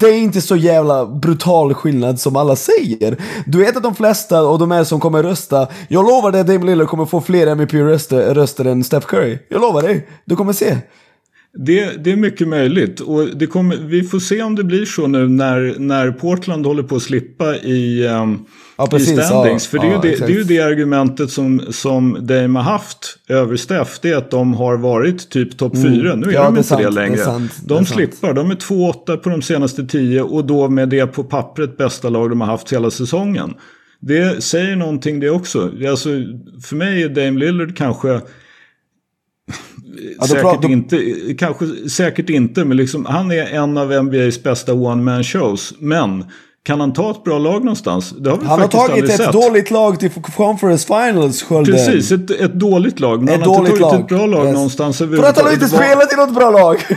[0.00, 3.16] Det är inte så jävla brutal skillnad som alla säger.
[3.46, 6.46] Du vet att de flesta och de här som kommer rösta, jag lovar dig att
[6.46, 9.38] Dame Lillard kommer få fler MVP-röster röster än Steph Curry.
[9.48, 10.08] Jag lovar dig.
[10.24, 10.76] Du kommer se.
[11.58, 13.00] Det, det är mycket möjligt.
[13.00, 16.82] Och det kommer, vi får se om det blir så nu när, när Portland håller
[16.82, 18.44] på att slippa i, um,
[18.78, 19.18] Ja, precis.
[19.18, 19.68] i standings.
[19.72, 22.58] Ja, För det är, ja, ju det, det är ju det argumentet som, som Dame
[22.58, 23.90] har haft över Steph.
[24.02, 26.14] Det är att de har varit typ topp fyra.
[26.14, 26.32] Nu är Mm.
[26.34, 27.18] De är inte sant, det är längre.
[27.18, 28.34] sant, är de slippar.
[28.34, 32.30] De är 2-8 på de senaste tio och då med det på pappret bästa lag
[32.30, 33.54] de har haft hela säsongen.
[34.00, 35.70] Det säger någonting det också.
[35.90, 36.08] Alltså,
[36.62, 38.20] för mig är Dame Lillard kanske
[40.20, 40.98] då säkert, då- inte,
[41.38, 45.74] kanske säkert inte, men liksom, han är en av NBAs bästa one-man shows.
[45.78, 46.24] Men
[46.64, 48.10] kan han ta ett bra lag någonstans?
[48.18, 49.32] Det har vi Han har tagit ett sett.
[49.32, 51.74] dåligt lag till Conference Finals, Skölden.
[51.74, 53.18] Precis, ett, ett dåligt lag.
[53.22, 54.00] Men Ett han har inte tagit lag.
[54.00, 54.54] ett bra lag Yes.
[54.54, 56.76] någonstans För att han har inte spelat i något bra lag.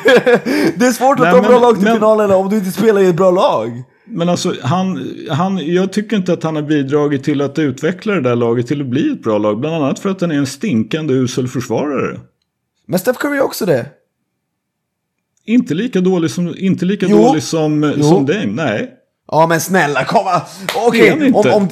[0.76, 2.72] det är svårt att Nej, ta men- bra lag till men- finalerna om du inte
[2.72, 3.84] spelar i ett bra lag.
[4.12, 5.00] Men alltså, han,
[5.30, 8.82] han, jag tycker inte att han har bidragit till att utveckla det där laget till
[8.82, 9.60] att bli ett bra lag.
[9.60, 12.20] Bland annat för att han är en stinkande usel försvarare.
[12.90, 13.86] Men Steph Curry är också det.
[15.46, 17.18] Inte lika dålig som, inte lika Jo.
[17.18, 18.04] dålig som, Jo.
[18.04, 18.94] som Dame, nej.
[19.32, 20.42] Ja men snälla komma.
[20.88, 21.70] Okej, han om, om,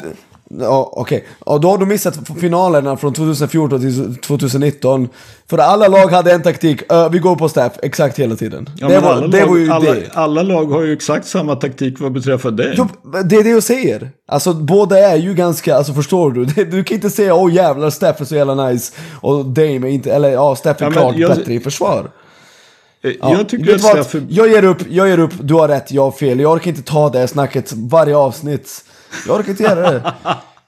[0.49, 1.25] Ja, okej.
[1.39, 5.09] Och då har du missat finalerna från 2014 till 2019.
[5.49, 8.69] För alla lag hade en taktik, uh, vi går på staff exakt hela tiden.
[8.77, 10.03] Ja, det, var, alla, det lag, var ju alla, det.
[10.13, 12.73] alla lag har ju exakt samma taktik vad beträffar dig.
[12.77, 12.87] Jo,
[13.23, 14.11] det är det jag säger.
[14.27, 16.45] Alltså båda är ju ganska, alltså förstår du?
[16.65, 20.11] Du kan inte säga åh jävlar Steph är så jävla nice och Dame är inte,
[20.13, 22.11] eller ja Steph är Ja, klart jag- bättre i försvar.
[23.03, 24.25] Eh, Ja, jag tycker att är...
[24.29, 26.39] Jag ger upp, jag ger upp, du har rätt, jag har fel.
[26.39, 28.83] Jag orkar inte ta det snacket varje avsnitt.
[29.27, 30.13] Jag orkar inte göra det.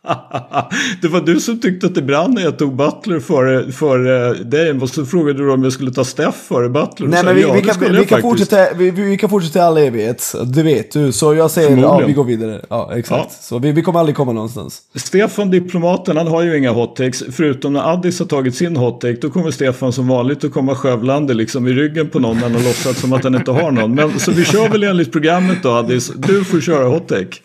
[1.02, 4.72] det var du som tyckte att det brann när jag tog Butler före, före dig.
[4.72, 7.08] Och så frågade du om jag skulle ta Steph före Butler.
[7.08, 9.78] Nej men vi, ja, vi, kan, vi, kan fortsätta, vi, vi kan fortsätta i all
[9.78, 10.36] evighet.
[10.46, 11.12] Det vet du.
[11.12, 12.62] Så jag säger, ja vi går vidare.
[12.70, 13.30] Ja exakt.
[13.30, 13.38] Ja.
[13.42, 14.82] Så vi, vi kommer aldrig komma någonstans.
[14.96, 17.24] Stefan, diplomaten, han har ju inga hot takes.
[17.32, 19.18] Förutom när Addis har tagit sin hot take.
[19.22, 22.56] Då kommer Stefan som vanligt att komma skövlande liksom i ryggen på någon när han
[22.56, 23.96] har låtsats som att han inte har någon.
[23.96, 26.12] Men, så vi kör väl enligt programmet då Addis.
[26.16, 27.38] Du får köra hot take.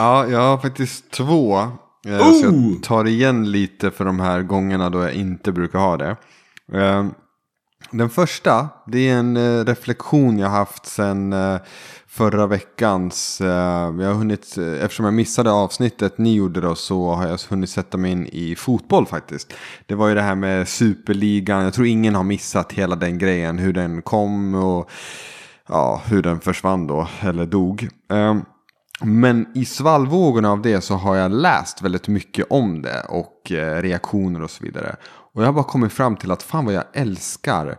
[0.00, 1.58] Ja, jag har faktiskt två.
[2.06, 2.72] Eh, Så Oh!
[2.72, 6.16] jag tar igen lite för de här gångerna då jag inte brukar ha det.
[6.72, 7.06] Eh,
[7.90, 11.56] Den första, det är en eh, reflektion jag haft sen eh,
[12.08, 13.38] förra veckans.
[13.40, 17.98] Jag har hunnit, eftersom jag missade avsnittet ni gjorde då så har jag hunnit sätta
[17.98, 19.52] mig in i fotboll faktiskt.
[19.86, 23.58] Det var ju det här med superligan, jag tror ingen har missat hela den grejen,
[23.58, 24.90] hur den kom och
[25.68, 27.88] ja, hur den försvann då, eller dog.
[29.02, 33.82] Men i svallvågorna av det så har jag läst väldigt mycket om det och eh,
[33.82, 34.96] reaktioner och så vidare.
[35.34, 37.78] Och jag har bara kommit fram till att fan vad jag älskar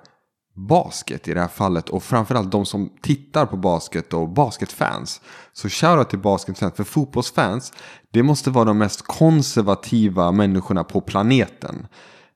[0.55, 5.21] basket i det här fallet och framförallt de som tittar på basket och basketfans.
[5.53, 7.73] Så shoutout till basketfans, för fotbollsfans
[8.11, 11.87] det måste vara de mest konservativa människorna på planeten.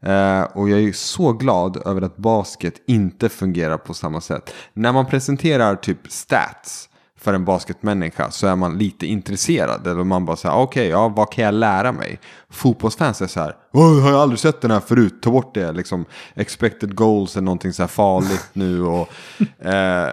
[0.01, 4.53] Eh, och jag är så glad över att basket inte fungerar på samma sätt.
[4.73, 6.89] När man presenterar typ stats
[7.25, 9.87] för en basketmänniska så är man lite intresserad.
[9.87, 12.19] Eller man bara säger, ah, okej, ja, vad kan jag lära mig?
[12.55, 15.71] Fotbollsfans är så här, "Åh, har jag aldrig sett den här förut, ta bort det.
[15.71, 16.05] Liksom,
[16.35, 18.83] expected goals är någonting så här farligt nu.
[18.83, 19.09] Och,
[19.59, 20.09] eh,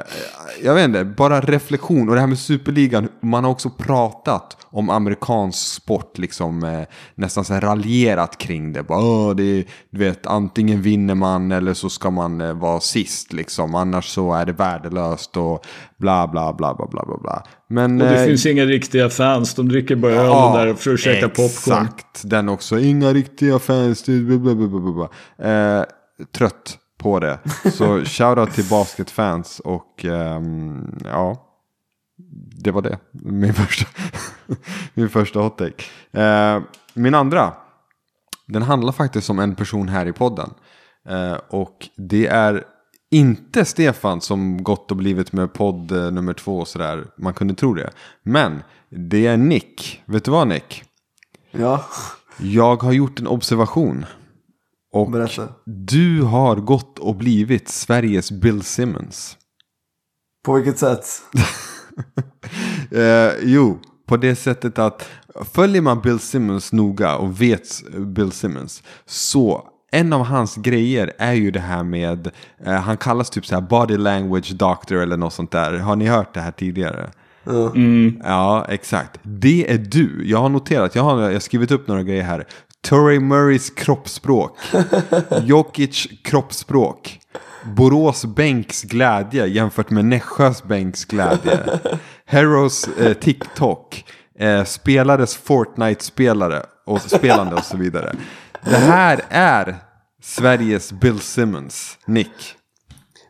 [0.63, 2.09] jag vet inte, bara reflektion.
[2.09, 6.83] Och det här med superligan, man har också pratat om amerikansk sport, liksom eh,
[7.15, 8.83] nästan så här raljerat kring det.
[8.83, 12.81] Bara, Åh, det är, du vet, antingen vinner man eller så ska man eh, vara
[12.81, 13.75] sist, liksom.
[13.75, 15.67] Annars så är det värdelöst och
[15.99, 17.17] bla bla bla bla bla bla.
[17.19, 17.43] bla.
[17.73, 19.55] Men, Och det eh, finns inga riktiga fans.
[19.55, 21.87] De dricker bara öl och där för att käka popcorn.
[21.87, 22.79] Exakt, den också.
[22.79, 24.09] Inga riktiga fans.
[24.09, 25.83] Eh,
[26.37, 27.39] trött på det.
[27.73, 31.49] Så shoutout till basketfans och ehm, ja.
[32.65, 32.99] Det var det.
[33.13, 33.87] Min första,
[34.95, 35.85] min första hot take.
[36.23, 36.63] Eh,
[36.95, 37.53] min andra.
[38.47, 40.51] Den handlar faktiskt om en person här i podden.
[41.09, 42.65] Eh, och det är
[43.13, 47.05] inte Stefan som gått och blivit med podd eh, nummer två och sådär.
[47.19, 47.91] Man kunde tro det.
[48.23, 50.03] Men det är Nick.
[50.07, 50.85] Vet du vad Nick?
[51.51, 51.85] Ja,
[52.41, 54.05] Jag har gjort en observation.
[54.93, 55.49] Och berätta.
[55.65, 59.37] du har gått och blivit Sveriges Bill Simmons.
[60.45, 61.07] På vilket sätt?
[62.91, 65.09] Eh, jo, på det sättet att
[65.53, 71.33] följer man Bill Simmons noga och vet Bill Simmons så en av hans grejer är
[71.33, 72.31] ju det här med,
[72.67, 75.79] eh, han kallas typ så här body language doctor eller något sånt där.
[75.79, 77.11] Har ni hört det här tidigare?
[78.25, 79.21] Ja, exakt.
[79.23, 80.23] Det är du.
[80.25, 82.47] Jag har noterat, jag har, jag har skrivit upp några grejer här.
[82.81, 84.59] Torrey Murrays kroppsspråk.
[85.43, 87.19] Jokic kroppsspråk.
[87.65, 91.59] Borås bänks glädje jämfört med Nässjös bänks glädje.
[92.27, 94.05] Heroes eh, TikTok.
[94.39, 98.15] Eh, spelades Fortnite-spelare och spelande och så vidare.
[98.65, 99.77] Det här är
[100.23, 102.29] Sveriges Bill Simmons, Nick.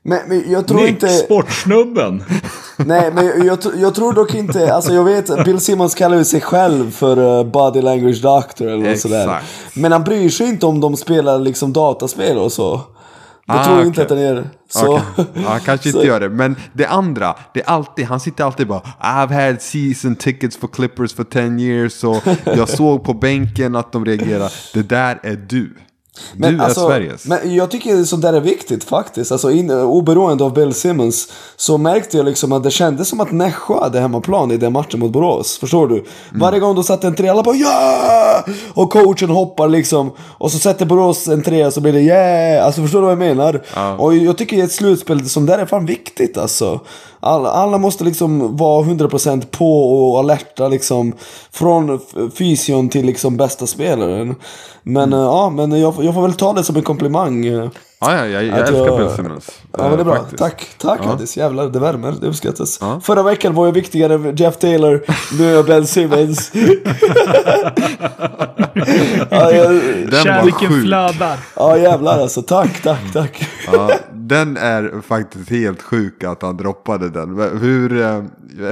[0.04, 1.08] Men, men jag tror Nick, inte...
[1.08, 2.24] sportsnubben.
[2.76, 6.16] Nej, men jag, jag, tr- jag tror dock inte, alltså jag vet, Bill Simmons kallar
[6.16, 9.40] ju sig själv för eh, body language doctor eller något sådär.
[9.74, 12.80] Men han bryr sig inte om de spelar liksom dataspel och så.
[13.46, 14.44] Det Ah, tror jag inte att han gör.
[14.68, 15.24] Så, Okej.
[15.34, 16.28] Ja, kanske inte gör det.
[16.28, 20.68] Men det andra, det är alltid, han sitter alltid bara I've had season tickets for
[20.68, 22.04] Clippers for 10 years.
[22.04, 24.50] Och jag såg på bänken att de reagerade.
[24.74, 25.74] Det där är du.
[26.36, 27.12] Du är Sveriges.
[27.12, 29.32] alltså, Men jag tycker sånt där är viktigt faktiskt.
[29.32, 33.32] Alltså in, oberoende av Bill Simmons så märkte jag liksom att det kändes som att
[33.32, 35.58] Nässjö hade hemmaplan i den matchen mot Borås.
[35.58, 35.94] Förstår du?
[35.94, 36.06] Mm.
[36.32, 38.44] Varje gång de satte en tre, alla bara ja!
[38.74, 40.12] Och coachen hoppar liksom.
[40.20, 42.66] Och så sätter Borås en tre så blir det yeah!
[42.66, 43.62] Alltså förstår du vad jag menar?
[43.98, 46.80] Och jag tycker i ett slutspel som där är fan viktigt alltså.
[47.24, 51.12] Alla, alla måste liksom vara 100% på och alerta liksom.
[51.52, 52.00] Från
[52.38, 54.34] fysion till liksom bästa spelaren.
[54.82, 55.18] Men Mm.
[55.18, 57.44] eh, ja, men jag, jag får väl ta det som en komplimang.
[57.44, 57.70] Ja,
[58.00, 59.50] ja, jag, jag älskar jag- Ben Simmons.
[59.78, 60.14] Ja men det är bra.
[60.16, 60.38] faktiskt.
[60.38, 61.10] Tack, tack Ja.
[61.12, 61.36] Addis.
[61.36, 62.14] Jävlar, det värmer.
[62.20, 62.78] Det uppskattas.
[62.80, 63.00] Ja.
[63.02, 65.04] Förra veckan var jag viktigare än Jeff Taylor.
[65.38, 66.50] Nu är jag Ben Simmons.
[69.30, 70.84] ja, jag, Den var Kärleken sjuk.
[70.84, 71.38] flödar.
[71.56, 72.42] ja jävlar alltså.
[72.42, 73.48] Tack, tack, tack.
[73.72, 73.90] Ja,
[74.28, 77.58] den är faktiskt helt sjuk att han droppade den.
[77.60, 78.22] Hur, eh,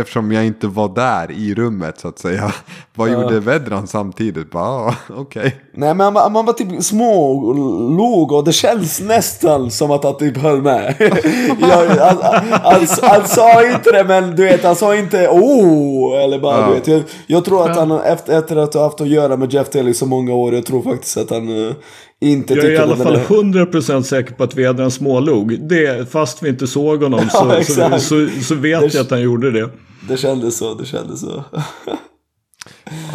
[0.01, 2.52] eftersom jag inte var där i rummet så att säga.
[2.94, 4.51] Vad gjorde Vedran samtidigt?
[4.51, 5.56] Bara, ah, okej.
[5.72, 7.55] Nej men man, man var typ små och
[7.97, 10.94] log och det känns nästan som att han typ höll med.
[11.60, 12.16] jag, han,
[12.62, 16.66] han, han sa inte det men du vet han sa inte oh eller bara Ja.
[16.66, 16.89] du vet.
[16.89, 19.90] Jag, jag tror att han efter, efter att ha haft att göra med Jeff Taylor
[19.90, 20.55] i så många år.
[20.55, 21.74] Jag tror faktiskt att han eh,
[22.20, 25.68] inte Jag är i alla fall där- 100% säker på att Vedran smålog.
[25.68, 29.10] Det, fast vi inte såg honom Ja, så, så, så, så vet Det- jag att
[29.10, 29.70] han gjorde det.
[30.09, 31.44] Det kändes så, det kändes så.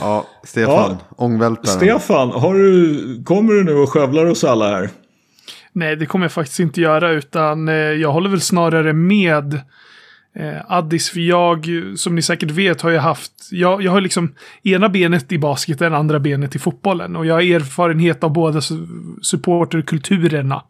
[0.02, 0.98] Ja, Stefan, Ja.
[1.18, 1.78] ångvältaren.
[1.78, 4.90] Stefan, har du, kommer du nu och skövlar oss alla här?
[5.74, 9.60] Nej, det kommer jag faktiskt inte göra, utan eh, jag håller väl snarare med
[10.36, 14.34] eh, Addis, för jag, som ni säkert vet, har jag haft, jag, jag har liksom
[14.64, 17.16] ena benet i basketen, andra benet i fotbollen.
[17.16, 18.62] Och jag har erfarenhet av båda
[19.22, 20.64] supporterkulturerna.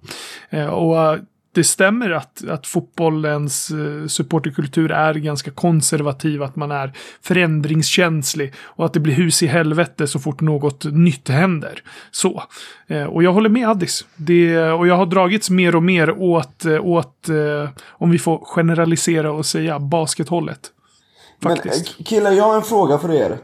[0.50, 1.18] Eh, och
[1.56, 8.86] det stämmer att, att fotbollens eh, supporterkultur är ganska konservativ, att man är förändringskänslig och
[8.86, 11.84] att det blir hus i helvete så fort något nytt händer.
[12.12, 12.44] Så.
[12.88, 14.06] Eh, och jag håller med Addis.
[14.16, 17.30] Det, och jag har dragits mer och mer åt, eh, åt
[17.88, 20.72] om vi får generalisera och säga, baskethållet.
[21.46, 21.88] Men Faktiskt.
[22.00, 23.38] eh, killar, jag har en fråga för er.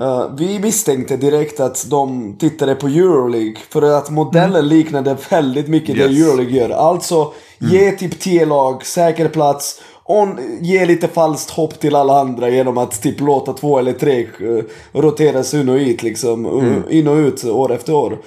[0.00, 3.56] Eh, vi misstänkte direkt att de tittade på Euroleague.
[3.70, 6.26] För att modellen liknade väldigt mycket det Yes.
[6.26, 6.70] Euroleague gör.
[6.70, 9.80] Alltså, ge typ 10 lag, säker plats.
[10.06, 14.26] On, ge lite falskt hopp till alla andra genom att typ låta två eller tre
[14.40, 14.62] uh,
[14.92, 16.46] roteras in och ut liksom.
[16.46, 18.18] uh, In och ut år efter år.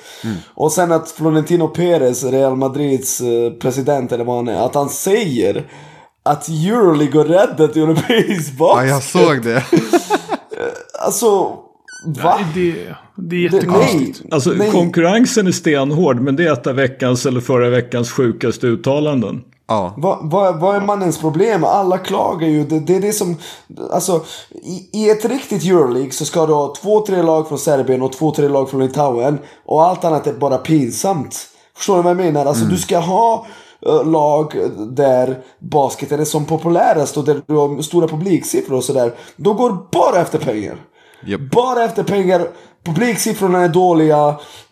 [0.55, 4.89] Och sen att Florentino Perez, Real Madrids eh, president eller vad han är, att han
[4.89, 5.65] säger
[6.27, 8.89] att Euroleague har räddat europeisk Ja, basket.
[8.89, 9.63] jag såg det.
[10.99, 11.57] Alltså,
[12.23, 12.39] va?
[12.55, 12.75] Det,
[13.15, 14.19] det är jättekonstigt.
[14.23, 14.71] nej, Alltså nej.
[14.71, 19.41] konkurrensen är stenhård men det är ett av veckans eller förra veckans sjukaste uttalanden.
[19.67, 19.93] Ja.
[19.97, 21.63] Vad, vad, vad är mannens problem?
[21.63, 22.63] Alla klagar ju.
[22.63, 23.35] Det, det är det som...
[23.91, 24.21] Alltså,
[24.51, 28.13] i, i ett riktigt Euroleague så ska du ha två, tre lag från Serbien och
[28.13, 29.39] två, tre lag från Litauen.
[29.65, 31.47] Och allt annat är bara pinsamt.
[31.77, 32.45] Förstår du vad jag menar?
[32.45, 33.47] Alltså du ska ha
[34.05, 39.11] lag där basketen är som populärast och där du har stora publiksiffror och sådär.
[39.35, 40.75] De går bara efter pengar.
[41.25, 41.41] Japp.
[41.51, 42.47] Bara efter pengar.
[42.83, 44.27] Publiksiffrorna är dåliga.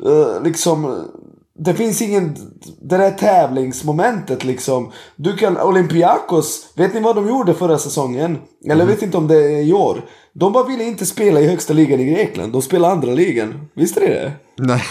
[0.05, 1.05] eh, liksom.
[1.57, 2.35] Det finns ingen...
[2.81, 4.91] Det där tävlingsmomentet liksom.
[5.15, 5.57] Du kan...
[5.57, 6.67] Olympiakos.
[6.75, 8.37] Vet ni vad de gjorde förra säsongen?
[8.65, 10.01] Eller jag vet inte om det är i år.
[10.33, 12.53] De bara ville inte spela i högsta ligan i Grekland.
[12.53, 13.67] De spelade andra ligan.
[13.73, 14.31] Visste ni det?
[14.57, 14.81] Nej.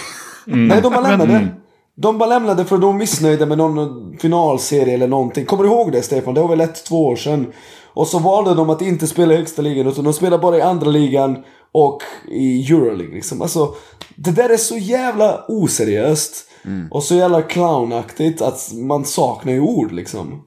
[0.47, 1.49] Nej, de bara lämnade.
[1.97, 5.47] De bara lämnade för de var missnöjda med någon finalserie eller någonting.
[5.47, 6.35] Kommer du ihåg det Stefan?
[6.35, 7.53] Det var väl ett, två år sedan.
[7.95, 10.63] Och så valde de att inte spela i högsta ligan utan de spelar bara i
[10.63, 11.37] andra ligan
[11.73, 13.43] och i Euroleague liksom.
[13.43, 13.75] Alltså,
[14.17, 16.51] det där är så jävla oseriöst.
[16.91, 20.43] Och så jävla clownaktigt att man saknar ju ord liksom.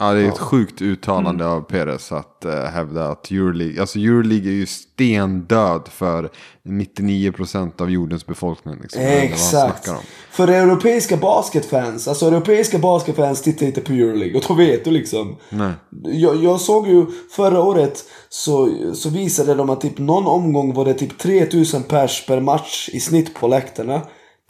[0.00, 4.50] Ja, det är ett sjukt uttalande av Perez att uh, hävda att Euroleague, alltså Euroleague
[4.50, 6.30] är ju stendöd för
[6.68, 8.74] 99% av jordens befolkning.
[8.82, 9.90] Liksom, Exakt.
[10.30, 15.36] För europeiska basketfans, alltså europeiska basketfans tittar inte på Euroleague och då vet du liksom.
[15.48, 15.72] Nej.
[16.04, 20.84] Jag, jag såg ju förra året så, så visade de att typ någon omgång var
[20.84, 24.02] det typ 3000 pers per match i snitt på läktarna.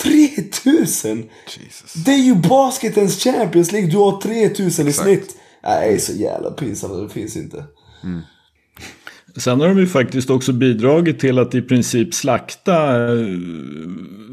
[0.02, 1.28] 3000!
[1.46, 1.92] Jesus.
[1.92, 5.06] Det är ju basketens Champions League, du har 3000 i Exakt.
[5.06, 5.36] snitt.
[5.62, 7.64] Nej, så jävla pinsamt, det finns inte.
[9.36, 13.26] Sen har de ju faktiskt också bidragit till att i princip slakta eh,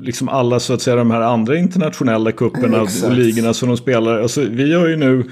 [0.02, 3.06] liksom alla så att säga de här andra internationella kupperna Exakt.
[3.06, 4.22] och ligorna som de spelar.
[4.22, 5.24] Alltså vi har ju nu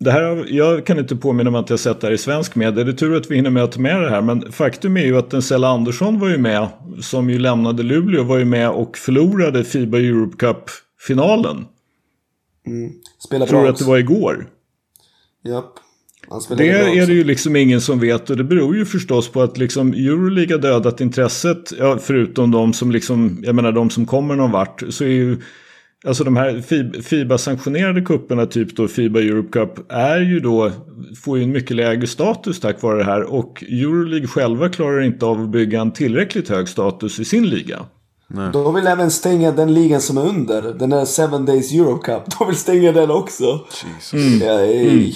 [0.00, 2.84] det här, jag kan inte påminna mig att jag sett det här i svensk media.
[2.84, 4.22] Det är tur att vi hinner med att ta med det här.
[4.22, 6.68] Men faktum är ju att Stella Andersson var ju med,
[7.00, 11.64] som ju lämnade Luleå, var ju med och förlorade Fiba Europe Cup-finalen.
[13.26, 14.46] Spelar Tror att det var igår?
[15.44, 15.78] Japp.
[16.58, 19.58] Det är det ju liksom ingen som vet och det beror ju förstås på att
[19.58, 21.72] liksom Euroleague har dödat intresset.
[21.78, 24.82] Ja, förutom de som liksom, jag menar de som kommer någon vart.
[24.88, 25.36] Så är ju,
[26.06, 30.72] alltså de här Fib- FIBA-sanktionerade kupperna, typ då Fiba Europe Cup, är ju då,
[31.24, 33.22] får ju en mycket lägre status tack vare det här.
[33.22, 37.86] Och Euroleague själva klarar inte av att bygga en tillräckligt hög status i sin liga.
[38.52, 40.62] De vill även stänga den ligan som är under.
[40.62, 42.22] Den där 7 Days Euro Cup.
[42.38, 43.60] De vill stänga den också.
[43.84, 44.42] Jesus.
[44.42, 45.12] Ja, det är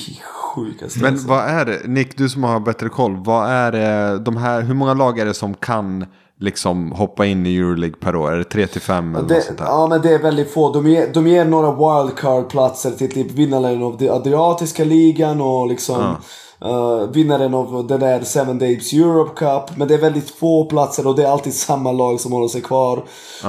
[0.55, 1.01] sjukaste.
[1.01, 1.29] Men alltså.
[1.29, 4.75] vad är det, Nick du som har bättre koll, vad är det, de här, hur
[4.75, 6.07] många lag är det som kan
[6.41, 8.33] liksom hoppa in i Euroleague per år?
[8.33, 9.67] Är det 3 till 5 eller det, något sånt här?
[9.67, 10.73] ja men det är väldigt få.
[10.73, 16.17] De ger, de ger några wildcard-platser till typ vinnaren av den Adriatiska ligan och liksom
[16.65, 19.77] eh, vinnaren av den där Seven Days Europe Cup.
[19.77, 22.61] Men det är väldigt få platser och det är alltid samma lag som håller sig
[22.61, 23.05] kvar.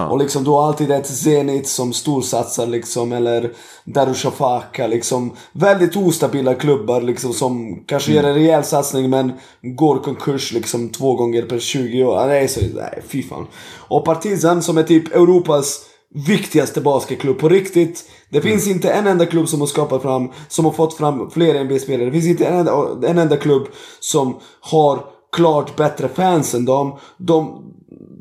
[0.09, 3.51] Och liksom du har alltid ett Zenit som storsatsar liksom eller
[3.83, 5.31] Darushafaka liksom.
[5.51, 9.31] Väldigt ostabila klubbar liksom som kanske gör en rejäl satsning men
[9.61, 12.15] går konkurs liksom två gånger per 20 år.
[12.15, 13.47] Ja, Det är så, nej fy fan.
[13.77, 18.09] Och Partizan som är typ Europas viktigaste basketklubb på riktigt.
[18.29, 21.63] Det finns inte en enda klubb som har skapat fram, som har fått fram fler
[21.63, 22.05] NBA-spelare.
[22.05, 23.67] Det finns inte en enda, en enda klubb
[23.99, 26.97] som har klart bättre fans än dem.
[27.17, 27.63] De,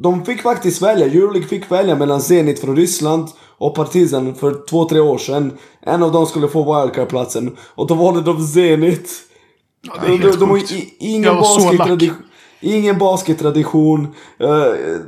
[0.03, 3.29] de fick faktiskt välja, Euroleague fick välja mellan Zenit från Ryssland
[3.59, 5.53] och Partizan för två, tre år sedan.
[5.81, 9.11] En av dem skulle få wildcard-platsen och då valde de Zenit.
[10.07, 10.61] det är de, de, de har
[10.99, 11.41] ingen lack.
[11.41, 12.28] baskettradition.
[12.61, 14.07] Ingen baskettradition.
[14.41, 14.65] Eh,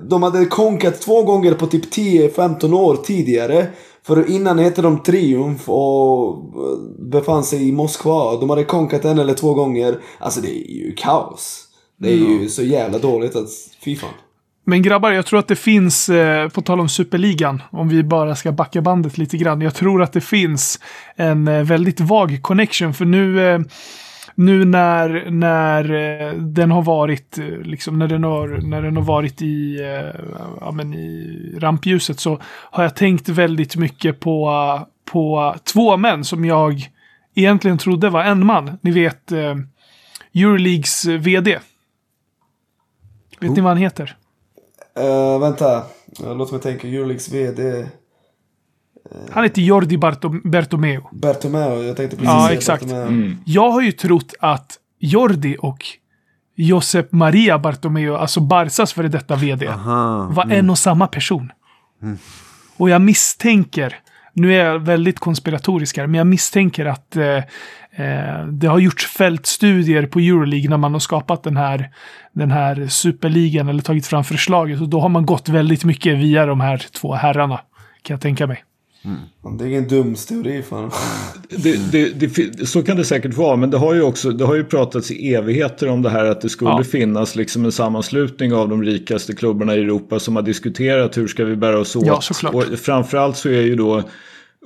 [0.09, 3.67] De hade konkat två gånger på typ 10-15 år tidigare.
[4.07, 8.37] För innan hette de Triumf och eh, befann sig i Moskva.
[8.37, 9.99] De hade konkat en eller två gånger.
[10.19, 11.67] Alltså det är ju kaos.
[11.99, 13.49] Det är ju så jävla dåligt att,
[13.85, 14.11] fy fan.
[14.65, 18.37] Men grabbar, jag tror att det finns, eh, på tal om Superligan, om vi bara
[18.37, 19.61] ska backa bandet lite grann.
[19.61, 20.81] Jag tror att det finns
[21.17, 22.95] en eh, väldigt vag connection.
[22.95, 23.61] För nu, eh,
[24.41, 29.05] nu när, när eh, den har varit, eh, liksom när den har, när den har
[29.05, 30.21] varit i, eh,
[30.61, 34.53] ja, men i rampljuset så har jag tänkt väldigt mycket på,
[35.13, 36.91] på två män som jag
[37.35, 38.79] egentligen trodde var en man.
[38.81, 39.57] Ni vet eh,
[40.35, 41.59] Euroleagues vd.
[43.41, 44.17] Vet ni vad han heter?
[44.99, 45.83] Uh, vänta,
[46.19, 46.89] låt mig tänka.
[46.89, 47.87] Euroleagues VD
[49.31, 51.01] Han heter Jordi Bartom Bertomeu.
[51.13, 51.83] Bertomeu.
[51.83, 52.87] Jag tänkte precis Ja, säga exakt.
[52.87, 53.37] Bertomeu.
[53.45, 55.85] Jag har ju trott att Jordi och
[56.57, 60.29] Josep Maria Bartomeu, alltså Barsas före detta vd, Aha.
[60.31, 61.53] var en och samma person.
[62.77, 63.97] Och jag misstänker,
[64.33, 67.37] nu är jag väldigt konspiratorisk här, men jag misstänker att eh,
[67.91, 71.91] eh, det har gjorts fältstudier på Euroleague när man har skapat den här,
[72.33, 74.81] den här superligan eller tagit fram förslaget.
[74.81, 77.61] Och då har man gått väldigt mycket via de här två herrarna,
[78.03, 78.65] kan jag tänka mig.
[79.59, 80.91] Det är ingen dum teori fan.
[81.49, 84.55] Det, det, det, så kan det säkert vara, men det har ju också det har
[84.55, 86.85] ju pratats i evigheter om det här att det skulle Ja.
[86.85, 91.45] finnas liksom en sammanslutning av de rikaste klubbarna i Europa som har diskuterat hur ska
[91.45, 92.07] vi bära oss åt.
[92.07, 92.55] Ja, såklart.
[92.55, 94.03] Och framförallt så är ju då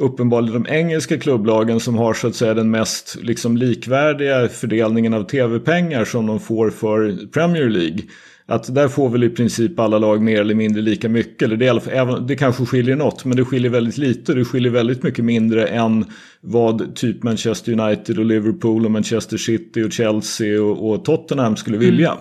[0.01, 5.23] uppenbarligen de engelska klubblagen som har så att säga den mest liksom likvärdiga fördelningen av
[5.23, 7.99] tv-pengar som de får för Premier League.
[8.47, 11.43] Att där får väl i princip alla lag mer eller mindre lika mycket.
[11.43, 14.35] Eller det, fall, även, det kanske skiljer något, men det skiljer väldigt lite.
[14.35, 16.05] Det skiljer väldigt mycket mindre än
[16.41, 21.79] vad typ Manchester United och Liverpool och Manchester City och Chelsea och, och Tottenham skulle
[21.79, 22.17] vilja.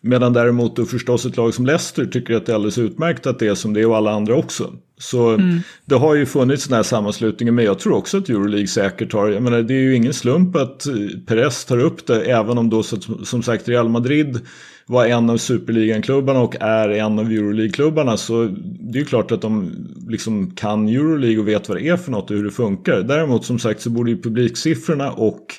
[0.00, 3.38] Medan däremot då förstås ett lag som Leicester tycker att det är alldeles utmärkt att
[3.38, 4.72] det är som det är och alla andra också.
[4.98, 5.38] Så
[5.84, 9.28] det har ju funnits sådana här sammanslutningar men jag tror också att Euroleague säkert har,
[9.28, 10.94] jag menar det är ju ingen slump att eh,
[11.26, 12.82] Perez tar upp det även om då
[13.24, 14.40] som sagt Real Madrid
[14.86, 18.44] var en av superligan-klubbarna och är en av Euroleague-klubbarna så
[18.80, 19.72] det är ju klart att de
[20.08, 23.02] liksom kan Euroleague och vet vad det är för något och hur det funkar.
[23.02, 25.54] Däremot som sagt så borde ju publiksiffrorna och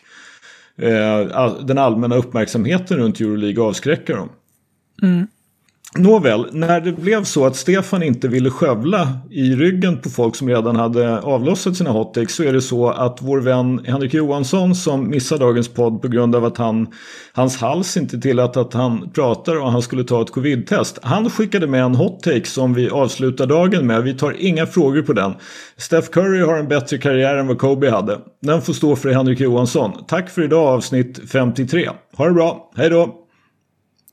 [0.77, 4.29] eh, all- den allmänna uppmärksamheten runt Euroleague avskräcka dem.
[5.03, 5.27] Mm.
[5.95, 10.49] Nåväl, när det blev så att Stefan inte ville skövla i ryggen på folk som
[10.49, 15.09] redan hade avlossat sina hottakes så är det så att vår vän Henrik Johansson som
[15.09, 16.88] missar dagens podd på grund av att han,
[17.34, 20.99] hans hals inte tillät att han pratar och han skulle ta ett covid-test.
[21.01, 24.03] Han skickade med en hottake som vi avslutar dagen med.
[24.03, 25.34] Vi tar inga frågor på den.
[25.77, 28.19] Steph Curry har en bättre karriär än vad Kobe hade.
[28.41, 29.91] Den får stå för Henrik Johansson.
[30.07, 31.89] Tack för idag avsnitt 53.
[32.18, 33.15] Ha det bra, hej då!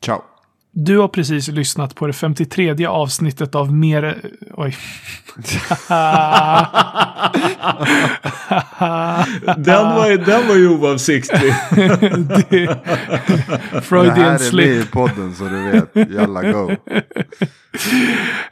[0.04, 0.33] Ciao.
[0.76, 4.16] Du har precis lyssnat på det 53 avsnittet av Mer...
[4.54, 4.76] Oj.
[9.56, 11.52] Den var, den var ju oavsiktlig.
[12.50, 12.68] Det- Det
[13.72, 14.66] här Freudian är slip.
[14.68, 16.10] med i podden så du vet.
[16.10, 16.70] Jalla go.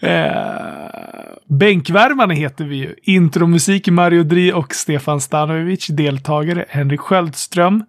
[0.01, 0.32] Eh,
[1.47, 2.94] Bänkvärmarna heter vi ju.
[3.03, 5.86] Intromusik Mario Dri och Stefan Stanovic.
[5.86, 7.85] Deltagare Henrik Sköldström.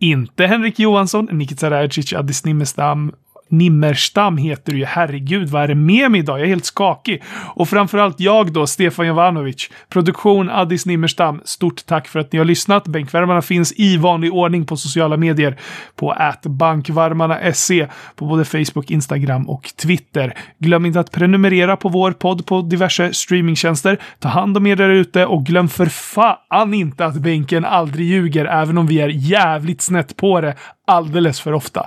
[0.00, 3.12] Inte Henrik Johansson, Nikita Rajic, Addis Nimestam,
[3.50, 4.84] Nimmerstam heter du ju.
[4.84, 6.38] Herregud, vad är det med mig idag?
[6.38, 7.22] Jag är helt skakig.
[7.54, 9.70] Och framförallt jag då, Stefan Jovanovic.
[9.88, 11.40] Produktion Addis Nimmerstam.
[11.44, 12.88] Stort tack för att ni har lyssnat.
[12.88, 15.56] Bänkvärmarna finns i vanlig ordning på sociala medier.
[15.96, 16.14] På
[16.44, 20.34] bankvarmarna.se på både Facebook, Instagram och Twitter.
[20.58, 23.98] Glöm inte att prenumerera på vår podd på diverse streamingtjänster.
[24.18, 28.44] Ta hand om er där ute och glöm för fan inte att bänken aldrig ljuger,
[28.44, 30.54] även om vi är jävligt snett på det
[30.86, 31.86] alldeles för ofta.